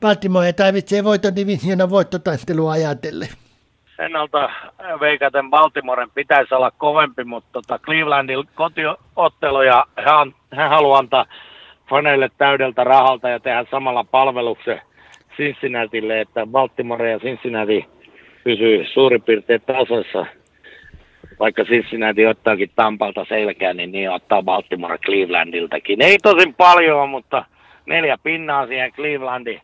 Baltimore 0.00 0.52
tarvitsee 0.52 1.04
voitodivisioonan 1.04 1.90
voittotaistelua 1.90 2.72
ajatellen. 2.72 3.28
Ennalta 3.98 4.50
veikaten 5.00 5.50
Baltimoren 5.50 6.10
pitäisi 6.10 6.54
olla 6.54 6.70
kovempi, 6.70 7.24
mutta 7.24 7.48
tota 7.52 7.78
Clevelandin 7.78 8.48
kotiottelu 8.54 9.62
ja 9.62 9.86
hän, 9.96 10.34
hän 10.52 10.70
haluaa 10.70 10.98
antaa 10.98 11.26
faneille 11.90 12.30
täydeltä 12.38 12.84
rahalta 12.84 13.28
ja 13.28 13.40
tehdä 13.40 13.64
samalla 13.70 14.04
palveluksen 14.04 14.80
Cincinnatille, 15.36 16.20
että 16.20 16.46
Baltimore 16.46 17.10
ja 17.10 17.18
Cincinnati 17.18 17.86
pysyy 18.44 18.84
suurin 18.92 19.22
piirtein 19.22 19.60
tasossa. 19.60 20.26
Vaikka 21.40 21.64
Cincinnati 21.64 22.26
ottaakin 22.26 22.70
Tampalta 22.76 23.24
selkää, 23.28 23.74
niin 23.74 23.92
niin 23.92 24.10
ottaa 24.10 24.42
Baltimore 24.42 24.98
Clevelandiltakin. 24.98 26.02
Ei 26.02 26.18
tosin 26.18 26.54
paljon, 26.54 27.08
mutta 27.08 27.44
neljä 27.86 28.18
pinnaa 28.22 28.66
siihen 28.66 28.92
Clevelandi 28.92 29.60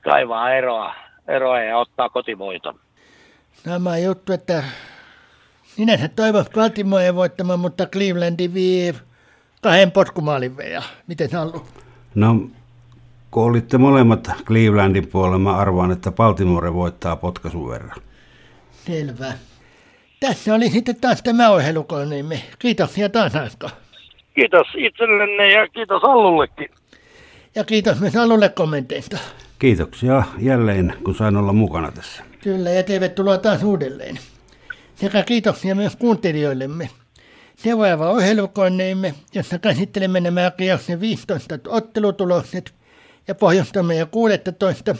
kaivaa 0.00 0.54
eroa, 0.54 0.94
eroa 1.28 1.60
ja 1.60 1.78
ottaa 1.78 2.08
kotivoiton. 2.08 2.74
Sama 3.52 3.98
juttu, 3.98 4.32
että 4.32 4.64
sinänsä 5.64 6.08
toivon 6.08 6.44
Baltimore 6.54 7.14
voittamaan, 7.14 7.60
mutta 7.60 7.86
Clevelandi 7.86 8.54
vie 8.54 8.94
kahden 9.62 9.90
potkumaalin 9.90 10.56
veja. 10.56 10.82
Miten 11.06 11.28
se 11.30 11.38
on 11.38 11.48
ollut? 11.48 11.66
No, 12.14 12.36
kun 13.30 13.44
olitte 13.44 13.78
molemmat 13.78 14.30
Clevelandin 14.44 15.06
puolella, 15.06 15.38
mä 15.38 15.56
arvaan, 15.56 15.90
että 15.90 16.12
Baltimore 16.12 16.74
voittaa 16.74 17.16
potkaisun 17.16 17.68
verran. 17.70 17.96
Selvä. 18.72 19.32
Tässä 20.22 20.54
oli 20.54 20.70
sitten 20.70 21.00
taas 21.00 21.22
tämä 21.22 21.50
ohjelukoneemme. 21.50 22.42
Kiitoksia 22.58 23.08
taas 23.08 23.36
Asko. 23.36 23.70
Kiitos 24.34 24.66
itsellenne 24.76 25.52
ja 25.52 25.68
kiitos 25.68 26.04
Allullekin. 26.04 26.68
Ja 27.54 27.64
kiitos 27.64 28.00
myös 28.00 28.16
Alulle 28.16 28.48
kommenteista. 28.48 29.18
Kiitoksia 29.58 30.22
jälleen, 30.38 30.94
kun 31.04 31.14
sain 31.14 31.36
olla 31.36 31.52
mukana 31.52 31.92
tässä. 31.92 32.22
Kyllä, 32.42 32.70
ja 32.70 32.82
tervetuloa 32.82 33.38
taas 33.38 33.62
uudelleen. 33.62 34.18
Sekä 34.94 35.22
kiitoksia 35.22 35.74
myös 35.74 35.96
kuuntelijoillemme. 35.96 36.88
Seuraava 37.56 38.10
ohjelukoneemme, 38.10 39.14
jossa 39.34 39.58
käsittelemme 39.58 40.20
nämä 40.20 40.52
kierroksen 40.56 41.00
15 41.00 41.58
ottelutulokset 41.68 42.74
ja 43.28 43.34
pohjustamme 43.34 43.96
jo 43.96 44.06
16 44.06 44.94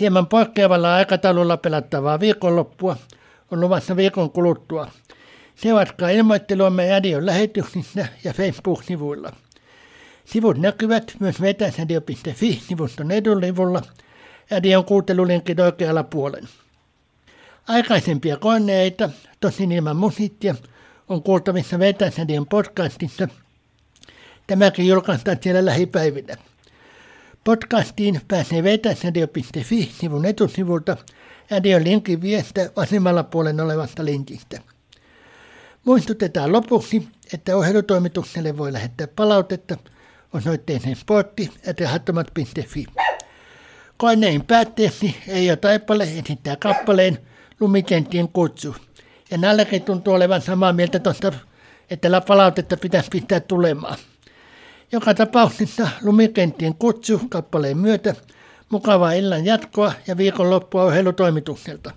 hieman 0.00 0.26
poikkeavalla 0.26 0.94
aikataululla 0.94 1.56
pelattavaa 1.56 2.20
viikonloppua, 2.20 2.96
on 3.52 3.60
luvassa 3.60 3.96
viikon 3.96 4.30
kuluttua. 4.30 4.90
Seuratkaa 5.54 6.08
ilmoitteluamme 6.08 6.90
radion 6.90 7.26
lähetyksissä 7.26 8.08
ja 8.24 8.32
Facebook-sivuilla. 8.32 9.32
Sivut 10.24 10.58
näkyvät 10.58 11.12
myös 11.20 11.40
vetäsadio.fi-sivuston 11.40 13.10
etulivulla 13.10 13.82
radion 14.50 14.84
kuuntelulinkit 14.84 15.60
oikealla 15.60 16.04
puolen. 16.04 16.48
Aikaisempia 17.68 18.36
koneita, 18.36 19.10
tosin 19.40 19.72
ilman 19.72 19.96
musiikkia, 19.96 20.54
on 21.08 21.22
kuultavissa 21.22 21.78
Vetäsadion 21.78 22.46
podcastissa. 22.46 23.28
Tämäkin 24.46 24.86
julkaistaan 24.86 25.38
siellä 25.40 25.64
lähipäivinä. 25.64 26.36
Podcastiin 27.44 28.20
pääsee 28.28 28.62
vetäsadio.fi-sivun 28.62 30.24
etusivulta 30.24 30.96
radion 31.52 31.84
linkin 31.84 32.20
viestä 32.20 32.70
vasemmalla 32.76 33.22
puolen 33.22 33.60
olevasta 33.60 34.04
linkistä. 34.04 34.60
Muistutetaan 35.84 36.52
lopuksi, 36.52 37.08
että 37.34 37.56
ohjelutoimitukselle 37.56 38.58
voi 38.58 38.72
lähettää 38.72 39.06
palautetta 39.06 39.76
osoitteeseen 40.32 40.96
sportti.rahattomat.fi. 40.96 42.86
Koneen 43.96 44.44
päätteeksi 44.44 45.16
Eijo 45.28 45.56
Taipale 45.56 46.04
esittää 46.04 46.56
kappaleen 46.56 47.18
Lumikenttien 47.60 48.28
kutsu. 48.28 48.76
Ja 49.30 49.38
nälläkin 49.38 49.82
tuntuu 49.82 50.14
olevan 50.14 50.42
samaa 50.42 50.72
mieltä 50.72 50.98
tuosta, 50.98 51.32
että 51.90 52.20
palautetta 52.26 52.76
pitäisi 52.76 53.10
pitää 53.12 53.40
tulemaan. 53.40 53.98
Joka 54.92 55.14
tapauksessa 55.14 55.88
Lumikenttien 56.02 56.74
kutsu 56.74 57.20
kappaleen 57.28 57.78
myötä. 57.78 58.14
Mukavaa 58.72 59.12
illan 59.12 59.44
jatkoa 59.46 59.92
ja 60.06 60.16
viikonloppua 60.16 60.82
ohjelutoimitukselta. 60.84 61.90